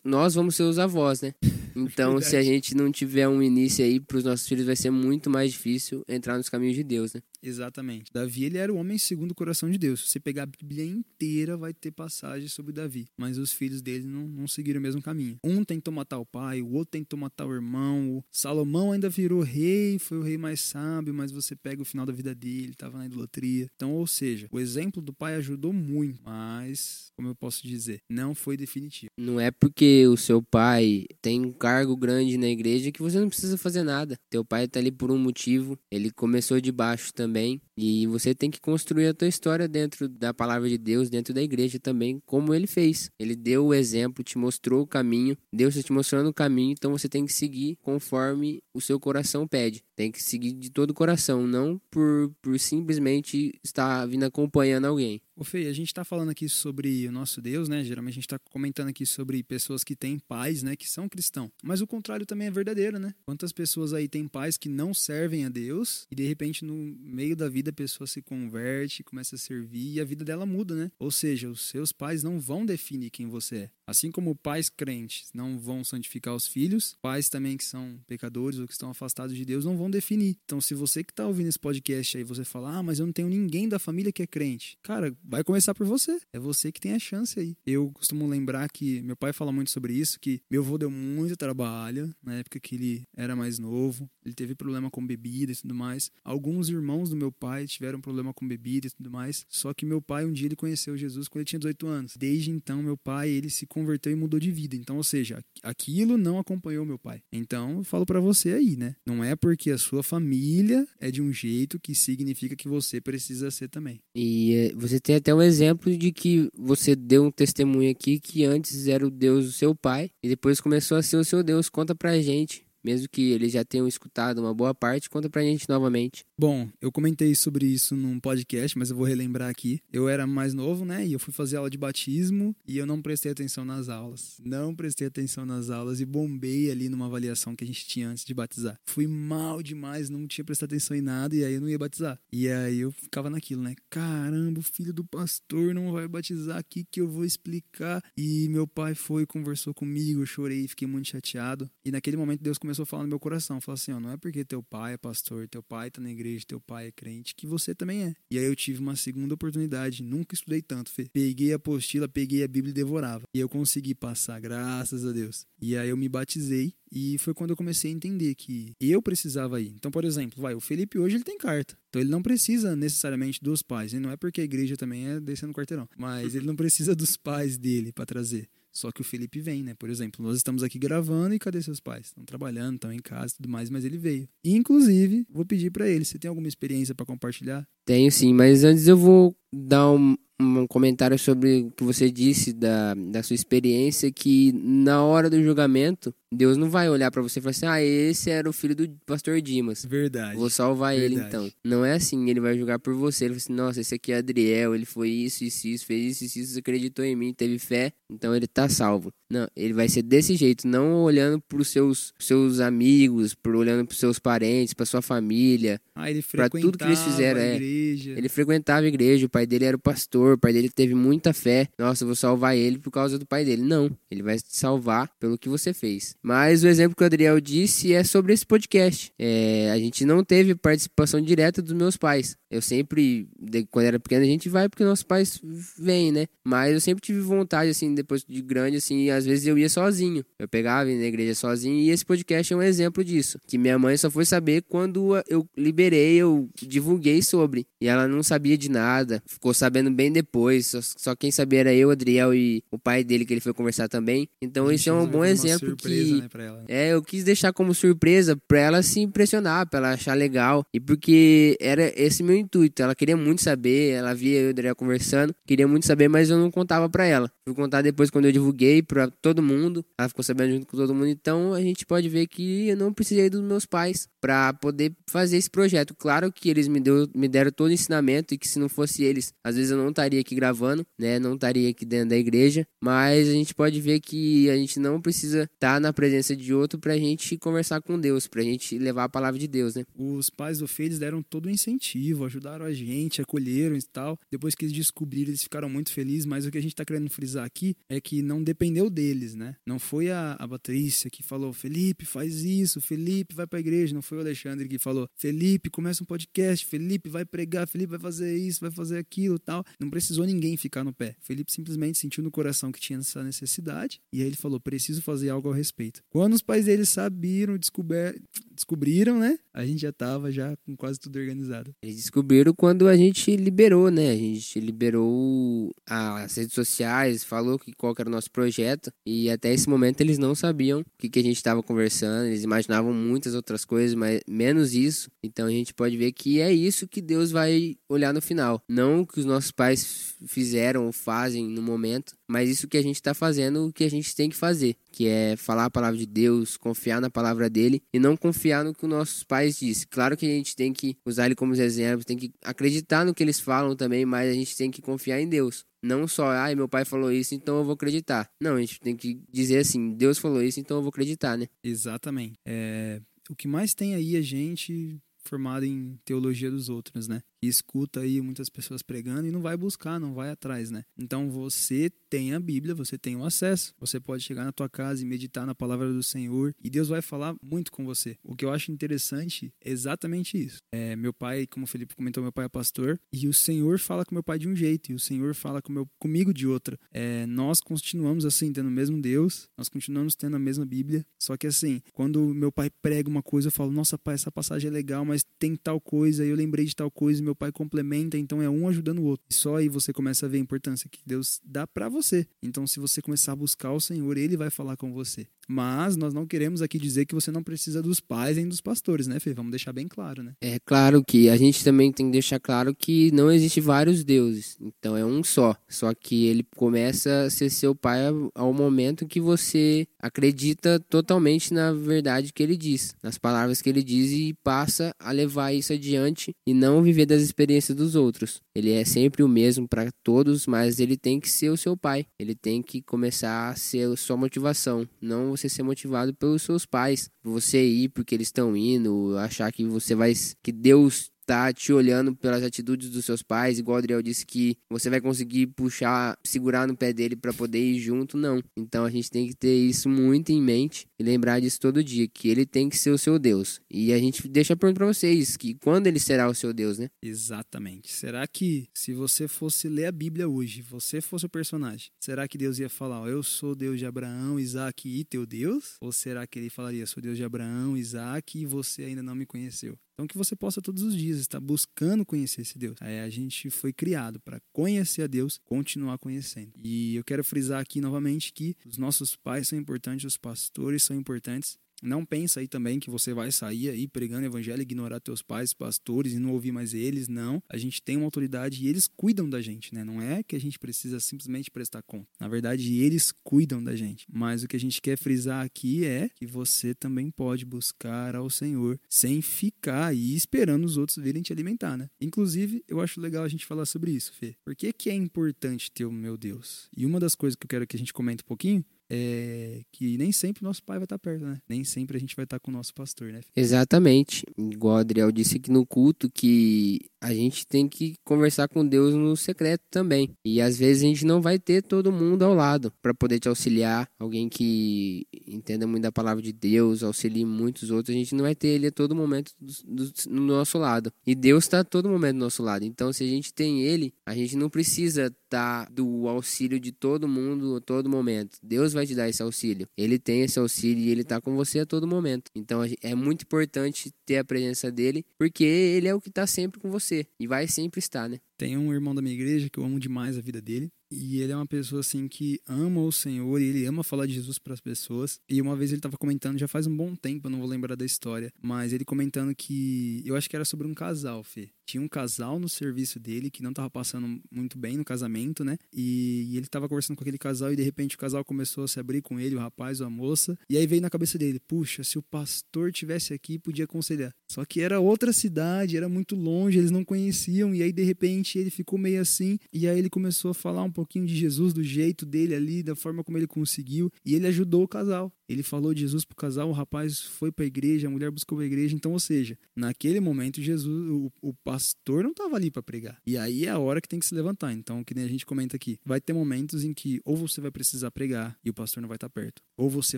nós 0.03 0.35
vamos 0.35 0.55
ser 0.55 0.63
os 0.63 0.79
avós, 0.79 1.21
né? 1.21 1.33
Então, 1.79 2.19
se 2.19 2.35
a 2.35 2.41
gente 2.41 2.73
não 2.73 2.91
tiver 2.91 3.27
um 3.27 3.39
início 3.39 3.85
aí 3.85 3.99
para 3.99 4.17
os 4.17 4.23
nossos 4.23 4.47
filhos, 4.47 4.65
vai 4.65 4.75
ser 4.75 4.89
muito 4.89 5.29
mais 5.29 5.51
difícil 5.51 6.03
entrar 6.07 6.35
nos 6.35 6.49
caminhos 6.49 6.75
de 6.75 6.83
Deus, 6.83 7.13
né? 7.13 7.21
Exatamente. 7.41 8.11
Davi, 8.11 8.45
ele 8.45 8.57
era 8.57 8.73
o 8.73 8.77
homem 8.77 8.97
segundo 8.97 9.31
o 9.31 9.35
coração 9.35 9.69
de 9.69 9.77
Deus. 9.77 10.01
Se 10.01 10.09
você 10.09 10.19
pegar 10.19 10.43
a 10.43 10.45
Bíblia 10.45 10.85
inteira, 10.85 11.55
vai 11.55 11.73
ter 11.73 11.91
passagem 11.91 12.47
sobre 12.47 12.73
Davi. 12.73 13.07
Mas 13.17 13.37
os 13.37 13.51
filhos 13.51 13.81
dele 13.81 14.05
não, 14.05 14.27
não 14.27 14.47
seguiram 14.47 14.79
o 14.79 14.83
mesmo 14.83 15.01
caminho. 15.01 15.37
Um 15.43 15.63
tentou 15.63 15.93
matar 15.93 16.17
o 16.17 16.25
pai, 16.25 16.61
o 16.61 16.73
outro 16.73 16.91
tentou 16.91 17.17
matar 17.19 17.45
o 17.45 17.53
irmão. 17.53 18.17
O 18.17 18.23
Salomão 18.31 18.91
ainda 18.91 19.09
virou 19.09 19.41
rei, 19.41 19.99
foi 19.99 20.17
o 20.17 20.23
rei 20.23 20.37
mais 20.37 20.61
sábio, 20.61 21.13
mas 21.13 21.31
você 21.31 21.55
pega 21.55 21.81
o 21.81 21.85
final 21.85 22.05
da 22.05 22.13
vida 22.13 22.33
dele, 22.33 22.71
estava 22.71 22.97
na 22.97 23.05
idolatria. 23.05 23.67
Então, 23.75 23.93
ou 23.93 24.07
seja, 24.07 24.47
o 24.51 24.59
exemplo 24.59 25.01
do 25.01 25.13
pai 25.13 25.35
ajudou 25.35 25.71
muito, 25.71 26.19
mas, 26.23 27.11
como 27.15 27.29
eu 27.29 27.35
posso 27.35 27.67
dizer, 27.67 27.99
não 28.09 28.33
foi 28.33 28.57
definitivo. 28.57 29.11
Não 29.17 29.39
é 29.39 29.51
porque 29.51 30.07
o 30.07 30.17
seu 30.17 30.41
pai 30.41 31.05
tem 31.21 31.45
um 31.45 31.51
cargo 31.51 31.95
grande 31.95 32.37
na 32.37 32.47
igreja 32.47 32.91
que 32.91 33.01
você 33.01 33.19
não 33.19 33.29
precisa 33.29 33.57
fazer 33.57 33.83
nada. 33.83 34.17
Teu 34.29 34.43
pai 34.43 34.65
está 34.65 34.79
ali 34.79 34.91
por 34.91 35.11
um 35.11 35.17
motivo, 35.17 35.77
ele 35.91 36.11
começou 36.11 36.59
de 36.59 36.71
baixo 36.71 37.13
também 37.13 37.26
também. 37.27 37.61
E 37.77 38.07
você 38.07 38.33
tem 38.33 38.49
que 38.49 38.59
construir 38.59 39.07
a 39.07 39.13
tua 39.13 39.27
história 39.27 39.67
dentro 39.67 40.07
da 40.07 40.33
palavra 40.33 40.67
de 40.67 40.77
Deus, 40.77 41.09
dentro 41.09 41.33
da 41.33 41.41
igreja 41.41 41.77
também, 41.79 42.19
como 42.25 42.53
ele 42.53 42.65
fez. 42.65 43.11
Ele 43.19 43.35
deu 43.35 43.67
o 43.67 43.73
exemplo, 43.73 44.23
te 44.23 44.37
mostrou 44.37 44.81
o 44.81 44.87
caminho. 44.87 45.37
Deus 45.53 45.75
está 45.75 45.87
te 45.87 45.93
mostrando 45.93 46.29
o 46.29 46.33
caminho, 46.33 46.71
então 46.71 46.91
você 46.91 47.07
tem 47.07 47.25
que 47.25 47.33
seguir 47.33 47.77
conforme 47.81 48.59
o 48.73 48.81
seu 48.81 48.99
coração 48.99 49.47
pede. 49.47 49.83
Tem 49.95 50.11
que 50.11 50.23
seguir 50.23 50.53
de 50.53 50.71
todo 50.71 50.91
o 50.91 50.93
coração, 50.93 51.45
não 51.45 51.79
por, 51.91 52.31
por 52.41 52.57
simplesmente 52.59 53.51
estar 53.63 54.05
vindo 54.07 54.23
acompanhando 54.23 54.85
alguém. 54.85 55.21
Ô 55.39 55.43
Fê, 55.43 55.67
a 55.67 55.73
gente 55.73 55.89
está 55.89 56.03
falando 56.03 56.29
aqui 56.29 56.49
sobre 56.49 57.07
o 57.07 57.11
nosso 57.11 57.39
Deus, 57.39 57.69
né? 57.69 57.83
Geralmente 57.83 58.13
a 58.13 58.15
gente 58.15 58.25
está 58.25 58.39
comentando 58.39 58.87
aqui 58.87 59.05
sobre 59.05 59.43
pessoas 59.43 59.83
que 59.83 59.95
têm 59.95 60.17
pais, 60.17 60.63
né? 60.63 60.75
Que 60.75 60.89
são 60.89 61.07
cristãos. 61.07 61.51
Mas 61.63 61.79
o 61.79 61.85
contrário 61.85 62.25
também 62.25 62.47
é 62.47 62.51
verdadeiro, 62.51 62.97
né? 62.97 63.13
Quantas 63.23 63.51
pessoas 63.51 63.93
aí 63.93 64.07
têm 64.07 64.27
pais 64.27 64.57
que 64.57 64.67
não 64.67 64.95
servem 64.95 65.45
a 65.45 65.49
Deus 65.49 66.07
e 66.09 66.15
de 66.15 66.25
repente 66.25 66.65
no 66.65 66.73
meio 66.73 67.35
da 67.35 67.47
vida 67.47 67.69
a 67.69 67.73
pessoa 67.73 68.07
se 68.07 68.19
converte, 68.19 69.03
começa 69.03 69.35
a 69.35 69.37
servir 69.37 69.97
e 69.97 70.01
a 70.01 70.03
vida 70.03 70.25
dela 70.25 70.43
muda, 70.43 70.73
né? 70.73 70.91
Ou 70.97 71.11
seja, 71.11 71.47
os 71.47 71.69
seus 71.69 71.91
pais 71.91 72.23
não 72.23 72.39
vão 72.39 72.65
definir 72.65 73.11
quem 73.11 73.27
você 73.27 73.55
é. 73.57 73.76
Assim 73.87 74.11
como 74.11 74.35
pais 74.35 74.69
crentes 74.69 75.29
não 75.33 75.57
vão 75.57 75.83
santificar 75.83 76.35
os 76.35 76.45
filhos, 76.45 76.97
pais 77.01 77.29
também 77.29 77.55
que 77.55 77.63
são 77.63 77.97
pecadores 78.05 78.59
ou 78.59 78.67
que 78.67 78.73
estão 78.73 78.89
afastados 78.89 79.35
de 79.35 79.45
Deus 79.45 79.63
não 79.63 79.77
vão 79.77 79.89
definir. 79.89 80.37
Então, 80.43 80.59
se 80.59 80.75
você 80.75 81.03
que 81.03 81.11
está 81.11 81.25
ouvindo 81.25 81.47
esse 81.47 81.57
podcast 81.57 82.17
aí, 82.17 82.23
você 82.23 82.43
fala, 82.43 82.77
ah, 82.77 82.83
mas 82.83 82.99
eu 82.99 83.05
não 83.05 83.13
tenho 83.13 83.29
ninguém 83.29 83.69
da 83.69 83.79
família 83.79 84.11
que 84.11 84.21
é 84.21 84.27
crente. 84.27 84.77
Cara, 84.83 85.15
vai 85.23 85.43
começar 85.43 85.73
por 85.73 85.87
você. 85.87 86.19
É 86.33 86.39
você 86.39 86.71
que 86.71 86.81
tem 86.81 86.93
a 86.93 86.99
chance 86.99 87.39
aí. 87.39 87.55
Eu 87.65 87.91
costumo 87.91 88.27
lembrar 88.27 88.69
que 88.69 89.01
meu 89.01 89.15
pai 89.15 89.31
fala 89.31 89.51
muito 89.51 89.71
sobre 89.71 89.93
isso, 89.93 90.19
que 90.19 90.41
meu 90.51 90.61
avô 90.61 90.77
deu 90.77 90.91
muito 90.91 91.37
trabalho 91.37 92.13
na 92.21 92.35
época 92.35 92.59
que 92.59 92.75
ele 92.75 93.03
era 93.15 93.35
mais 93.35 93.57
novo. 93.57 94.09
Ele 94.25 94.35
teve 94.35 94.53
problema 94.53 94.91
com 94.91 95.05
bebida 95.05 95.53
e 95.53 95.55
tudo 95.55 95.73
mais. 95.73 96.11
Alguns 96.23 96.67
irmãos 96.67 97.09
do 97.09 97.15
meu 97.15 97.31
pai 97.31 97.65
tiveram 97.65 98.01
problema 98.01 98.33
com 98.33 98.45
bebida 98.45 98.87
e 98.87 98.91
tudo 98.91 99.09
mais. 99.09 99.45
Só 99.47 99.73
que 99.73 99.85
meu 99.85 100.01
pai, 100.01 100.25
um 100.25 100.33
dia, 100.33 100.47
ele 100.47 100.55
conheceu 100.55 100.97
Jesus 100.97 101.27
quando 101.27 101.41
ele 101.41 101.49
tinha 101.49 101.59
18 101.59 101.87
anos. 101.87 102.17
Desde 102.17 102.51
então, 102.51 102.83
meu 102.83 102.97
pai, 102.97 103.29
ele 103.29 103.49
se 103.49 103.65
converteu 103.77 104.11
e 104.11 104.15
mudou 104.15 104.39
de 104.39 104.51
vida. 104.51 104.75
Então, 104.75 104.97
ou 104.97 105.03
seja, 105.03 105.39
aquilo 105.61 106.17
não 106.17 106.39
acompanhou 106.39 106.85
meu 106.85 106.97
pai. 106.97 107.21
Então, 107.31 107.77
eu 107.77 107.83
falo 107.83 108.05
para 108.05 108.19
você 108.19 108.51
aí, 108.51 108.75
né? 108.75 108.95
Não 109.05 109.23
é 109.23 109.35
porque 109.35 109.69
a 109.69 109.77
sua 109.77 110.01
família 110.01 110.87
é 110.99 111.11
de 111.11 111.21
um 111.21 111.31
jeito 111.31 111.79
que 111.79 111.93
significa 111.93 112.55
que 112.55 112.67
você 112.67 112.99
precisa 112.99 113.51
ser 113.51 113.69
também. 113.69 113.99
E 114.15 114.53
é, 114.53 114.73
você 114.75 114.99
tem 114.99 115.15
até 115.15 115.33
um 115.33 115.41
exemplo 115.41 115.95
de 115.95 116.11
que 116.11 116.49
você 116.57 116.95
deu 116.95 117.25
um 117.25 117.31
testemunho 117.31 117.91
aqui 117.91 118.19
que 118.19 118.43
antes 118.43 118.87
era 118.87 119.05
o 119.05 119.11
Deus 119.11 119.45
do 119.45 119.51
seu 119.51 119.75
pai 119.75 120.09
e 120.23 120.27
depois 120.27 120.59
começou 120.59 120.97
a 120.97 121.03
ser 121.03 121.17
o 121.17 121.23
seu 121.23 121.43
Deus. 121.43 121.69
Conta 121.69 121.93
pra 121.93 122.19
gente 122.19 122.66
mesmo 122.87 123.09
que 123.09 123.31
eles 123.31 123.51
já 123.51 123.65
tenham 123.65 123.85
escutado 123.85 124.39
uma 124.39 124.53
boa 124.53 124.73
parte, 124.73 125.09
conta 125.09 125.29
pra 125.29 125.41
gente 125.41 125.67
novamente. 125.67 126.23
Bom, 126.39 126.69
eu 126.81 126.89
comentei 126.89 127.35
sobre 127.35 127.65
isso 127.65 127.97
num 127.97 128.17
podcast, 128.17 128.77
mas 128.77 128.89
eu 128.89 128.95
vou 128.95 129.05
relembrar 129.05 129.49
aqui. 129.49 129.81
Eu 129.91 130.07
era 130.07 130.25
mais 130.25 130.53
novo, 130.53 130.85
né? 130.85 131.05
E 131.05 131.11
eu 131.11 131.19
fui 131.19 131.33
fazer 131.33 131.57
aula 131.57 131.69
de 131.69 131.77
batismo 131.77 132.55
e 132.65 132.77
eu 132.77 132.85
não 132.85 133.01
prestei 133.01 133.33
atenção 133.33 133.65
nas 133.65 133.89
aulas. 133.89 134.37
Não 134.41 134.73
prestei 134.73 135.07
atenção 135.07 135.45
nas 135.45 135.69
aulas 135.69 135.99
e 135.99 136.05
bombei 136.05 136.71
ali 136.71 136.87
numa 136.87 137.07
avaliação 137.07 137.57
que 137.57 137.65
a 137.65 137.67
gente 137.67 137.85
tinha 137.85 138.07
antes 138.07 138.23
de 138.23 138.33
batizar. 138.33 138.79
Fui 138.85 139.05
mal 139.05 139.61
demais, 139.61 140.09
não 140.09 140.25
tinha 140.25 140.45
prestado 140.45 140.69
atenção 140.69 140.95
em 140.95 141.01
nada 141.01 141.35
e 141.35 141.43
aí 141.43 141.55
eu 141.55 141.61
não 141.61 141.69
ia 141.69 141.77
batizar. 141.77 142.17
E 142.31 142.47
aí 142.47 142.79
eu 142.79 142.91
ficava 142.93 143.29
naquilo, 143.29 143.61
né? 143.61 143.75
Caramba, 143.89 144.61
o 144.61 144.63
filho 144.63 144.93
do 144.93 145.03
pastor 145.03 145.73
não 145.73 145.91
vai 145.91 146.07
batizar 146.07 146.57
aqui 146.57 146.85
que 146.89 147.01
eu 147.01 147.09
vou 147.09 147.25
explicar. 147.25 148.01
E 148.15 148.47
meu 148.47 148.65
pai 148.65 148.95
foi, 148.95 149.25
conversou 149.25 149.73
comigo, 149.73 150.21
eu 150.21 150.25
chorei, 150.25 150.69
fiquei 150.69 150.87
muito 150.87 151.09
chateado. 151.09 151.69
E 151.83 151.91
naquele 151.91 152.15
momento 152.15 152.41
Deus 152.41 152.57
começou 152.57 152.76
começou 152.77 152.83
a 152.83 152.85
falar 152.85 153.03
no 153.03 153.09
meu 153.09 153.19
coração, 153.19 153.59
falou 153.59 153.73
assim, 153.75 153.91
ó, 153.91 153.99
não 153.99 154.11
é 154.11 154.17
porque 154.17 154.45
teu 154.45 154.61
pai 154.61 154.93
é 154.93 154.97
pastor, 154.97 155.47
teu 155.47 155.63
pai 155.63 155.89
tá 155.89 155.99
na 155.99 156.11
igreja, 156.11 156.45
teu 156.47 156.59
pai 156.59 156.87
é 156.87 156.91
crente, 156.91 157.33
que 157.33 157.47
você 157.47 157.73
também 157.73 158.03
é. 158.03 158.15
E 158.29 158.37
aí 158.37 158.45
eu 158.45 158.55
tive 158.55 158.79
uma 158.79 158.95
segunda 158.95 159.33
oportunidade, 159.33 160.03
nunca 160.03 160.35
estudei 160.35 160.61
tanto, 160.61 160.91
Fê. 160.91 161.07
Peguei 161.11 161.53
a 161.53 161.55
apostila, 161.55 162.07
peguei 162.07 162.43
a 162.43 162.47
Bíblia 162.47 162.71
e 162.71 162.73
devorava. 162.73 163.25
E 163.33 163.39
eu 163.39 163.49
consegui 163.49 163.95
passar, 163.95 164.39
graças 164.39 165.05
a 165.05 165.11
Deus. 165.11 165.45
E 165.59 165.75
aí 165.75 165.89
eu 165.89 165.97
me 165.97 166.07
batizei 166.07 166.73
e 166.91 167.17
foi 167.17 167.33
quando 167.33 167.51
eu 167.51 167.57
comecei 167.57 167.91
a 167.91 167.93
entender 167.93 168.35
que 168.35 168.73
eu 168.79 169.01
precisava 169.01 169.59
ir. 169.59 169.73
Então, 169.75 169.89
por 169.89 170.05
exemplo, 170.05 170.41
vai, 170.41 170.53
o 170.53 170.59
Felipe 170.59 170.99
hoje 170.99 171.15
ele 171.15 171.23
tem 171.23 171.37
carta. 171.37 171.77
Então 171.89 172.01
ele 172.01 172.11
não 172.11 172.21
precisa 172.21 172.75
necessariamente 172.75 173.41
dos 173.41 173.61
pais. 173.61 173.93
E 173.93 173.99
não 173.99 174.11
é 174.11 174.17
porque 174.17 174.41
a 174.41 174.43
igreja 174.43 174.77
também 174.77 175.07
é 175.07 175.19
descendo 175.19 175.53
quarteirão. 175.53 175.89
Mas 175.97 176.35
ele 176.35 176.45
não 176.45 176.55
precisa 176.55 176.95
dos 176.95 177.17
pais 177.17 177.57
dele 177.57 177.91
para 177.91 178.05
trazer. 178.05 178.47
Só 178.77 178.91
que 178.91 179.01
o 179.01 179.03
Felipe 179.03 179.39
vem, 179.39 179.63
né? 179.63 179.73
Por 179.73 179.89
exemplo, 179.89 180.23
nós 180.23 180.37
estamos 180.37 180.61
aqui 180.61 180.77
gravando 180.77 181.33
e 181.33 181.39
cadê 181.39 181.59
seus 181.63 181.79
pais? 181.79 182.05
Estão 182.05 182.23
trabalhando, 182.23 182.75
estão 182.75 182.93
em 182.93 182.99
casa 182.99 183.33
e 183.33 183.37
tudo 183.37 183.49
mais, 183.49 183.71
mas 183.71 183.83
ele 183.83 183.97
veio. 183.97 184.29
Inclusive, 184.45 185.25
vou 185.31 185.43
pedir 185.43 185.71
para 185.71 185.89
ele, 185.89 186.05
você 186.05 186.19
tem 186.19 186.29
alguma 186.29 186.47
experiência 186.47 186.93
para 186.93 187.03
compartilhar? 187.03 187.67
Tenho 187.87 188.11
sim, 188.11 188.35
mas 188.35 188.63
antes 188.63 188.87
eu 188.87 188.95
vou 188.95 189.35
dar 189.51 189.89
um, 189.89 190.15
um 190.39 190.67
comentário 190.67 191.17
sobre 191.17 191.61
o 191.61 191.71
que 191.71 191.83
você 191.83 192.11
disse 192.11 192.53
da, 192.53 192.93
da 192.93 193.23
sua 193.23 193.33
experiência, 193.33 194.11
que 194.11 194.51
na 194.53 195.03
hora 195.03 195.29
do 195.29 195.41
julgamento, 195.41 196.13
Deus 196.31 196.57
não 196.57 196.69
vai 196.69 196.89
olhar 196.89 197.09
para 197.09 197.21
você 197.21 197.39
e 197.39 197.41
falar 197.41 197.51
assim: 197.51 197.65
ah, 197.65 197.81
esse 197.81 198.29
era 198.29 198.49
o 198.49 198.53
filho 198.53 198.75
do 198.75 198.87
pastor 199.05 199.41
Dimas. 199.41 199.85
Verdade. 199.85 200.37
Vou 200.37 200.49
salvar 200.49 200.95
Verdade. 200.95 201.13
ele 201.15 201.27
então. 201.27 201.51
Não 201.63 201.83
é 201.83 201.93
assim, 201.93 202.29
ele 202.29 202.39
vai 202.39 202.57
julgar 202.57 202.79
por 202.79 202.93
você. 202.93 203.25
Ele 203.25 203.33
vai 203.33 203.37
assim: 203.37 203.53
nossa, 203.53 203.81
esse 203.81 203.95
aqui 203.95 204.11
é 204.11 204.17
Adriel, 204.17 204.75
ele 204.75 204.85
foi 204.85 205.09
isso, 205.09 205.43
isso, 205.43 205.67
isso, 205.67 205.85
fez 205.85 206.11
isso, 206.11 206.25
isso, 206.25 206.39
isso, 206.39 206.59
acreditou 206.59 207.03
em 207.03 207.15
mim, 207.15 207.33
teve 207.33 207.57
fé, 207.57 207.91
então 208.09 208.35
ele 208.35 208.47
tá 208.47 208.69
salvo. 208.69 209.11
Não, 209.29 209.47
ele 209.55 209.73
vai 209.73 209.89
ser 209.89 210.01
desse 210.01 210.35
jeito, 210.35 210.67
não 210.67 211.03
olhando 211.03 211.41
pros 211.41 211.67
seus, 211.67 212.13
seus 212.17 212.59
amigos, 212.59 213.33
por 213.33 213.55
olhando 213.55 213.85
pros 213.85 213.99
seus 213.99 214.19
parentes, 214.19 214.73
pra 214.73 214.85
sua 214.85 215.01
família. 215.01 215.81
Ah, 215.93 216.05
pra 216.31 216.49
tudo 216.49 216.77
que 216.77 216.83
eles 216.85 217.01
fizeram. 217.01 217.39
É. 217.39 217.57
Ele 217.57 218.29
frequentava 218.29 218.85
a 218.85 218.87
igreja, 218.87 219.25
o 219.25 219.29
pai 219.29 219.45
dele 219.45 219.65
era 219.65 219.75
o 219.75 219.79
pastor, 219.79 220.35
o 220.35 220.37
pai 220.37 220.53
dele 220.53 220.69
teve 220.69 220.95
muita 220.95 221.33
fé. 221.33 221.67
Nossa, 221.77 222.03
eu 222.03 222.07
vou 222.07 222.15
salvar 222.15 222.55
ele 222.55 222.77
por 222.77 222.91
causa 222.91 223.19
do 223.19 223.25
pai 223.25 223.43
dele. 223.43 223.63
Não, 223.63 223.91
ele 224.09 224.23
vai 224.23 224.37
te 224.37 224.55
salvar 224.55 225.09
pelo 225.19 225.37
que 225.37 225.49
você 225.49 225.73
fez. 225.73 226.15
Mas 226.21 226.63
o 226.63 226.67
exemplo 226.67 226.95
que 226.95 227.03
o 227.03 227.05
Adriel 227.05 227.39
disse 227.41 227.93
é 227.93 228.03
sobre 228.03 228.33
esse 228.33 228.45
podcast. 228.45 229.11
É, 229.19 229.71
a 229.71 229.77
gente 229.77 230.05
não 230.05 230.23
teve 230.23 230.55
participação 230.55 231.19
direta 231.19 231.61
dos 231.61 231.73
meus 231.73 231.97
pais. 231.97 232.37
Eu 232.49 232.61
sempre, 232.61 233.27
quando 233.71 233.85
era 233.85 233.99
pequeno, 233.99 234.23
a 234.23 234.27
gente 234.27 234.47
vai 234.47 234.69
porque 234.69 234.83
nossos 234.83 235.03
pais 235.03 235.41
vêm, 235.77 236.13
né? 236.13 236.27
Mas 236.45 236.73
eu 236.73 236.79
sempre 236.79 237.01
tive 237.01 237.19
vontade, 237.19 237.69
assim, 237.69 237.93
depois 237.93 238.23
de 238.23 238.41
grande, 238.41 238.77
assim, 238.77 239.09
às 239.17 239.25
vezes 239.25 239.45
eu 239.47 239.57
ia 239.57 239.69
sozinho. 239.69 240.23
Eu 240.39 240.47
pegava 240.47 240.89
ia 240.89 240.97
na 240.97 241.05
igreja 241.05 241.35
sozinho 241.35 241.79
e 241.79 241.89
esse 241.89 242.05
podcast 242.05 242.53
é 242.53 242.55
um 242.55 242.61
exemplo 242.61 243.03
disso. 243.03 243.39
Que 243.47 243.57
minha 243.57 243.77
mãe 243.77 243.97
só 243.97 244.09
foi 244.09 244.25
saber 244.25 244.63
quando 244.63 245.13
eu 245.27 245.47
liberei, 245.57 246.15
eu 246.15 246.49
divulguei 246.61 247.21
sobre. 247.21 247.65
E 247.81 247.87
ela 247.87 248.07
não 248.07 248.23
sabia 248.23 248.57
de 248.57 248.69
nada, 248.69 249.21
ficou 249.25 249.53
sabendo 249.53 249.91
bem 249.91 250.11
depois. 250.11 250.67
Só, 250.67 250.79
só 250.81 251.15
quem 251.15 251.31
sabia 251.31 251.59
era 251.61 251.73
eu, 251.73 251.89
Adriel 251.89 252.33
e 252.33 252.63
o 252.71 252.77
pai 252.77 253.03
dele, 253.03 253.25
que 253.25 253.33
ele 253.33 253.41
foi 253.41 253.53
conversar 253.53 253.87
também. 253.87 254.27
Então, 254.41 254.71
esse 254.71 254.89
é 254.89 254.93
um 254.93 255.05
bom 255.05 255.25
exemplo 255.25 255.75
que 255.75 255.87
que. 255.87 256.21
né, 256.21 256.27
pra 256.29 256.43
ela. 256.43 256.63
É, 256.67 256.93
eu 256.93 257.01
quis 257.01 257.23
deixar 257.23 257.53
como 257.53 257.73
surpresa 257.73 258.37
pra 258.47 258.59
ela 258.59 258.83
se 258.83 258.99
impressionar, 258.99 259.67
pra 259.69 259.79
ela 259.79 259.91
achar 259.93 260.13
legal. 260.13 260.63
E 260.73 260.79
porque 260.79 261.57
era 261.59 261.91
esse 261.95 262.23
meu 262.23 262.35
intuito. 262.35 262.81
Ela 262.81 262.95
queria 262.95 263.17
muito 263.17 263.41
saber, 263.41 263.91
ela 263.91 264.13
via 264.13 264.39
eu 264.39 264.43
e 264.43 264.47
o 264.47 264.49
Adriel 264.49 264.75
conversando, 264.75 265.33
queria 265.45 265.67
muito 265.67 265.85
saber, 265.85 266.07
mas 266.07 266.29
eu 266.29 266.37
não 266.37 266.51
contava 266.51 266.89
pra 266.89 267.05
ela. 267.05 267.31
Fui 267.45 267.55
contar 267.55 267.81
depois 267.81 268.09
quando 268.09 268.25
eu 268.25 268.31
divulguei 268.31 268.81
todo 269.21 269.41
mundo. 269.41 269.85
Ela 269.97 270.09
ficou 270.09 270.23
sabendo 270.23 270.53
junto 270.53 270.67
com 270.67 270.77
todo 270.77 270.93
mundo. 270.93 271.07
Então 271.07 271.53
a 271.53 271.61
gente 271.61 271.85
pode 271.85 272.09
ver 272.09 272.27
que 272.27 272.69
eu 272.69 272.77
não 272.77 272.93
precisei 272.93 273.29
dos 273.29 273.41
meus 273.41 273.65
pais 273.65 274.07
pra 274.21 274.53
poder 274.53 274.93
fazer 275.09 275.37
esse 275.37 275.49
projeto. 275.49 275.95
Claro 275.95 276.31
que 276.31 276.49
eles 276.49 276.67
me, 276.67 276.79
deu, 276.79 277.07
me 277.15 277.27
deram 277.27 277.51
todo 277.51 277.69
o 277.69 277.73
ensinamento 277.73 278.33
e 278.33 278.37
que 278.37 278.47
se 278.47 278.59
não 278.59 278.69
fosse 278.69 279.03
eles, 279.03 279.33
às 279.43 279.55
vezes 279.55 279.71
eu 279.71 279.77
não 279.77 279.89
estaria 279.89 280.19
aqui 280.19 280.35
gravando, 280.35 280.85
né? 280.97 281.19
Não 281.19 281.35
estaria 281.35 281.69
aqui 281.69 281.85
dentro 281.85 282.09
da 282.09 282.17
igreja. 282.17 282.65
Mas 282.81 283.27
a 283.27 283.31
gente 283.31 283.53
pode 283.53 283.79
ver 283.81 283.99
que 283.99 284.49
a 284.49 284.55
gente 284.55 284.79
não 284.79 285.01
precisa 285.01 285.49
estar 285.53 285.79
na 285.79 285.93
presença 285.93 286.35
de 286.35 286.53
outro 286.53 286.79
pra 286.79 286.97
gente 286.97 287.37
conversar 287.37 287.81
com 287.81 287.99
Deus, 287.99 288.27
pra 288.27 288.41
gente 288.41 288.77
levar 288.77 289.05
a 289.05 289.09
palavra 289.09 289.39
de 289.39 289.47
Deus, 289.47 289.75
né? 289.75 289.83
Os 289.95 290.29
pais 290.29 290.59
do 290.59 290.67
Fê, 290.67 290.83
eles 290.83 290.99
deram 290.99 291.21
todo 291.21 291.45
o 291.45 291.49
incentivo, 291.49 292.25
ajudaram 292.25 292.65
a 292.65 292.73
gente, 292.73 293.21
acolheram 293.21 293.75
e 293.75 293.81
tal. 293.81 294.17
Depois 294.31 294.55
que 294.55 294.65
eles 294.65 294.75
descobriram, 294.75 295.29
eles 295.29 295.43
ficaram 295.43 295.69
muito 295.69 295.91
felizes, 295.91 296.25
mas 296.25 296.45
o 296.45 296.51
que 296.51 296.57
a 296.57 296.61
gente 296.61 296.75
tá 296.75 296.85
querendo 296.85 297.09
frisar 297.09 297.45
aqui 297.45 297.75
é 297.89 297.99
que 297.99 298.21
não 298.21 298.43
dependeu 298.43 298.89
deles, 298.97 299.35
né? 299.35 299.55
Não 299.63 299.77
foi 299.77 300.09
a, 300.09 300.31
a 300.33 300.47
Patrícia 300.47 301.07
que 301.07 301.21
falou, 301.21 301.53
Felipe, 301.53 302.03
faz 302.03 302.43
isso, 302.43 302.81
Felipe, 302.81 303.35
vai 303.35 303.45
pra 303.45 303.59
igreja. 303.59 303.93
Não 303.93 304.01
foi 304.01 304.17
o 304.17 304.21
Alexandre 304.21 304.67
que 304.67 304.79
falou, 304.79 305.07
Felipe, 305.15 305.69
começa 305.69 306.03
um 306.03 306.05
podcast, 306.05 306.65
Felipe, 306.65 307.07
vai 307.07 307.23
pregar, 307.23 307.67
Felipe, 307.67 307.91
vai 307.91 307.99
fazer 307.99 308.35
isso, 308.35 308.59
vai 308.59 308.71
fazer 308.71 308.97
aquilo 308.97 309.37
tal. 309.37 309.63
Não 309.79 309.89
precisou 309.89 310.25
ninguém 310.25 310.57
ficar 310.57 310.83
no 310.83 310.91
pé. 310.91 311.15
Felipe 311.19 311.51
simplesmente 311.51 311.99
sentiu 311.99 312.23
no 312.23 312.31
coração 312.31 312.71
que 312.71 312.79
tinha 312.79 312.97
essa 312.97 313.23
necessidade 313.23 314.01
e 314.11 314.21
aí 314.21 314.27
ele 314.27 314.35
falou, 314.35 314.59
preciso 314.59 315.01
fazer 315.03 315.29
algo 315.29 315.47
ao 315.47 315.53
respeito. 315.53 316.01
Quando 316.09 316.33
os 316.33 316.41
pais 316.41 316.65
dele 316.65 316.85
sabiram, 316.85 317.55
descober... 317.57 318.19
descobriram, 318.57 319.17
né? 319.17 319.39
A 319.53 319.65
gente 319.65 319.81
já 319.81 319.91
tava 319.91 320.31
já 320.31 320.55
com 320.65 320.75
quase 320.75 320.99
tudo 320.99 321.17
organizado. 321.17 321.73
Eles 321.81 321.95
descobriram 321.95 322.53
quando 322.53 322.87
a 322.87 322.97
gente 322.97 323.35
liberou, 323.35 323.89
né? 323.89 324.11
A 324.11 324.15
gente 324.15 324.59
liberou 324.59 325.73
as 325.85 326.35
redes 326.35 326.53
sociais, 326.53 327.23
falou 327.23 327.57
que 327.57 327.71
qual 327.73 327.95
era 327.97 328.09
o 328.09 328.11
nosso 328.11 328.29
projeto 328.31 328.91
e 329.05 329.29
até 329.29 329.53
esse 329.53 329.69
momento 329.69 330.01
eles 330.01 330.17
não 330.17 330.35
sabiam 330.35 330.81
o 330.81 330.85
que, 330.97 331.09
que 331.09 331.19
a 331.19 331.23
gente 331.23 331.37
estava 331.37 331.63
conversando, 331.63 332.27
eles 332.27 332.43
imaginavam 332.43 332.93
muitas 332.93 333.33
outras 333.35 333.63
coisas, 333.63 333.95
mas 333.95 334.21
menos 334.27 334.73
isso. 334.73 335.09
Então 335.23 335.47
a 335.47 335.51
gente 335.51 335.73
pode 335.73 335.95
ver 335.97 336.11
que 336.11 336.41
é 336.41 336.51
isso 336.51 336.87
que 336.87 337.01
Deus 337.01 337.31
vai 337.31 337.75
olhar 337.87 338.13
no 338.13 338.21
final. 338.21 338.61
Não 338.67 339.01
o 339.01 339.07
que 339.07 339.19
os 339.19 339.25
nossos 339.25 339.51
pais 339.51 340.15
fizeram 340.25 340.85
ou 340.85 340.91
fazem 340.91 341.47
no 341.47 341.61
momento, 341.61 342.15
mas 342.27 342.49
isso 342.49 342.67
que 342.67 342.77
a 342.77 342.81
gente 342.81 342.95
está 342.95 343.13
fazendo, 343.13 343.67
o 343.67 343.73
que 343.73 343.83
a 343.83 343.89
gente 343.89 344.15
tem 344.15 344.29
que 344.29 344.35
fazer, 344.35 344.75
que 344.91 345.07
é 345.07 345.35
falar 345.37 345.65
a 345.65 345.69
palavra 345.69 345.97
de 345.97 346.05
Deus, 346.05 346.57
confiar 346.57 346.99
na 346.99 347.09
palavra 347.09 347.49
dele 347.49 347.81
e 347.93 347.99
não 347.99 348.17
confiar 348.17 348.46
no 348.63 348.73
que 348.73 348.83
os 348.83 348.89
nossos 348.89 349.23
pais 349.23 349.59
dizem. 349.59 349.87
Claro 349.89 350.17
que 350.17 350.25
a 350.25 350.29
gente 350.29 350.55
tem 350.55 350.73
que 350.73 350.97
usar 351.05 351.25
ele 351.25 351.35
como 351.35 351.53
exemplo, 351.53 352.05
tem 352.05 352.17
que 352.17 352.31
acreditar 352.43 353.05
no 353.05 353.13
que 353.13 353.23
eles 353.23 353.39
falam 353.39 353.75
também, 353.75 354.05
mas 354.05 354.29
a 354.29 354.33
gente 354.33 354.55
tem 354.55 354.71
que 354.71 354.81
confiar 354.81 355.19
em 355.19 355.27
Deus. 355.27 355.65
Não 355.81 356.07
só, 356.07 356.29
ai, 356.29 356.55
meu 356.55 356.67
pai 356.67 356.83
falou 356.83 357.11
isso, 357.11 357.35
então 357.35 357.57
eu 357.57 357.63
vou 357.63 357.73
acreditar. 357.73 358.29
Não, 358.41 358.55
a 358.55 358.59
gente 358.59 358.79
tem 358.79 358.95
que 358.95 359.21
dizer 359.31 359.59
assim, 359.59 359.93
Deus 359.93 360.17
falou 360.17 360.41
isso, 360.41 360.59
então 360.59 360.77
eu 360.77 360.81
vou 360.81 360.89
acreditar, 360.89 361.37
né? 361.37 361.47
Exatamente. 361.63 362.33
É, 362.45 362.99
o 363.29 363.35
que 363.35 363.47
mais 363.47 363.73
tem 363.73 363.93
aí 363.93 364.15
é 364.15 364.21
gente 364.21 364.99
formada 365.27 365.65
em 365.65 365.99
teologia 366.05 366.49
dos 366.49 366.69
outros, 366.69 367.07
né? 367.07 367.21
Que 367.41 367.47
escuta 367.47 368.01
aí 368.01 368.21
muitas 368.21 368.49
pessoas 368.49 368.81
pregando 368.81 369.27
e 369.27 369.31
não 369.31 369.41
vai 369.41 369.55
buscar, 369.55 369.99
não 369.99 370.13
vai 370.13 370.29
atrás, 370.29 370.71
né? 370.71 370.83
Então 370.97 371.29
você 371.29 371.91
tem 372.09 372.33
a 372.33 372.39
Bíblia, 372.39 372.73
você 372.73 372.97
tem 372.97 373.15
o 373.15 373.23
acesso. 373.23 373.73
Você 373.79 373.99
pode 373.99 374.23
chegar 374.23 374.45
na 374.45 374.51
tua 374.51 374.69
casa 374.69 375.03
e 375.03 375.05
meditar 375.05 375.45
na 375.45 375.53
palavra 375.53 375.91
do 375.91 376.01
Senhor 376.01 376.53
e 376.63 376.69
Deus 376.69 376.87
vai 376.87 377.01
falar 377.01 377.35
muito 377.41 377.71
com 377.71 377.85
você. 377.85 378.17
O 378.23 378.35
que 378.35 378.45
eu 378.45 378.51
acho 378.51 378.71
interessante 378.71 379.53
é 379.63 379.69
exatamente 379.69 380.37
isso. 380.37 380.59
É, 380.71 380.95
meu 380.95 381.13
pai, 381.13 381.47
como 381.47 381.65
o 381.65 381.67
Felipe 381.67 381.95
comentou, 381.95 382.23
meu 382.23 382.31
pai 382.31 382.45
é 382.45 382.49
pastor 382.49 382.99
e 383.11 383.27
o 383.27 383.33
Senhor 383.33 383.79
fala 383.79 384.05
com 384.05 384.15
meu 384.15 384.23
pai 384.23 384.39
de 384.39 384.47
um 384.47 384.55
jeito 384.55 384.91
e 384.91 384.95
o 384.95 384.99
Senhor 384.99 385.33
fala 385.35 385.61
com 385.61 385.71
meu, 385.71 385.87
comigo 385.99 386.33
de 386.33 386.47
outra. 386.47 386.77
É, 386.91 387.25
nós 387.25 387.59
continuamos 387.59 388.25
assim, 388.25 388.51
tendo 388.51 388.67
o 388.67 388.71
mesmo 388.71 388.99
Deus, 389.01 389.47
nós 389.57 389.69
continuamos 389.69 390.15
tendo 390.15 390.35
a 390.35 390.39
mesma 390.39 390.65
Bíblia, 390.65 391.05
só 391.19 391.37
que 391.37 391.47
assim, 391.47 391.81
quando 391.93 392.33
meu 392.33 392.51
pai 392.51 392.69
prega 392.81 393.09
uma 393.09 393.23
coisa, 393.23 393.47
eu 393.47 393.51
falo, 393.51 393.71
nossa 393.71 393.97
pai, 393.97 394.15
essa 394.15 394.31
passagem 394.31 394.69
é 394.69 394.71
legal, 394.71 395.05
mas 395.05 395.25
tem 395.39 395.55
tal 395.55 395.79
coisa, 395.79 396.25
eu 396.25 396.35
lembrei 396.35 396.65
de 396.65 396.75
tal 396.75 396.89
coisa, 396.89 397.21
meu 397.27 397.35
pai 397.35 397.51
complementa, 397.51 398.17
então 398.17 398.41
é 398.41 398.49
um 398.49 398.67
ajudando 398.67 398.99
o 398.99 399.05
outro. 399.05 399.25
E 399.29 399.33
só 399.33 399.57
aí 399.57 399.69
você 399.69 399.93
começa 399.93 400.25
a 400.25 400.29
ver 400.29 400.37
a 400.37 400.41
importância 400.41 400.89
que 400.89 400.99
Deus 401.05 401.39
dá 401.43 401.67
para 401.67 401.89
você. 401.89 402.25
Então, 402.41 402.65
se 402.65 402.79
você 402.79 403.01
começar 403.01 403.33
a 403.33 403.35
buscar 403.35 403.71
o 403.71 403.79
Senhor, 403.79 404.17
ele 404.17 404.37
vai 404.37 404.49
falar 404.49 404.77
com 404.77 404.91
você. 404.91 405.27
Mas 405.47 405.95
nós 405.95 406.13
não 406.13 406.25
queremos 406.25 406.61
aqui 406.61 406.77
dizer 406.77 407.05
que 407.05 407.15
você 407.15 407.31
não 407.31 407.41
precisa 407.41 407.81
dos 407.81 408.01
pais 408.01 408.35
nem 408.35 408.47
dos 408.47 408.59
pastores, 408.59 409.07
né, 409.07 409.17
Fê? 409.19 409.33
Vamos 409.33 409.51
deixar 409.51 409.71
bem 409.71 409.87
claro, 409.87 410.21
né? 410.21 410.33
É 410.41 410.59
claro 410.59 411.01
que 411.03 411.29
a 411.29 411.37
gente 411.37 411.63
também 411.63 411.91
tem 411.91 412.07
que 412.07 412.11
deixar 412.11 412.39
claro 412.39 412.75
que 412.75 413.11
não 413.11 413.31
existe 413.31 413.61
vários 413.61 414.03
deuses. 414.03 414.57
Então 414.59 414.97
é 414.97 415.05
um 415.05 415.23
só. 415.23 415.55
Só 415.69 415.93
que 415.93 416.25
ele 416.25 416.45
começa 416.55 417.23
a 417.23 417.29
ser 417.29 417.49
seu 417.49 417.73
pai 417.73 418.01
ao 418.35 418.53
momento 418.53 419.07
que 419.07 419.21
você 419.21 419.87
acredita 419.99 420.79
totalmente 420.89 421.53
na 421.53 421.73
verdade 421.73 422.31
que 422.33 422.43
ele 422.43 422.57
diz, 422.57 422.95
nas 423.03 423.17
palavras 423.17 423.61
que 423.61 423.69
ele 423.69 423.83
diz 423.83 424.11
e 424.11 424.33
passa 424.43 424.93
a 424.99 425.11
levar 425.11 425.53
isso 425.53 425.73
adiante 425.73 426.31
e 426.45 426.53
não 426.53 426.81
viver 426.81 427.05
das 427.05 427.21
experiências 427.21 427.77
dos 427.77 427.95
outros. 427.95 428.41
Ele 428.55 428.71
é 428.71 428.85
sempre 428.85 429.23
o 429.23 429.27
mesmo 429.27 429.67
para 429.67 429.89
todos, 430.03 430.47
mas 430.47 430.79
ele 430.79 430.97
tem 430.97 431.19
que 431.19 431.29
ser 431.29 431.49
o 431.49 431.57
seu 431.57 431.75
pai. 431.77 432.05
Ele 432.19 432.35
tem 432.35 432.61
que 432.61 432.81
começar 432.81 433.49
a 433.49 433.55
ser 433.55 433.91
a 433.91 433.95
sua 433.95 434.17
motivação, 434.17 434.87
não 435.01 435.31
você 435.31 435.49
ser 435.49 435.63
motivado 435.63 436.13
pelos 436.13 436.41
seus 436.41 436.65
pais, 436.65 437.09
você 437.23 437.63
ir 437.63 437.89
porque 437.89 438.15
eles 438.15 438.27
estão 438.27 438.55
indo, 438.55 439.17
achar 439.17 439.51
que 439.51 439.65
você 439.65 439.95
vai 439.95 440.13
que 440.43 440.51
Deus 440.51 441.11
tá 441.27 441.51
te 441.51 441.73
olhando 441.73 442.15
pelas 442.15 442.41
atitudes 442.41 442.89
dos 442.89 443.03
seus 443.03 443.21
pais, 443.21 443.59
igual 443.59 443.75
o 443.75 443.79
Adriel 443.79 444.01
disse 444.01 444.25
que 444.25 444.57
você 444.69 444.89
vai 444.89 445.01
conseguir 445.01 445.47
puxar, 445.47 446.17
segurar 446.23 446.65
no 446.65 446.75
pé 446.75 446.93
dele 446.93 447.17
para 447.17 447.33
poder 447.33 447.59
ir 447.59 447.79
junto, 447.79 448.15
não. 448.17 448.41
Então 448.55 448.85
a 448.85 448.89
gente 448.89 449.11
tem 449.11 449.27
que 449.27 449.35
ter 449.35 449.53
isso 449.53 449.89
muito 449.89 450.31
em 450.31 450.41
mente 450.41 450.87
e 450.97 451.03
lembrar 451.03 451.41
disso 451.41 451.59
todo 451.59 451.83
dia, 451.83 452.07
que 452.07 452.29
ele 452.29 452.45
tem 452.45 452.69
que 452.69 452.77
ser 452.77 452.91
o 452.91 452.97
seu 452.97 453.19
Deus. 453.19 453.59
E 453.69 453.91
a 453.91 453.99
gente 453.99 454.25
deixa 454.25 454.53
a 454.53 454.55
pergunta 454.55 454.79
para 454.79 454.87
vocês, 454.87 455.35
que 455.35 455.53
quando 455.55 455.87
ele 455.87 455.99
será 455.99 456.29
o 456.29 456.33
seu 456.33 456.53
Deus, 456.53 456.79
né? 456.79 456.89
Exatamente. 457.03 457.91
Será 457.91 458.25
que 458.25 458.69
se 458.73 458.93
você 458.93 459.27
fosse 459.27 459.67
ler 459.67 459.87
a 459.87 459.91
Bíblia 459.91 460.29
hoje, 460.29 460.61
você 460.61 461.01
fosse 461.01 461.25
o 461.25 461.29
personagem, 461.29 461.89
será 461.99 462.25
que 462.25 462.37
Deus 462.37 462.57
ia 462.57 462.69
falar, 462.69 463.01
ó, 463.01 463.07
eu 463.07 463.21
sou 463.21 463.53
Deus 463.53 463.77
de 463.77 463.85
Abraão, 463.85 464.39
Isaac 464.39 464.87
e 464.87 465.03
teu 465.03 465.25
Deus? 465.25 465.75
Ou 465.81 465.91
será 465.91 466.25
que 466.25 466.39
ele 466.39 466.49
falaria, 466.49 466.85
sou 466.87 467.03
Deus 467.03 467.17
de 467.17 467.23
Abraão, 467.25 467.75
Isaac 467.75 468.39
e 468.39 468.45
você 468.45 468.83
ainda 468.83 469.03
não 469.03 469.13
me 469.13 469.25
conheceu? 469.25 469.77
Então 469.97 470.05
que 470.05 470.15
você 470.15 470.35
possa 470.35 470.61
todos 470.61 470.83
os 470.83 470.95
dias 470.95 471.17
estar 471.17 471.39
buscando 471.39 472.05
conhecer 472.05 472.41
esse 472.41 472.55
Deus. 472.55 472.77
É, 472.79 473.01
a 473.01 473.09
gente 473.09 473.49
foi 473.49 473.73
criado 473.73 474.19
para 474.19 474.39
conhecer 474.53 475.01
a 475.01 475.07
Deus, 475.07 475.39
continuar 475.43 475.97
conhecendo. 475.97 476.51
E 476.55 476.95
eu 476.95 477.03
quero 477.03 477.23
frisar 477.23 477.59
aqui 477.59 477.81
novamente 477.81 478.31
que 478.31 478.55
os 478.63 478.77
nossos 478.77 479.15
pais 479.15 479.47
são 479.47 479.57
importantes, 479.57 480.05
os 480.05 480.15
pastores 480.15 480.83
são 480.83 480.95
importantes. 480.95 481.57
Não 481.81 482.05
pensa 482.05 482.39
aí 482.39 482.47
também 482.47 482.79
que 482.79 482.89
você 482.89 483.13
vai 483.13 483.31
sair 483.31 483.69
aí 483.69 483.87
pregando 483.87 484.25
evangelho, 484.25 484.61
ignorar 484.61 484.99
teus 484.99 485.21
pais, 485.21 485.53
pastores 485.53 486.13
e 486.13 486.19
não 486.19 486.33
ouvir 486.33 486.51
mais 486.51 486.73
eles. 486.73 487.07
Não. 487.07 487.41
A 487.49 487.57
gente 487.57 487.81
tem 487.81 487.97
uma 487.97 488.05
autoridade 488.05 488.63
e 488.63 488.67
eles 488.67 488.87
cuidam 488.87 489.29
da 489.29 489.41
gente, 489.41 489.73
né? 489.73 489.83
Não 489.83 490.01
é 490.01 490.23
que 490.23 490.35
a 490.35 490.39
gente 490.39 490.57
precisa 490.57 490.99
simplesmente 490.99 491.51
prestar 491.51 491.81
conta. 491.83 492.07
Na 492.19 492.27
verdade, 492.27 492.75
eles 492.77 493.13
cuidam 493.23 493.63
da 493.63 493.75
gente. 493.75 494.05
Mas 494.11 494.43
o 494.43 494.47
que 494.47 494.55
a 494.55 494.59
gente 494.59 494.81
quer 494.81 494.97
frisar 494.97 495.45
aqui 495.45 495.85
é 495.85 496.09
que 496.09 496.25
você 496.25 496.73
também 496.73 497.11
pode 497.11 497.45
buscar 497.45 498.15
ao 498.15 498.29
Senhor 498.29 498.79
sem 498.89 499.21
ficar 499.21 499.87
aí 499.87 500.15
esperando 500.15 500.65
os 500.65 500.77
outros 500.77 500.97
virem 500.97 501.21
te 501.21 501.31
alimentar, 501.31 501.77
né? 501.77 501.89
Inclusive, 502.01 502.63
eu 502.67 502.81
acho 502.81 502.99
legal 502.99 503.23
a 503.23 503.27
gente 503.27 503.45
falar 503.45 503.65
sobre 503.65 503.91
isso, 503.91 504.13
Fê. 504.13 504.35
Por 504.43 504.55
que, 504.55 504.73
que 504.73 504.89
é 504.89 504.93
importante 504.93 505.71
ter 505.71 505.85
o 505.85 505.91
meu 505.91 506.17
Deus? 506.17 506.69
E 506.75 506.85
uma 506.85 506.99
das 506.99 507.15
coisas 507.15 507.35
que 507.35 507.45
eu 507.45 507.49
quero 507.49 507.67
que 507.67 507.75
a 507.75 507.79
gente 507.79 507.93
comente 507.93 508.23
um 508.23 508.27
pouquinho 508.27 508.65
é 508.89 509.61
que 509.71 509.97
nem 509.97 510.11
sempre 510.11 510.43
nosso 510.43 510.63
pai 510.63 510.77
vai 510.77 510.85
estar 510.85 510.97
perto, 510.97 511.25
né? 511.25 511.39
Nem 511.47 511.63
sempre 511.63 511.97
a 511.97 511.99
gente 511.99 512.15
vai 512.15 512.23
estar 512.23 512.39
com 512.39 512.51
o 512.51 512.53
nosso 512.53 512.73
pastor, 512.73 513.11
né? 513.11 513.21
Exatamente. 513.35 514.25
Igual 514.37 514.75
o 514.75 514.79
Adriel 514.79 515.11
disse 515.11 515.37
aqui 515.37 515.51
no 515.51 515.65
culto 515.65 516.09
que 516.09 516.89
a 517.01 517.13
gente 517.13 517.45
tem 517.45 517.67
que 517.67 517.95
conversar 518.03 518.47
com 518.47 518.65
Deus 518.65 518.93
no 518.93 519.15
secreto 519.15 519.63
também. 519.69 520.09
E 520.25 520.41
às 520.41 520.57
vezes 520.57 520.83
a 520.83 520.87
gente 520.87 521.05
não 521.05 521.21
vai 521.21 521.37
ter 521.37 521.61
todo 521.61 521.91
mundo 521.91 522.23
ao 522.23 522.33
lado 522.33 522.73
para 522.81 522.93
poder 522.93 523.19
te 523.19 523.27
auxiliar, 523.27 523.87
alguém 523.99 524.27
que 524.27 525.05
entenda 525.27 525.67
muito 525.67 525.83
da 525.83 525.91
palavra 525.91 526.21
de 526.21 526.33
Deus, 526.33 526.83
auxilie 526.83 527.25
muitos 527.25 527.69
outros, 527.69 527.95
a 527.95 527.99
gente 527.99 528.15
não 528.15 528.23
vai 528.23 528.35
ter 528.35 528.49
ele 528.49 528.67
a 528.67 528.71
todo 528.71 528.95
momento 528.95 529.31
do, 529.39 529.53
do, 529.65 529.93
no 530.07 530.21
nosso 530.21 530.57
lado. 530.57 530.91
E 531.05 531.13
Deus 531.13 531.43
está 531.43 531.59
a 531.59 531.63
todo 531.63 531.89
momento 531.89 532.15
do 532.15 532.21
nosso 532.21 532.41
lado. 532.41 532.65
Então, 532.65 532.91
se 532.91 533.03
a 533.03 533.07
gente 533.07 533.33
tem 533.33 533.61
ele, 533.61 533.93
a 534.05 534.15
gente 534.15 534.35
não 534.35 534.49
precisa 534.49 535.07
estar 535.07 535.65
tá 535.65 535.71
do 535.71 536.07
auxílio 536.07 536.59
de 536.59 536.71
todo 536.71 537.07
mundo 537.07 537.57
a 537.57 537.61
todo 537.61 537.89
momento. 537.89 538.37
Deus 538.41 538.73
vai 538.73 538.85
te 538.85 538.95
dar 538.95 539.09
esse 539.09 539.21
auxílio. 539.21 539.67
Ele 539.77 539.99
tem 539.99 540.21
esse 540.21 540.39
auxílio 540.39 540.83
e 540.83 540.89
ele 540.89 541.01
está 541.01 541.21
com 541.21 541.35
você 541.35 541.59
a 541.59 541.65
todo 541.65 541.87
momento. 541.87 542.31
Então, 542.35 542.61
é 542.81 542.95
muito 542.95 543.23
importante 543.23 543.91
ter 544.05 544.17
a 544.17 544.25
presença 544.25 544.71
dele, 544.71 545.05
porque 545.17 545.43
ele 545.43 545.87
é 545.87 545.93
o 545.93 546.01
que 546.01 546.09
está 546.09 546.25
sempre 546.25 546.59
com 546.59 546.69
você 546.71 546.86
e 547.19 547.27
vai 547.27 547.47
sempre 547.47 547.79
estar, 547.79 548.07
né? 548.09 548.19
Tem 548.37 548.57
um 548.57 548.73
irmão 548.73 548.93
da 548.93 549.01
minha 549.01 549.13
igreja 549.13 549.49
que 549.49 549.59
eu 549.59 549.65
amo 549.65 549.79
demais 549.79 550.17
a 550.17 550.21
vida 550.21 550.41
dele. 550.41 550.71
E 550.91 551.21
ele 551.21 551.31
é 551.31 551.35
uma 551.35 551.45
pessoa 551.45 551.81
assim 551.81 552.07
que 552.07 552.39
ama 552.47 552.81
o 552.81 552.91
Senhor 552.91 553.41
e 553.41 553.45
ele 553.45 553.65
ama 553.65 553.83
falar 553.83 554.05
de 554.05 554.13
Jesus 554.13 554.39
para 554.39 554.53
as 554.53 554.61
pessoas. 554.61 555.19
E 555.29 555.41
uma 555.41 555.55
vez 555.55 555.71
ele 555.71 555.79
estava 555.79 555.97
comentando, 555.97 556.39
já 556.39 556.47
faz 556.47 556.67
um 556.67 556.75
bom 556.75 556.95
tempo, 556.95 557.27
eu 557.27 557.31
não 557.31 557.39
vou 557.39 557.47
lembrar 557.47 557.75
da 557.75 557.85
história, 557.85 558.31
mas 558.41 558.73
ele 558.73 558.85
comentando 558.85 559.35
que 559.35 560.01
eu 560.05 560.15
acho 560.15 560.29
que 560.29 560.35
era 560.35 560.45
sobre 560.45 560.67
um 560.67 560.73
casal, 560.73 561.23
Fê. 561.23 561.49
Tinha 561.65 561.83
um 561.83 561.87
casal 561.87 562.39
no 562.39 562.47
serviço 562.47 562.97
dele 562.97 563.29
que 563.29 563.43
não 563.43 563.49
estava 563.49 563.69
passando 563.69 564.21
muito 564.31 564.57
bem 564.57 564.77
no 564.77 564.85
casamento, 564.85 565.43
né? 565.43 565.57
E, 565.73 566.27
e 566.29 566.37
ele 566.37 566.45
estava 566.45 566.69
conversando 566.69 566.95
com 566.95 567.03
aquele 567.03 567.17
casal 567.17 567.51
e 567.51 567.57
de 567.57 567.63
repente 567.63 567.95
o 567.95 567.99
casal 567.99 568.23
começou 568.23 568.63
a 568.63 568.67
se 568.69 568.79
abrir 568.79 569.01
com 569.01 569.19
ele, 569.19 569.35
o 569.35 569.39
rapaz 569.39 569.81
ou 569.81 569.87
a 569.87 569.89
moça. 569.89 570.39
E 570.49 570.55
aí 570.55 570.65
veio 570.65 570.81
na 570.81 570.89
cabeça 570.89 571.17
dele: 571.17 571.41
puxa, 571.45 571.83
se 571.83 571.97
o 571.97 572.01
pastor 572.01 572.71
tivesse 572.71 573.13
aqui, 573.13 573.37
podia 573.37 573.65
aconselhar. 573.65 574.13
Só 574.31 574.45
que 574.45 574.61
era 574.61 574.79
outra 574.79 575.11
cidade, 575.11 575.75
era 575.75 575.89
muito 575.89 576.15
longe, 576.15 576.57
eles 576.57 576.71
não 576.71 576.85
conheciam. 576.85 577.53
E 577.53 577.61
aí 577.61 577.73
de 577.73 577.83
repente 577.83 578.39
ele 578.39 578.49
ficou 578.49 578.79
meio 578.79 579.01
assim. 579.01 579.37
E 579.51 579.67
aí 579.67 579.77
ele 579.77 579.89
começou 579.89 580.31
a 580.31 580.33
falar 580.33 580.63
um 580.63 580.71
pouquinho 580.77 581.07
de 581.07 581.15
Jesus, 581.15 581.53
do 581.53 581.63
jeito 581.63 582.05
dele 582.05 582.35
ali, 582.35 582.61
da 582.61 582.75
forma 582.75 583.03
como 583.03 583.17
ele 583.17 583.25
conseguiu. 583.25 583.91
E 584.05 584.13
ele 584.13 584.27
ajudou 584.27 584.61
o 584.61 584.67
casal. 584.67 585.11
Ele 585.27 585.43
falou 585.43 585.73
de 585.73 585.81
Jesus 585.81 586.05
pro 586.05 586.15
casal, 586.15 586.49
o 586.49 586.53
rapaz 586.53 587.01
foi 587.01 587.31
para 587.31 587.43
a 587.43 587.47
igreja, 587.47 587.87
a 587.87 587.89
mulher 587.89 588.11
buscou 588.11 588.39
a 588.39 588.45
igreja. 588.45 588.75
Então, 588.75 588.93
ou 588.93 588.99
seja, 588.99 589.37
naquele 589.55 589.99
momento 589.99 590.41
Jesus, 590.41 590.89
o, 590.89 591.11
o 591.21 591.33
pastor 591.33 592.03
não 592.03 592.11
estava 592.11 592.35
ali 592.35 592.49
para 592.49 592.63
pregar. 592.63 593.01
E 593.05 593.17
aí 593.17 593.45
é 593.45 593.49
a 593.49 593.59
hora 593.59 593.81
que 593.81 593.89
tem 593.89 593.99
que 593.99 594.05
se 594.05 594.15
levantar. 594.15 594.53
Então, 594.53 594.83
que 594.83 594.93
nem 594.93 595.03
a 595.03 595.07
gente 595.07 595.25
comenta 595.25 595.55
aqui, 595.55 595.79
vai 595.83 595.99
ter 595.99 596.13
momentos 596.13 596.63
em 596.63 596.73
que 596.73 597.01
ou 597.03 597.15
você 597.15 597.41
vai 597.41 597.51
precisar 597.51 597.91
pregar 597.91 598.37
e 598.43 598.49
o 598.49 598.53
pastor 598.53 598.81
não 598.81 598.87
vai 598.87 598.95
estar 598.95 599.09
tá 599.09 599.13
perto, 599.13 599.41
ou 599.57 599.69
você 599.69 599.97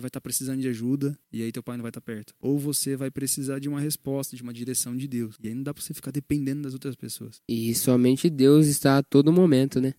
vai 0.00 0.08
estar 0.08 0.20
tá 0.20 0.22
precisando 0.22 0.60
de 0.60 0.68
ajuda 0.68 1.16
e 1.32 1.42
aí 1.42 1.52
teu 1.52 1.62
pai 1.62 1.76
não 1.76 1.82
vai 1.82 1.90
estar 1.90 2.00
tá 2.00 2.04
perto, 2.04 2.34
ou 2.40 2.58
você 2.58 2.96
vai 2.96 3.10
precisar 3.10 3.58
de 3.58 3.68
uma 3.68 3.80
resposta, 3.80 4.34
de 4.36 4.42
uma 4.42 4.52
direção 4.52 4.96
de 4.96 5.06
Deus. 5.06 5.36
E 5.42 5.48
aí 5.48 5.54
não 5.54 5.62
dá 5.62 5.72
para 5.72 5.82
você 5.82 5.94
ficar 5.94 6.10
dependendo 6.10 6.62
das 6.62 6.72
outras 6.72 6.96
pessoas. 6.96 7.40
E 7.48 7.74
somente 7.74 8.28
Deus 8.28 8.66
está 8.66 8.98
a 8.98 9.02
todo 9.02 9.32
momento, 9.32 9.80
né? 9.80 9.94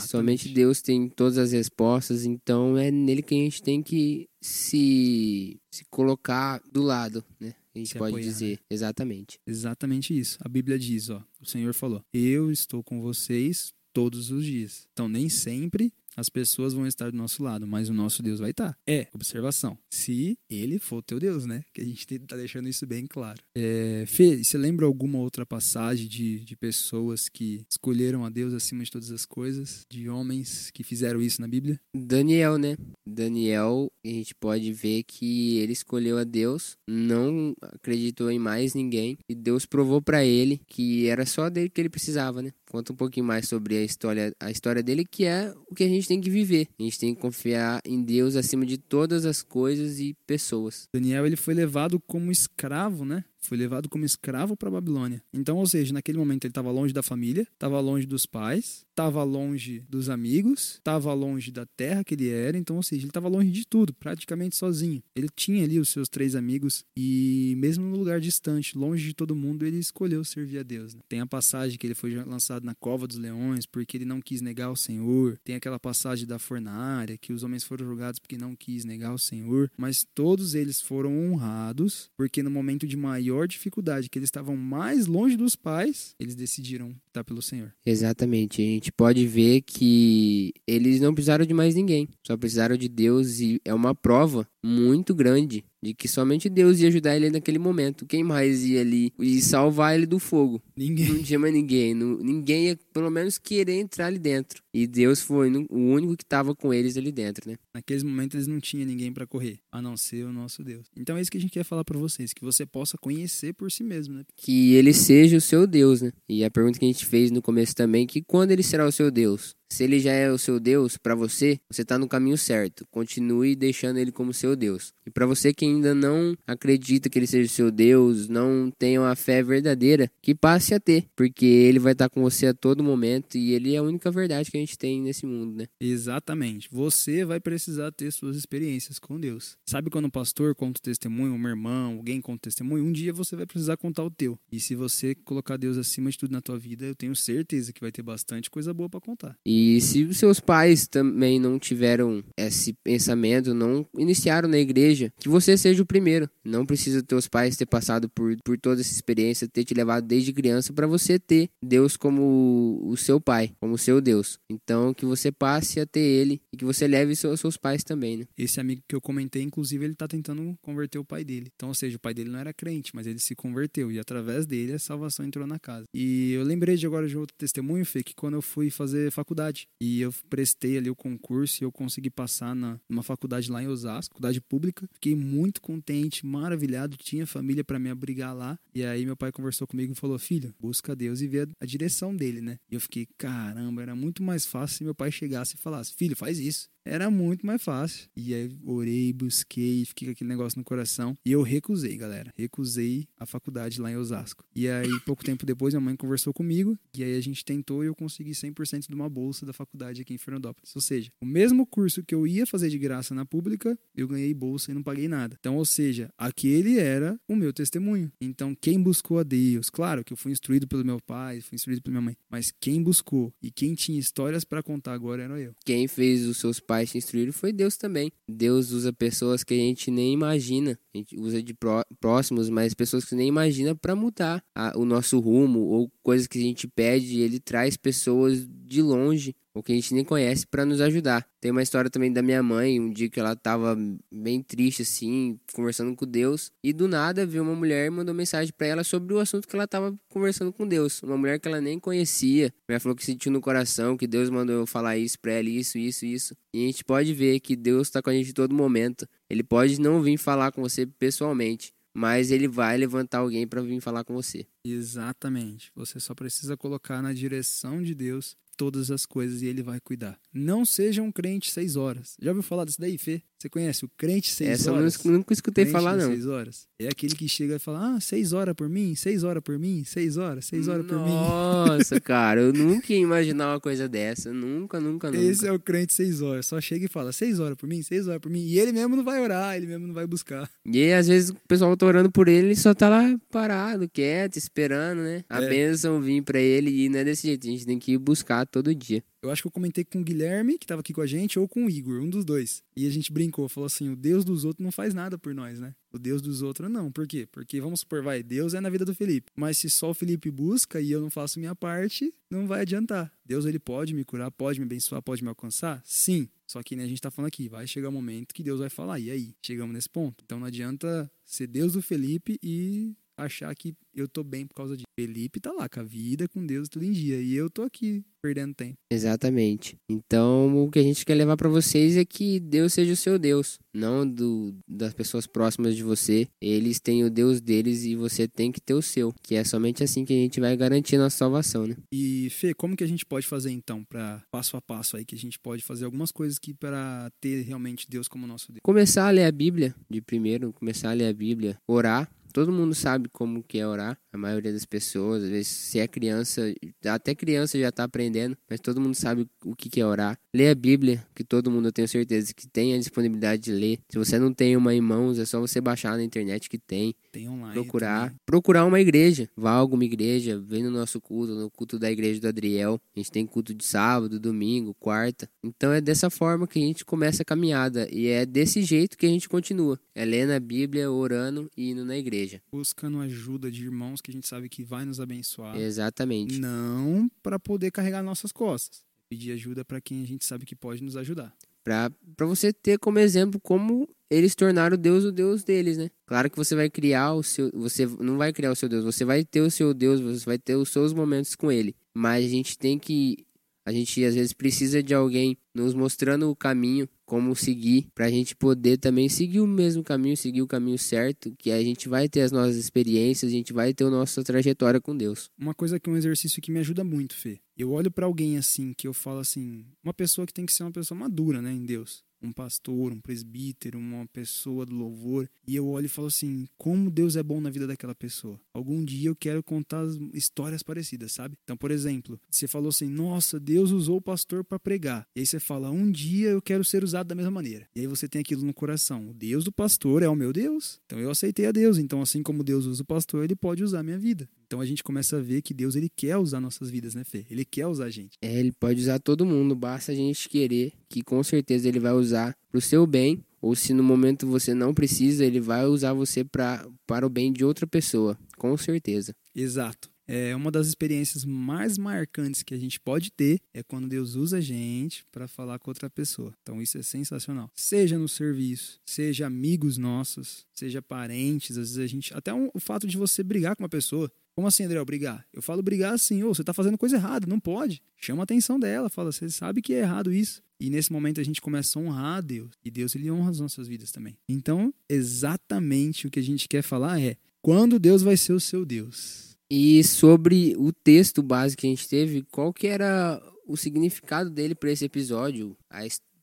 Somente 0.00 0.48
Deus 0.48 0.80
tem 0.80 1.08
todas 1.08 1.38
as 1.38 1.52
respostas, 1.52 2.24
então 2.24 2.76
é 2.76 2.90
nele 2.90 3.22
que 3.22 3.34
a 3.34 3.38
gente 3.38 3.62
tem 3.62 3.82
que 3.82 4.28
se, 4.40 5.60
se 5.70 5.84
colocar 5.90 6.60
do 6.72 6.82
lado, 6.82 7.24
né? 7.38 7.54
A 7.74 7.78
gente 7.78 7.88
se 7.88 7.98
pode 7.98 8.14
apoiar, 8.14 8.24
dizer. 8.24 8.52
Né? 8.52 8.58
Exatamente. 8.70 9.38
Exatamente 9.46 10.18
isso. 10.18 10.38
A 10.40 10.48
Bíblia 10.48 10.78
diz, 10.78 11.10
ó, 11.10 11.22
o 11.40 11.46
Senhor 11.46 11.74
falou: 11.74 12.02
"Eu 12.12 12.50
estou 12.50 12.82
com 12.82 13.00
vocês 13.00 13.74
todos 13.92 14.30
os 14.30 14.44
dias". 14.44 14.88
Então 14.92 15.08
nem 15.08 15.28
sempre 15.28 15.92
as 16.16 16.28
pessoas 16.28 16.72
vão 16.72 16.86
estar 16.86 17.10
do 17.10 17.16
nosso 17.16 17.42
lado, 17.42 17.66
mas 17.66 17.88
o 17.88 17.94
nosso 17.94 18.22
Deus 18.22 18.40
vai 18.40 18.50
estar. 18.50 18.76
É, 18.86 19.06
observação. 19.12 19.78
Se 19.90 20.38
ele 20.48 20.78
for 20.78 21.02
teu 21.02 21.20
Deus, 21.20 21.44
né? 21.44 21.62
Que 21.74 21.82
a 21.82 21.84
gente 21.84 22.06
tá 22.20 22.36
deixando 22.36 22.68
isso 22.68 22.86
bem 22.86 23.06
claro. 23.06 23.40
É, 23.54 24.04
Fê, 24.06 24.42
você 24.42 24.56
lembra 24.56 24.86
alguma 24.86 25.18
outra 25.18 25.44
passagem 25.44 26.08
de, 26.08 26.40
de 26.40 26.56
pessoas 26.56 27.28
que 27.28 27.64
escolheram 27.70 28.24
a 28.24 28.30
Deus 28.30 28.54
acima 28.54 28.82
de 28.82 28.90
todas 28.90 29.10
as 29.10 29.26
coisas? 29.26 29.84
De 29.90 30.08
homens 30.08 30.70
que 30.70 30.82
fizeram 30.82 31.20
isso 31.20 31.40
na 31.40 31.48
Bíblia? 31.48 31.78
Daniel, 31.94 32.56
né? 32.58 32.76
Daniel, 33.06 33.90
a 34.04 34.08
gente 34.08 34.34
pode 34.34 34.72
ver 34.72 35.02
que 35.02 35.58
ele 35.58 35.72
escolheu 35.72 36.18
a 36.18 36.24
Deus, 36.24 36.76
não 36.88 37.54
acreditou 37.60 38.30
em 38.30 38.38
mais 38.38 38.74
ninguém, 38.74 39.18
e 39.28 39.34
Deus 39.34 39.66
provou 39.66 40.00
para 40.00 40.24
ele 40.24 40.60
que 40.66 41.06
era 41.06 41.26
só 41.26 41.50
dele 41.50 41.68
que 41.68 41.80
ele 41.80 41.88
precisava, 41.88 42.42
né? 42.42 42.52
Conta 42.70 42.92
um 42.92 42.96
pouquinho 42.96 43.24
mais 43.24 43.48
sobre 43.48 43.76
a 43.76 43.82
história, 43.82 44.34
a 44.40 44.50
história 44.50 44.82
dele, 44.82 45.04
que 45.04 45.24
é 45.24 45.52
o 45.70 45.74
que 45.74 45.84
a 45.84 45.88
gente 45.88 46.08
tem 46.08 46.20
que 46.20 46.28
viver. 46.28 46.66
A 46.78 46.82
gente 46.82 46.98
tem 46.98 47.14
que 47.14 47.20
confiar 47.20 47.80
em 47.84 48.02
Deus 48.02 48.36
acima 48.36 48.66
de 48.66 48.76
todas 48.76 49.24
as 49.24 49.42
coisas 49.42 50.00
e 50.00 50.14
pessoas. 50.26 50.88
Daniel 50.92 51.26
ele 51.26 51.36
foi 51.36 51.54
levado 51.54 52.00
como 52.00 52.32
escravo, 52.32 53.04
né? 53.04 53.24
Foi 53.46 53.56
levado 53.56 53.88
como 53.88 54.04
escravo 54.04 54.56
para 54.56 54.70
Babilônia. 54.70 55.22
Então, 55.32 55.56
ou 55.56 55.66
seja, 55.66 55.92
naquele 55.92 56.18
momento 56.18 56.44
ele 56.44 56.50
estava 56.50 56.70
longe 56.70 56.92
da 56.92 57.02
família, 57.02 57.46
estava 57.52 57.80
longe 57.80 58.06
dos 58.06 58.26
pais, 58.26 58.84
estava 58.90 59.22
longe 59.22 59.84
dos 59.88 60.08
amigos, 60.08 60.74
estava 60.74 61.12
longe 61.12 61.50
da 61.50 61.66
terra 61.66 62.02
que 62.02 62.14
ele 62.14 62.30
era, 62.30 62.56
então, 62.56 62.76
ou 62.76 62.82
seja, 62.82 63.02
ele 63.02 63.10
estava 63.10 63.28
longe 63.28 63.50
de 63.50 63.66
tudo, 63.66 63.92
praticamente 63.92 64.56
sozinho. 64.56 65.02
Ele 65.14 65.28
tinha 65.34 65.62
ali 65.64 65.78
os 65.78 65.90
seus 65.90 66.08
três 66.08 66.34
amigos 66.34 66.82
e, 66.96 67.54
mesmo 67.58 67.84
no 67.84 67.96
lugar 67.96 68.20
distante, 68.20 68.76
longe 68.76 69.08
de 69.08 69.14
todo 69.14 69.36
mundo, 69.36 69.66
ele 69.66 69.78
escolheu 69.78 70.24
servir 70.24 70.58
a 70.58 70.62
Deus. 70.62 70.94
Né? 70.94 71.00
Tem 71.08 71.20
a 71.20 71.26
passagem 71.26 71.78
que 71.78 71.86
ele 71.86 71.94
foi 71.94 72.14
lançado 72.24 72.64
na 72.64 72.74
cova 72.74 73.06
dos 73.06 73.18
leões 73.18 73.66
porque 73.66 73.98
ele 73.98 74.06
não 74.06 74.20
quis 74.20 74.40
negar 74.40 74.70
o 74.70 74.76
Senhor. 74.76 75.38
Tem 75.44 75.54
aquela 75.54 75.78
passagem 75.78 76.26
da 76.26 76.38
fornalha 76.38 77.18
que 77.18 77.34
os 77.34 77.42
homens 77.42 77.64
foram 77.64 77.84
julgados 77.84 78.18
porque 78.18 78.38
não 78.38 78.56
quis 78.56 78.84
negar 78.84 79.12
o 79.12 79.18
Senhor, 79.18 79.70
mas 79.76 80.06
todos 80.14 80.54
eles 80.54 80.80
foram 80.80 81.12
honrados 81.26 82.10
porque 82.16 82.42
no 82.42 82.50
momento 82.50 82.86
de 82.86 82.96
maior 82.96 83.35
maior 83.36 83.46
dificuldade, 83.46 84.08
que 84.08 84.18
eles 84.18 84.28
estavam 84.28 84.56
mais 84.56 85.06
longe 85.06 85.36
dos 85.36 85.54
pais, 85.54 86.14
eles 86.18 86.34
decidiram 86.34 86.94
estar 87.06 87.22
pelo 87.22 87.42
Senhor. 87.42 87.72
Exatamente. 87.84 88.62
A 88.62 88.64
gente 88.64 88.90
pode 88.90 89.26
ver 89.26 89.62
que 89.62 90.52
eles 90.66 91.00
não 91.00 91.14
precisaram 91.14 91.44
de 91.44 91.54
mais 91.54 91.74
ninguém, 91.74 92.08
só 92.26 92.36
precisaram 92.36 92.76
de 92.76 92.88
Deus 92.88 93.40
e 93.40 93.60
é 93.64 93.74
uma 93.74 93.94
prova 93.94 94.48
muito 94.66 95.14
grande 95.14 95.64
de 95.80 95.94
que 95.94 96.08
somente 96.08 96.48
Deus 96.48 96.80
ia 96.80 96.88
ajudar 96.88 97.14
ele 97.14 97.30
naquele 97.30 97.58
momento. 97.58 98.04
Quem 98.06 98.24
mais 98.24 98.64
ia 98.64 98.80
ali 98.80 99.12
e 99.18 99.40
salvar 99.40 99.94
ele 99.94 100.06
do 100.06 100.18
fogo? 100.18 100.60
Ninguém. 100.76 101.08
Não 101.08 101.22
tinha 101.22 101.38
mais 101.38 101.54
ninguém. 101.54 101.94
Não, 101.94 102.18
ninguém 102.18 102.66
ia, 102.66 102.78
pelo 102.92 103.10
menos, 103.10 103.38
querer 103.38 103.74
entrar 103.74 104.06
ali 104.06 104.18
dentro. 104.18 104.62
E 104.74 104.86
Deus 104.86 105.20
foi 105.20 105.50
o 105.70 105.78
único 105.78 106.16
que 106.16 106.24
estava 106.24 106.54
com 106.54 106.74
eles 106.74 106.96
ali 106.96 107.12
dentro, 107.12 107.48
né? 107.48 107.56
Naqueles 107.72 108.02
momentos 108.02 108.34
eles 108.34 108.46
não 108.46 108.60
tinham 108.60 108.86
ninguém 108.86 109.12
para 109.12 109.26
correr, 109.26 109.58
a 109.70 109.80
não 109.80 109.96
ser 109.96 110.24
o 110.24 110.32
nosso 110.32 110.64
Deus. 110.64 110.86
Então 110.96 111.16
é 111.16 111.20
isso 111.20 111.30
que 111.30 111.38
a 111.38 111.40
gente 111.40 111.52
quer 111.52 111.64
falar 111.64 111.84
para 111.84 111.98
vocês, 111.98 112.32
que 112.32 112.44
você 112.44 112.66
possa 112.66 112.98
conhecer 112.98 113.54
por 113.54 113.70
si 113.70 113.84
mesmo, 113.84 114.14
né? 114.14 114.24
Que 114.36 114.74
ele 114.74 114.92
seja 114.92 115.36
o 115.36 115.40
seu 115.40 115.66
Deus, 115.66 116.02
né? 116.02 116.12
E 116.28 116.44
a 116.44 116.50
pergunta 116.50 116.78
que 116.78 116.84
a 116.84 116.88
gente 116.88 117.06
fez 117.06 117.30
no 117.30 117.40
começo 117.40 117.74
também, 117.74 118.06
que 118.06 118.22
quando 118.22 118.50
ele 118.50 118.62
será 118.62 118.86
o 118.86 118.92
seu 118.92 119.10
Deus? 119.10 119.54
Se 119.68 119.84
ele 119.84 119.98
já 119.98 120.12
é 120.12 120.30
o 120.30 120.38
seu 120.38 120.60
Deus 120.60 120.96
para 120.96 121.14
você, 121.14 121.58
você 121.70 121.82
está 121.82 121.98
no 121.98 122.08
caminho 122.08 122.38
certo. 122.38 122.86
Continue 122.90 123.56
deixando 123.56 123.98
ele 123.98 124.12
como 124.12 124.32
seu 124.32 124.54
Deus. 124.54 124.92
E 125.04 125.10
para 125.10 125.26
você 125.26 125.52
que 125.52 125.64
ainda 125.64 125.94
não 125.94 126.36
acredita 126.46 127.08
que 127.08 127.18
ele 127.18 127.26
seja 127.26 127.48
seu 127.52 127.70
Deus, 127.70 128.28
não 128.28 128.70
tem 128.78 128.98
uma 128.98 129.14
fé 129.16 129.42
verdadeira, 129.42 130.10
que 130.22 130.34
passe 130.34 130.74
a 130.74 130.80
ter, 130.80 131.06
porque 131.16 131.44
ele 131.44 131.78
vai 131.78 131.92
estar 131.92 132.08
tá 132.08 132.14
com 132.14 132.22
você 132.22 132.46
a 132.46 132.54
todo 132.54 132.82
momento 132.82 133.36
e 133.36 133.52
ele 133.52 133.74
é 133.74 133.78
a 133.78 133.82
única 133.82 134.10
verdade 134.10 134.50
que 134.50 134.56
a 134.56 134.60
gente 134.60 134.78
tem 134.78 135.00
nesse 135.00 135.26
mundo, 135.26 135.56
né? 135.56 135.66
Exatamente. 135.80 136.68
Você 136.70 137.24
vai 137.24 137.40
precisar 137.40 137.90
ter 137.92 138.10
suas 138.12 138.36
experiências 138.36 138.98
com 138.98 139.18
Deus. 139.18 139.56
Sabe 139.68 139.90
quando 139.90 140.06
um 140.06 140.10
pastor 140.10 140.54
conta 140.54 140.78
o 140.78 140.82
testemunho, 140.82 141.34
um 141.34 141.48
irmão, 141.48 141.96
alguém 141.96 142.20
conta 142.20 142.36
o 142.36 142.42
testemunho, 142.42 142.84
um 142.84 142.92
dia 142.92 143.12
você 143.12 143.34
vai 143.36 143.46
precisar 143.46 143.76
contar 143.76 144.04
o 144.04 144.10
teu. 144.10 144.38
E 144.50 144.60
se 144.60 144.74
você 144.74 145.14
colocar 145.14 145.56
Deus 145.56 145.76
acima 145.76 146.10
de 146.10 146.18
tudo 146.18 146.32
na 146.32 146.40
tua 146.40 146.58
vida, 146.58 146.84
eu 146.84 146.94
tenho 146.94 147.14
certeza 147.16 147.72
que 147.72 147.80
vai 147.80 147.90
ter 147.90 148.02
bastante 148.02 148.50
coisa 148.50 148.72
boa 148.72 148.88
para 148.88 149.00
contar. 149.00 149.36
E 149.44 149.55
e 149.56 149.80
se 149.80 150.12
seus 150.12 150.38
pais 150.38 150.86
também 150.86 151.40
não 151.40 151.58
tiveram 151.58 152.22
esse 152.36 152.74
pensamento, 152.74 153.54
não 153.54 153.86
iniciaram 153.96 154.46
na 154.46 154.58
igreja, 154.58 155.10
que 155.18 155.30
você 155.30 155.56
seja 155.56 155.82
o 155.82 155.86
primeiro. 155.86 156.28
Não 156.44 156.66
precisa 156.66 157.02
teus 157.02 157.26
pais 157.26 157.56
ter 157.56 157.64
passado 157.64 158.06
por, 158.06 158.36
por 158.44 158.58
toda 158.58 158.82
essa 158.82 158.92
experiência, 158.92 159.48
ter 159.48 159.64
te 159.64 159.72
levado 159.72 160.06
desde 160.06 160.30
criança 160.30 160.74
para 160.74 160.86
você 160.86 161.18
ter 161.18 161.48
Deus 161.62 161.96
como 161.96 162.82
o 162.84 162.96
seu 162.98 163.18
pai, 163.18 163.54
como 163.58 163.74
o 163.74 163.78
seu 163.78 163.98
Deus. 163.98 164.38
Então 164.50 164.92
que 164.92 165.06
você 165.06 165.32
passe 165.32 165.80
a 165.80 165.86
ter 165.86 166.00
ele 166.00 166.42
e 166.52 166.56
que 166.58 166.64
você 166.64 166.86
leve 166.86 167.16
seus, 167.16 167.40
seus 167.40 167.56
pais 167.56 167.82
também, 167.82 168.18
né? 168.18 168.26
Esse 168.36 168.60
amigo 168.60 168.82
que 168.86 168.94
eu 168.94 169.00
comentei, 169.00 169.42
inclusive, 169.42 169.86
ele 169.86 169.94
tá 169.94 170.06
tentando 170.06 170.54
converter 170.60 170.98
o 170.98 171.04
pai 171.04 171.24
dele. 171.24 171.50
Então, 171.56 171.70
ou 171.70 171.74
seja, 171.74 171.96
o 171.96 172.00
pai 172.00 172.12
dele 172.12 172.28
não 172.28 172.38
era 172.38 172.52
crente, 172.52 172.94
mas 172.94 173.06
ele 173.06 173.18
se 173.18 173.34
converteu 173.34 173.90
e 173.90 173.98
através 173.98 174.44
dele 174.44 174.74
a 174.74 174.78
salvação 174.78 175.24
entrou 175.24 175.46
na 175.46 175.58
casa. 175.58 175.86
E 175.94 176.32
eu 176.32 176.42
lembrei 176.42 176.76
de 176.76 176.86
agora 176.86 177.08
de 177.08 177.16
outro 177.16 177.34
testemunho, 177.38 177.86
Fê, 177.86 178.02
que 178.02 178.14
quando 178.14 178.34
eu 178.34 178.42
fui 178.42 178.68
fazer 178.68 179.10
faculdade 179.10 179.45
faculdade. 179.46 179.68
E 179.80 180.00
eu 180.00 180.12
prestei 180.28 180.76
ali 180.76 180.90
o 180.90 180.96
concurso 180.96 181.62
e 181.62 181.64
eu 181.64 181.72
consegui 181.72 182.10
passar 182.10 182.54
na, 182.54 182.78
numa 182.88 183.02
faculdade 183.02 183.50
lá 183.50 183.62
em 183.62 183.68
Osasco, 183.68 184.14
faculdade 184.14 184.40
pública. 184.40 184.88
Fiquei 184.92 185.14
muito 185.14 185.60
contente, 185.60 186.26
maravilhado, 186.26 186.96
tinha 186.96 187.26
família 187.26 187.64
para 187.64 187.78
me 187.78 187.90
abrigar 187.90 188.34
lá. 188.34 188.58
E 188.74 188.84
aí 188.84 189.04
meu 189.04 189.16
pai 189.16 189.32
conversou 189.32 189.66
comigo 189.66 189.92
e 189.92 189.96
falou: 189.96 190.18
"Filho, 190.18 190.54
busca 190.58 190.94
Deus 190.94 191.20
e 191.20 191.28
vê 191.28 191.46
a, 191.60 191.66
direção 191.66 192.14
dele, 192.14 192.40
né?" 192.40 192.58
E 192.70 192.74
eu 192.74 192.80
fiquei: 192.80 193.06
"Caramba, 193.18 193.82
era 193.82 193.94
muito 193.94 194.22
mais 194.22 194.44
fácil 194.46 194.78
se 194.78 194.84
meu 194.84 194.94
pai 194.94 195.10
chegasse 195.10 195.54
e 195.54 195.58
falasse: 195.58 195.94
"Filho, 195.94 196.16
faz 196.16 196.38
isso" 196.38 196.68
era 196.86 197.10
muito 197.10 197.44
mais 197.44 197.62
fácil. 197.62 198.08
E 198.16 198.32
aí 198.32 198.50
orei, 198.64 199.12
busquei, 199.12 199.84
fiquei 199.84 200.08
com 200.08 200.12
aquele 200.12 200.28
negócio 200.28 200.58
no 200.58 200.64
coração. 200.64 201.16
E 201.24 201.32
eu 201.32 201.42
recusei, 201.42 201.96
galera. 201.96 202.32
Recusei 202.36 203.06
a 203.18 203.26
faculdade 203.26 203.80
lá 203.80 203.90
em 203.90 203.96
Osasco. 203.96 204.44
E 204.54 204.68
aí, 204.68 204.88
pouco 205.00 205.24
tempo 205.24 205.44
depois, 205.44 205.74
minha 205.74 205.80
mãe 205.80 205.96
conversou 205.96 206.32
comigo. 206.32 206.78
E 206.96 207.02
aí 207.02 207.16
a 207.16 207.20
gente 207.20 207.44
tentou 207.44 207.82
e 207.82 207.88
eu 207.88 207.94
consegui 207.94 208.30
100% 208.30 208.88
de 208.88 208.94
uma 208.94 209.08
bolsa 209.08 209.44
da 209.44 209.52
faculdade 209.52 210.00
aqui 210.00 210.14
em 210.14 210.18
Fernandópolis. 210.18 210.74
Ou 210.74 210.80
seja, 210.80 211.10
o 211.20 211.26
mesmo 211.26 211.66
curso 211.66 212.02
que 212.02 212.14
eu 212.14 212.26
ia 212.26 212.46
fazer 212.46 212.70
de 212.70 212.78
graça 212.78 213.14
na 213.14 213.24
pública, 213.24 213.78
eu 213.94 214.06
ganhei 214.06 214.32
bolsa 214.32 214.70
e 214.70 214.74
não 214.74 214.82
paguei 214.82 215.08
nada. 215.08 215.36
Então, 215.38 215.56
ou 215.56 215.64
seja, 215.64 216.08
aquele 216.16 216.78
era 216.78 217.18
o 217.28 217.34
meu 217.34 217.52
testemunho. 217.52 218.10
Então, 218.20 218.54
quem 218.54 218.80
buscou 218.80 219.18
a 219.18 219.22
Deus? 219.22 219.68
Claro 219.68 220.04
que 220.04 220.12
eu 220.12 220.16
fui 220.16 220.32
instruído 220.32 220.68
pelo 220.68 220.84
meu 220.84 221.00
pai, 221.00 221.40
fui 221.40 221.56
instruído 221.56 221.82
pela 221.82 221.92
minha 221.92 222.02
mãe. 222.02 222.16
Mas 222.30 222.52
quem 222.60 222.82
buscou 222.82 223.32
e 223.42 223.50
quem 223.50 223.74
tinha 223.74 223.98
histórias 223.98 224.44
para 224.44 224.62
contar 224.62 224.92
agora 224.92 225.22
era 225.22 225.40
eu. 225.40 225.54
Quem 225.64 225.88
fez 225.88 226.26
os 226.26 226.38
seus 226.38 226.60
pais 226.60 226.75
pais 226.76 226.90
te 226.90 226.98
instruíram 226.98 227.32
foi 227.32 227.52
Deus 227.52 227.76
também. 227.76 228.12
Deus 228.28 228.70
usa 228.70 228.92
pessoas 228.92 229.42
que 229.42 229.54
a 229.54 229.56
gente 229.56 229.90
nem 229.90 230.12
imagina, 230.12 230.78
a 230.94 230.98
gente 230.98 231.18
usa 231.18 231.42
de 231.42 231.54
pró 231.54 231.82
próximos, 232.00 232.50
mas 232.50 232.74
pessoas 232.74 233.04
que 233.04 233.14
nem 233.14 233.28
imagina 233.28 233.74
para 233.74 233.96
mudar 233.96 234.42
a, 234.54 234.76
o 234.76 234.84
nosso 234.84 235.18
rumo 235.18 235.60
ou 235.60 235.90
coisas 236.02 236.26
que 236.26 236.38
a 236.38 236.42
gente 236.42 236.68
pede. 236.68 237.20
Ele 237.20 237.40
traz 237.40 237.76
pessoas 237.76 238.46
de 238.66 238.82
longe 238.82 239.34
ou 239.56 239.62
que 239.62 239.72
a 239.72 239.74
gente 239.74 239.94
nem 239.94 240.04
conhece 240.04 240.46
para 240.46 240.66
nos 240.66 240.82
ajudar. 240.82 241.26
Tem 241.40 241.50
uma 241.50 241.62
história 241.62 241.88
também 241.88 242.12
da 242.12 242.20
minha 242.20 242.42
mãe, 242.42 242.78
um 242.78 242.92
dia 242.92 243.08
que 243.08 243.18
ela 243.18 243.34
tava 243.34 243.74
bem 244.12 244.42
triste 244.42 244.82
assim, 244.82 245.40
conversando 245.54 245.96
com 245.96 246.04
Deus, 246.04 246.52
e 246.62 246.74
do 246.74 246.86
nada 246.86 247.24
viu 247.24 247.42
uma 247.42 247.54
mulher 247.54 247.86
e 247.86 247.90
mandou 247.90 248.14
mensagem 248.14 248.52
para 248.52 248.66
ela 248.66 248.84
sobre 248.84 249.14
o 249.14 249.18
assunto 249.18 249.48
que 249.48 249.56
ela 249.56 249.66
tava 249.66 249.98
conversando 250.10 250.52
com 250.52 250.68
Deus. 250.68 251.02
Uma 251.02 251.16
mulher 251.16 251.40
que 251.40 251.48
ela 251.48 251.58
nem 251.58 251.80
conhecia. 251.80 252.52
Ela 252.68 252.78
falou 252.78 252.94
que 252.94 253.04
sentiu 253.04 253.32
no 253.32 253.40
coração 253.40 253.96
que 253.96 254.06
Deus 254.06 254.28
mandou 254.28 254.56
eu 254.56 254.66
falar 254.66 254.98
isso 254.98 255.18
para 255.18 255.32
ela, 255.32 255.48
isso, 255.48 255.78
isso, 255.78 256.04
isso. 256.04 256.36
E 256.52 256.64
a 256.64 256.66
gente 256.66 256.84
pode 256.84 257.14
ver 257.14 257.40
que 257.40 257.56
Deus 257.56 257.88
está 257.88 258.02
com 258.02 258.10
a 258.10 258.12
gente 258.12 258.34
todo 258.34 258.54
momento. 258.54 259.08
Ele 259.30 259.42
pode 259.42 259.80
não 259.80 260.02
vir 260.02 260.18
falar 260.18 260.52
com 260.52 260.60
você 260.60 260.84
pessoalmente, 260.84 261.72
mas 261.94 262.30
ele 262.30 262.46
vai 262.46 262.76
levantar 262.76 263.18
alguém 263.20 263.46
para 263.46 263.62
vir 263.62 263.80
falar 263.80 264.04
com 264.04 264.12
você. 264.12 264.46
Exatamente. 264.62 265.72
Você 265.74 265.98
só 265.98 266.14
precisa 266.14 266.58
colocar 266.58 267.00
na 267.00 267.14
direção 267.14 267.82
de 267.82 267.94
Deus 267.94 268.36
todas 268.56 268.90
as 268.90 269.04
coisas 269.06 269.42
e 269.42 269.46
ele 269.46 269.62
vai 269.62 269.78
cuidar. 269.80 270.18
Não 270.32 270.64
seja 270.64 271.02
um 271.02 271.12
crente 271.12 271.50
seis 271.50 271.76
horas. 271.76 272.16
Já 272.20 272.30
ouviu 272.30 272.42
falar 272.42 272.64
disso 272.64 272.80
daí, 272.80 272.96
Fê? 272.98 273.22
Você 273.38 273.50
conhece 273.50 273.84
o 273.84 273.90
crente 273.98 274.30
seis 274.30 274.50
Essa 274.50 274.72
horas? 274.72 275.04
eu 275.04 275.10
nunca 275.12 275.32
escutei 275.34 275.64
Crente 275.64 275.72
falar, 275.72 275.94
não. 275.96 276.06
Seis 276.08 276.26
horas. 276.26 276.66
É 276.78 276.88
aquele 276.88 277.14
que 277.14 277.28
chega 277.28 277.56
e 277.56 277.58
fala, 277.58 277.96
ah, 277.96 278.00
seis 278.00 278.32
horas 278.32 278.54
por 278.54 278.66
mim, 278.68 278.94
seis 278.94 279.24
horas 279.24 279.42
por 279.42 279.58
mim, 279.58 279.84
seis 279.84 280.16
horas, 280.16 280.46
seis 280.46 280.68
horas 280.68 280.86
por 280.86 280.98
mim. 280.98 281.10
Nossa, 281.12 282.00
cara, 282.00 282.40
eu 282.40 282.52
nunca 282.52 282.92
ia 282.92 282.98
imaginar 282.98 283.52
uma 283.52 283.60
coisa 283.60 283.86
dessa. 283.88 284.32
Nunca, 284.32 284.80
nunca, 284.80 285.10
nunca. 285.10 285.22
Esse 285.22 285.46
é 285.46 285.52
o 285.52 285.60
crente 285.60 285.92
seis 285.92 286.22
horas. 286.22 286.46
Só 286.46 286.58
chega 286.60 286.86
e 286.86 286.88
fala, 286.88 287.12
seis 287.12 287.38
horas 287.38 287.56
por 287.58 287.68
mim, 287.68 287.82
seis 287.82 288.08
horas 288.08 288.20
por 288.20 288.30
mim. 288.30 288.40
E 288.42 288.58
ele 288.58 288.72
mesmo 288.72 288.96
não 288.96 289.04
vai 289.04 289.20
orar, 289.20 289.54
ele 289.56 289.66
mesmo 289.66 289.86
não 289.86 289.94
vai 289.94 290.06
buscar. 290.06 290.50
E 290.64 290.78
aí, 290.82 290.94
às 290.94 291.06
vezes 291.06 291.28
o 291.30 291.34
pessoal 291.46 291.76
tá 291.76 291.84
orando 291.86 292.10
por 292.10 292.28
ele 292.28 292.52
e 292.52 292.56
só 292.56 292.72
tá 292.74 292.88
lá 292.88 293.18
parado, 293.30 293.86
quieto, 293.88 294.36
esperando, 294.38 295.02
né? 295.02 295.24
A 295.28 295.42
É. 295.42 295.48
bênção 295.48 296.00
vir 296.00 296.22
pra 296.22 296.40
ele 296.40 296.70
e 296.84 296.88
não 296.88 297.00
é 297.00 297.04
desse 297.04 297.26
jeito. 297.26 297.46
A 297.46 297.50
gente 297.50 297.66
tem 297.66 297.78
que 297.78 297.92
ir 297.92 297.98
buscar 297.98 298.45
todo 298.46 298.74
dia. 298.74 299.02
Eu 299.22 299.30
acho 299.30 299.42
que 299.42 299.48
eu 299.48 299.52
comentei 299.52 299.84
com 299.84 300.00
o 300.00 300.04
Guilherme, 300.04 300.58
que 300.58 300.66
tava 300.66 300.80
aqui 300.80 300.92
com 300.92 301.00
a 301.00 301.06
gente, 301.06 301.38
ou 301.38 301.48
com 301.48 301.66
o 301.66 301.70
Igor, 301.70 302.00
um 302.00 302.08
dos 302.08 302.24
dois. 302.24 302.62
E 302.76 302.86
a 302.86 302.90
gente 302.90 303.12
brincou, 303.12 303.48
falou 303.48 303.66
assim: 303.66 303.88
o 303.88 303.96
Deus 303.96 304.24
dos 304.24 304.44
outros 304.44 304.64
não 304.64 304.70
faz 304.70 304.94
nada 304.94 305.18
por 305.18 305.34
nós, 305.34 305.58
né? 305.58 305.74
O 305.92 305.98
Deus 305.98 306.22
dos 306.22 306.42
outros 306.42 306.70
não. 306.70 306.92
Por 306.92 307.06
quê? 307.06 307.26
Porque, 307.30 307.60
vamos 307.60 307.80
supor, 307.80 308.02
vai, 308.02 308.22
Deus 308.22 308.54
é 308.54 308.60
na 308.60 308.68
vida 308.68 308.84
do 308.84 308.94
Felipe. 308.94 309.32
Mas 309.34 309.58
se 309.58 309.70
só 309.70 309.90
o 309.90 309.94
Felipe 309.94 310.30
busca 310.30 310.80
e 310.80 310.92
eu 310.92 311.00
não 311.00 311.10
faço 311.10 311.38
minha 311.38 311.54
parte, 311.54 312.12
não 312.30 312.46
vai 312.46 312.60
adiantar. 312.60 313.12
Deus, 313.24 313.44
ele 313.46 313.58
pode 313.58 313.94
me 313.94 314.04
curar, 314.04 314.30
pode 314.30 314.60
me 314.60 314.66
abençoar, 314.66 315.02
pode 315.02 315.22
me 315.22 315.28
alcançar? 315.28 315.82
Sim. 315.84 316.28
Só 316.46 316.62
que 316.62 316.76
né, 316.76 316.84
a 316.84 316.86
gente 316.86 317.00
tá 317.00 317.10
falando 317.10 317.28
aqui, 317.28 317.48
vai 317.48 317.66
chegar 317.66 317.88
um 317.88 317.92
momento 317.92 318.32
que 318.32 318.42
Deus 318.42 318.60
vai 318.60 318.70
falar, 318.70 319.00
e 319.00 319.10
aí? 319.10 319.34
Chegamos 319.42 319.74
nesse 319.74 319.88
ponto. 319.88 320.22
Então 320.24 320.38
não 320.38 320.46
adianta 320.46 321.10
ser 321.24 321.48
Deus 321.48 321.72
do 321.72 321.82
Felipe 321.82 322.38
e 322.42 322.94
achar 323.16 323.54
que 323.54 323.74
eu 323.94 324.06
tô 324.06 324.22
bem 324.22 324.46
por 324.46 324.54
causa 324.54 324.76
disso. 324.76 324.86
Felipe 324.98 325.40
tá 325.40 325.52
lá 325.52 325.68
com 325.68 325.80
a 325.80 325.82
vida, 325.82 326.28
com 326.28 326.44
Deus 326.44 326.68
tudo 326.68 326.84
em 326.84 326.92
dia. 326.92 327.20
E 327.20 327.34
eu 327.34 327.48
tô 327.48 327.62
aqui 327.62 328.04
perdendo 328.22 328.54
tempo. 328.54 328.74
Exatamente. 328.90 329.76
Então, 329.88 330.64
o 330.64 330.70
que 330.70 330.78
a 330.78 330.82
gente 330.82 331.04
quer 331.04 331.14
levar 331.14 331.36
pra 331.36 331.48
vocês 331.48 331.96
é 331.96 332.04
que 332.04 332.40
Deus 332.40 332.72
seja 332.72 332.92
o 332.92 332.96
seu 332.96 333.18
Deus, 333.18 333.58
não 333.72 334.08
do 334.08 334.54
das 334.66 334.92
pessoas 334.92 335.26
próximas 335.26 335.76
de 335.76 335.82
você. 335.82 336.26
Eles 336.40 336.80
têm 336.80 337.04
o 337.04 337.10
Deus 337.10 337.40
deles 337.40 337.84
e 337.84 337.94
você 337.94 338.26
tem 338.26 338.50
que 338.50 338.60
ter 338.60 338.74
o 338.74 338.82
seu, 338.82 339.14
que 339.22 339.34
é 339.34 339.44
somente 339.44 339.84
assim 339.84 340.04
que 340.04 340.12
a 340.12 340.16
gente 340.16 340.40
vai 340.40 340.56
garantir 340.56 340.98
nossa 340.98 341.16
salvação, 341.16 341.66
né? 341.66 341.76
E 341.92 342.28
Fê, 342.30 342.52
como 342.52 342.76
que 342.76 342.84
a 342.84 342.88
gente 342.88 343.06
pode 343.06 343.26
fazer 343.26 343.50
então 343.50 343.84
para 343.84 344.22
passo 344.30 344.56
a 344.56 344.62
passo 344.62 344.96
aí 344.96 345.04
que 345.04 345.14
a 345.14 345.18
gente 345.18 345.38
pode 345.38 345.62
fazer 345.62 345.84
algumas 345.84 346.10
coisas 346.10 346.38
que 346.38 346.52
para 346.52 347.10
ter 347.20 347.42
realmente 347.42 347.88
Deus 347.88 348.08
como 348.08 348.26
nosso 348.26 348.50
Deus? 348.50 348.60
Começar 348.62 349.06
a 349.06 349.10
ler 349.10 349.24
a 349.24 349.32
Bíblia 349.32 349.74
de 349.88 350.00
primeiro, 350.00 350.52
começar 350.52 350.90
a 350.90 350.94
ler 350.94 351.06
a 351.06 351.12
Bíblia, 351.12 351.58
orar. 351.68 352.10
Todo 352.36 352.52
mundo 352.52 352.74
sabe 352.74 353.08
como 353.08 353.42
que 353.42 353.58
é 353.58 353.66
orar, 353.66 353.98
a 354.12 354.18
maioria 354.18 354.52
das 354.52 354.66
pessoas, 354.66 355.24
às 355.24 355.30
vezes 355.30 355.48
se 355.48 355.78
é 355.78 355.88
criança, 355.88 356.54
até 356.84 357.14
criança 357.14 357.58
já 357.58 357.72
tá 357.72 357.84
aprendendo, 357.84 358.36
mas 358.46 358.60
todo 358.60 358.78
mundo 358.78 358.94
sabe 358.94 359.26
o 359.42 359.56
que 359.56 359.70
que 359.70 359.80
é 359.80 359.86
orar. 359.86 360.18
Ler 360.34 360.50
a 360.50 360.54
Bíblia, 360.54 361.02
que 361.14 361.24
todo 361.24 361.50
mundo 361.50 361.68
eu 361.68 361.72
tenho 361.72 361.88
certeza 361.88 362.34
que 362.34 362.46
tem 362.46 362.74
a 362.74 362.78
disponibilidade 362.78 363.40
de 363.40 363.52
ler. 363.52 363.78
Se 363.88 363.96
você 363.96 364.18
não 364.18 364.34
tem 364.34 364.54
uma 364.54 364.74
em 364.74 364.82
mãos, 364.82 365.18
é 365.18 365.24
só 365.24 365.40
você 365.40 365.62
baixar 365.62 365.96
na 365.96 366.04
internet 366.04 366.50
que 366.50 366.58
tem. 366.58 366.94
Tem 367.10 367.26
online. 367.26 367.54
procurar, 367.54 368.08
também. 368.08 368.20
procurar 368.26 368.66
uma 368.66 368.80
igreja, 368.82 369.30
vá 369.34 369.52
a 369.52 369.54
alguma 369.54 369.86
igreja, 369.86 370.38
vem 370.38 370.62
no 370.62 370.70
nosso 370.70 371.00
culto, 371.00 371.34
no 371.34 371.50
culto 371.50 371.78
da 371.78 371.90
igreja 371.90 372.20
do 372.20 372.28
Adriel. 372.28 372.78
A 372.94 372.98
gente 372.98 373.10
tem 373.10 373.24
culto 373.24 373.54
de 373.54 373.64
sábado, 373.64 374.20
domingo, 374.20 374.74
quarta. 374.74 375.26
Então 375.42 375.72
é 375.72 375.80
dessa 375.80 376.10
forma 376.10 376.46
que 376.46 376.58
a 376.58 376.62
gente 376.62 376.84
começa 376.84 377.22
a 377.22 377.24
caminhada 377.24 377.88
e 377.90 378.08
é 378.08 378.26
desse 378.26 378.62
jeito 378.62 378.98
que 378.98 379.06
a 379.06 379.10
gente 379.10 379.26
continua. 379.26 379.80
É 379.94 380.04
lendo 380.04 380.32
a 380.32 380.40
Bíblia, 380.40 380.90
orando 380.90 381.50
e 381.56 381.70
indo 381.70 381.82
na 381.82 381.96
igreja. 381.96 382.25
Buscando 382.50 383.00
ajuda 383.00 383.50
de 383.50 383.64
irmãos 383.64 384.00
que 384.00 384.10
a 384.10 384.14
gente 384.14 384.26
sabe 384.26 384.48
que 384.48 384.62
vai 384.62 384.84
nos 384.84 385.00
abençoar. 385.00 385.56
Exatamente. 385.56 386.38
Não 386.38 387.10
para 387.22 387.38
poder 387.38 387.70
carregar 387.70 388.02
nossas 388.02 388.32
costas. 388.32 388.84
Pedir 389.08 389.32
ajuda 389.32 389.64
para 389.64 389.80
quem 389.80 390.02
a 390.02 390.06
gente 390.06 390.26
sabe 390.26 390.44
que 390.44 390.56
pode 390.56 390.82
nos 390.82 390.96
ajudar. 390.96 391.36
Pra 391.64 392.26
você 392.26 392.52
ter 392.52 392.78
como 392.78 393.00
exemplo 393.00 393.40
como 393.40 393.88
eles 394.08 394.36
tornaram 394.36 394.76
Deus 394.76 395.04
o 395.04 395.10
Deus 395.10 395.42
deles, 395.42 395.76
né? 395.76 395.90
Claro 396.06 396.30
que 396.30 396.36
você 396.36 396.54
vai 396.54 396.70
criar 396.70 397.12
o 397.14 397.24
seu. 397.24 397.50
Você 397.54 397.86
não 397.98 398.16
vai 398.16 398.32
criar 398.32 398.52
o 398.52 398.54
seu 398.54 398.68
Deus, 398.68 398.84
você 398.84 399.04
vai 399.04 399.24
ter 399.24 399.40
o 399.40 399.50
seu 399.50 399.74
Deus, 399.74 400.00
você 400.00 400.24
vai 400.24 400.38
ter 400.38 400.54
os 400.54 400.68
seus 400.68 400.92
momentos 400.92 401.34
com 401.34 401.50
ele. 401.50 401.74
Mas 401.92 402.24
a 402.24 402.28
gente 402.28 402.56
tem 402.56 402.78
que. 402.78 403.25
A 403.66 403.72
gente 403.72 404.04
às 404.04 404.14
vezes 404.14 404.32
precisa 404.32 404.80
de 404.80 404.94
alguém 404.94 405.36
nos 405.52 405.74
mostrando 405.74 406.30
o 406.30 406.36
caminho, 406.36 406.88
como 407.04 407.34
seguir, 407.34 407.88
pra 407.92 408.08
gente 408.08 408.36
poder 408.36 408.76
também 408.78 409.08
seguir 409.08 409.40
o 409.40 409.46
mesmo 409.46 409.82
caminho, 409.82 410.16
seguir 410.16 410.40
o 410.40 410.46
caminho 410.46 410.78
certo, 410.78 411.34
que 411.36 411.50
a 411.50 411.60
gente 411.60 411.88
vai 411.88 412.08
ter 412.08 412.20
as 412.20 412.30
nossas 412.30 412.56
experiências, 412.56 413.30
a 413.30 413.34
gente 413.34 413.52
vai 413.52 413.74
ter 413.74 413.84
a 413.84 413.90
nossa 413.90 414.22
trajetória 414.22 414.80
com 414.80 414.96
Deus. 414.96 415.30
Uma 415.36 415.52
coisa 415.52 415.80
que 415.80 415.90
é 415.90 415.92
um 415.92 415.96
exercício 415.96 416.40
que 416.40 416.52
me 416.52 416.60
ajuda 416.60 416.84
muito, 416.84 417.16
Fê. 417.16 417.40
Eu 417.56 417.72
olho 417.72 417.90
para 417.90 418.04
alguém 418.04 418.36
assim, 418.36 418.74
que 418.74 418.86
eu 418.86 418.92
falo 418.92 419.20
assim, 419.20 419.64
uma 419.82 419.94
pessoa 419.94 420.26
que 420.26 420.34
tem 420.34 420.44
que 420.44 420.52
ser 420.52 420.62
uma 420.62 420.72
pessoa 420.72 420.98
madura, 420.98 421.40
né, 421.40 421.52
em 421.52 421.64
Deus. 421.64 422.04
Um 422.22 422.32
pastor, 422.32 422.92
um 422.92 423.00
presbítero, 423.00 423.78
uma 423.78 424.06
pessoa 424.06 424.66
do 424.66 424.74
louvor. 424.74 425.28
E 425.46 425.54
eu 425.54 425.66
olho 425.68 425.86
e 425.86 425.88
falo 425.88 426.08
assim, 426.08 426.46
como 426.58 426.90
Deus 426.90 427.14
é 427.14 427.22
bom 427.22 427.40
na 427.40 427.50
vida 427.50 427.66
daquela 427.66 427.94
pessoa. 427.94 428.40
Algum 428.52 428.84
dia 428.84 429.08
eu 429.10 429.16
quero 429.16 429.42
contar 429.42 429.80
as 429.80 429.96
histórias 430.12 430.62
parecidas, 430.62 431.12
sabe? 431.12 431.36
Então, 431.44 431.56
por 431.56 431.70
exemplo, 431.70 432.18
você 432.30 432.48
falou 432.48 432.70
assim, 432.70 432.88
nossa, 432.88 433.38
Deus 433.38 433.70
usou 433.70 433.98
o 433.98 434.02
pastor 434.02 434.42
para 434.44 434.58
pregar. 434.58 435.06
E 435.14 435.20
aí 435.20 435.26
você 435.26 435.38
fala, 435.38 435.70
um 435.70 435.90
dia 435.90 436.30
eu 436.30 436.42
quero 436.42 436.64
ser 436.64 436.82
usado 436.82 437.06
da 437.06 437.14
mesma 437.14 437.30
maneira. 437.30 437.68
E 437.74 437.80
aí 437.80 437.86
você 437.86 438.08
tem 438.08 438.20
aquilo 438.20 438.44
no 438.44 438.52
coração. 438.52 439.10
O 439.10 439.14
Deus 439.14 439.44
do 439.44 439.52
pastor 439.52 440.02
é 440.02 440.08
o 440.08 440.16
meu 440.16 440.32
Deus. 440.32 440.80
Então 440.86 440.98
eu 440.98 441.10
aceitei 441.10 441.46
a 441.46 441.52
Deus. 441.52 441.78
Então, 441.78 442.02
assim 442.02 442.22
como 442.22 442.42
Deus 442.42 442.64
usa 442.64 442.82
o 442.82 442.86
pastor, 442.86 443.24
ele 443.24 443.36
pode 443.36 443.62
usar 443.62 443.80
a 443.80 443.84
minha 443.84 443.98
vida. 443.98 444.28
Então 444.46 444.60
a 444.60 444.66
gente 444.66 444.82
começa 444.84 445.16
a 445.16 445.20
ver 445.20 445.42
que 445.42 445.52
Deus 445.52 445.74
ele 445.74 445.88
quer 445.88 446.16
usar 446.16 446.40
nossas 446.40 446.70
vidas, 446.70 446.94
né, 446.94 447.02
Fê? 447.02 447.26
Ele 447.28 447.44
quer 447.44 447.66
usar 447.66 447.86
a 447.86 447.90
gente. 447.90 448.16
É, 448.22 448.38
ele 448.38 448.52
pode 448.52 448.80
usar 448.80 449.00
todo 449.00 449.26
mundo, 449.26 449.56
basta 449.56 449.90
a 449.90 449.94
gente 449.94 450.28
querer, 450.28 450.72
que 450.88 451.02
com 451.02 451.22
certeza 451.22 451.68
ele 451.68 451.80
vai 451.80 451.92
usar 451.92 452.36
pro 452.50 452.60
seu 452.60 452.86
bem, 452.86 453.24
ou 453.40 453.56
se 453.56 453.74
no 453.74 453.82
momento 453.82 454.26
você 454.26 454.54
não 454.54 454.72
precisa, 454.72 455.24
ele 455.24 455.40
vai 455.40 455.66
usar 455.66 455.92
você 455.92 456.22
pra, 456.24 456.66
para 456.86 457.04
o 457.06 457.10
bem 457.10 457.32
de 457.32 457.44
outra 457.44 457.66
pessoa, 457.66 458.16
com 458.36 458.56
certeza. 458.56 459.14
Exato. 459.34 459.90
É 460.08 460.34
uma 460.36 460.50
das 460.50 460.68
experiências 460.68 461.24
mais 461.24 461.76
marcantes 461.76 462.42
que 462.42 462.54
a 462.54 462.58
gente 462.58 462.78
pode 462.78 463.10
ter 463.10 463.40
é 463.52 463.62
quando 463.62 463.88
Deus 463.88 464.14
usa 464.14 464.38
a 464.38 464.40
gente 464.40 465.04
para 465.10 465.26
falar 465.26 465.58
com 465.58 465.70
outra 465.70 465.90
pessoa. 465.90 466.32
Então 466.42 466.62
isso 466.62 466.78
é 466.78 466.82
sensacional. 466.82 467.50
Seja 467.54 467.98
no 467.98 468.08
serviço, 468.08 468.80
seja 468.86 469.26
amigos 469.26 469.76
nossos, 469.76 470.46
seja 470.54 470.80
parentes, 470.80 471.56
às 471.58 471.70
vezes 471.70 471.78
a 471.78 471.86
gente 471.86 472.14
até 472.14 472.32
um- 472.32 472.50
o 472.54 472.60
fato 472.60 472.86
de 472.86 472.96
você 472.96 473.22
brigar 473.22 473.56
com 473.56 473.62
uma 473.62 473.68
pessoa. 473.68 474.10
Como 474.34 474.46
assim, 474.46 474.64
André, 474.64 474.84
brigar? 474.84 475.26
Eu 475.32 475.40
falo 475.40 475.62
brigar 475.62 475.94
assim, 475.94 476.22
ô, 476.22 476.34
você 476.34 476.44
tá 476.44 476.52
fazendo 476.52 476.76
coisa 476.76 476.96
errada, 476.96 477.26
não 477.26 477.40
pode. 477.40 477.82
Chama 477.96 478.22
a 478.22 478.24
atenção 478.24 478.60
dela, 478.60 478.90
fala, 478.90 479.10
você 479.10 479.30
sabe 479.30 479.62
que 479.62 479.72
é 479.72 479.78
errado 479.78 480.12
isso. 480.12 480.42
E 480.60 480.68
nesse 480.70 480.92
momento 480.92 481.20
a 481.20 481.24
gente 481.24 481.40
começa 481.40 481.78
a 481.78 481.82
honrar 481.82 482.18
a 482.18 482.20
Deus. 482.20 482.50
E 482.64 482.70
Deus 482.70 482.94
ele 482.94 483.10
honra 483.10 483.30
as 483.30 483.40
nossas 483.40 483.66
vidas 483.66 483.90
também. 483.90 484.16
Então, 484.28 484.72
exatamente 484.88 486.06
o 486.06 486.10
que 486.10 486.18
a 486.18 486.22
gente 486.22 486.48
quer 486.48 486.62
falar 486.62 487.00
é: 487.00 487.16
quando 487.42 487.78
Deus 487.78 488.02
vai 488.02 488.16
ser 488.16 488.32
o 488.32 488.40
seu 488.40 488.64
Deus? 488.64 489.35
E 489.50 489.82
sobre 489.84 490.54
o 490.58 490.72
texto 490.72 491.22
base 491.22 491.56
que 491.56 491.66
a 491.66 491.70
gente 491.70 491.88
teve, 491.88 492.22
qual 492.30 492.52
que 492.52 492.66
era 492.66 493.22
o 493.46 493.56
significado 493.56 494.28
dele 494.28 494.54
para 494.54 494.72
esse 494.72 494.84
episódio? 494.84 495.56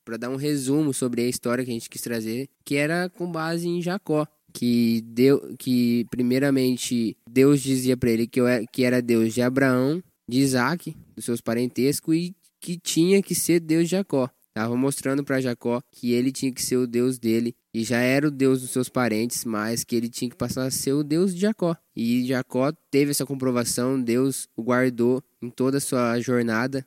Para 0.04 0.18
dar 0.18 0.30
um 0.30 0.36
resumo 0.36 0.94
sobre 0.94 1.22
a 1.22 1.30
história 1.30 1.64
que 1.64 1.72
a 1.72 1.74
gente 1.74 1.90
quis 1.90 2.02
trazer, 2.02 2.50
que 2.66 2.76
era 2.76 3.10
com 3.10 3.32
base 3.32 3.68
em 3.68 3.82
Jacó. 3.82 4.28
Que, 4.56 5.02
deu, 5.08 5.56
que 5.58 6.06
primeiramente 6.12 7.18
Deus 7.28 7.60
dizia 7.60 7.98
para 7.98 8.12
ele 8.12 8.28
que, 8.28 8.40
eu 8.40 8.46
era- 8.46 8.64
que 8.72 8.84
era 8.84 9.02
Deus 9.02 9.34
de 9.34 9.42
Abraão, 9.42 10.04
de 10.30 10.40
Isaac, 10.42 10.96
dos 11.16 11.26
seus 11.26 11.42
parentescos, 11.42 12.16
e 12.16 12.36
que 12.62 12.78
tinha 12.78 13.20
que 13.24 13.34
ser 13.34 13.60
Deus 13.60 13.86
de 13.86 13.92
Jacó. 13.92 14.30
Tava 14.54 14.76
mostrando 14.78 15.24
para 15.24 15.42
Jacó 15.42 15.82
que 15.92 16.12
ele 16.12 16.32
tinha 16.32 16.52
que 16.52 16.62
ser 16.62 16.78
o 16.78 16.86
Deus 16.86 17.18
dele 17.18 17.56
e 17.74 17.84
já 17.84 17.98
era 17.98 18.28
o 18.28 18.32
Deus 18.32 18.62
dos 18.62 18.70
seus 18.70 18.88
parentes, 18.88 19.44
mas 19.44 19.84
que 19.84 19.96
ele 19.96 20.10
tinha 20.10 20.30
que 20.30 20.38
passar 20.38 20.66
a 20.66 20.72
ser 20.72 20.94
o 20.94 21.04
Deus 21.04 21.34
de 21.34 21.42
Jacó. 21.42 21.76
E 21.96 22.26
Jacó 22.26 22.72
teve 22.92 23.12
essa 23.12 23.26
comprovação, 23.26 24.00
Deus 24.00 24.48
o 24.56 24.62
guardou 24.62 25.24
em 25.42 25.50
toda 25.50 25.78
a 25.78 25.82
sua 25.82 26.20
jornada, 26.20 26.86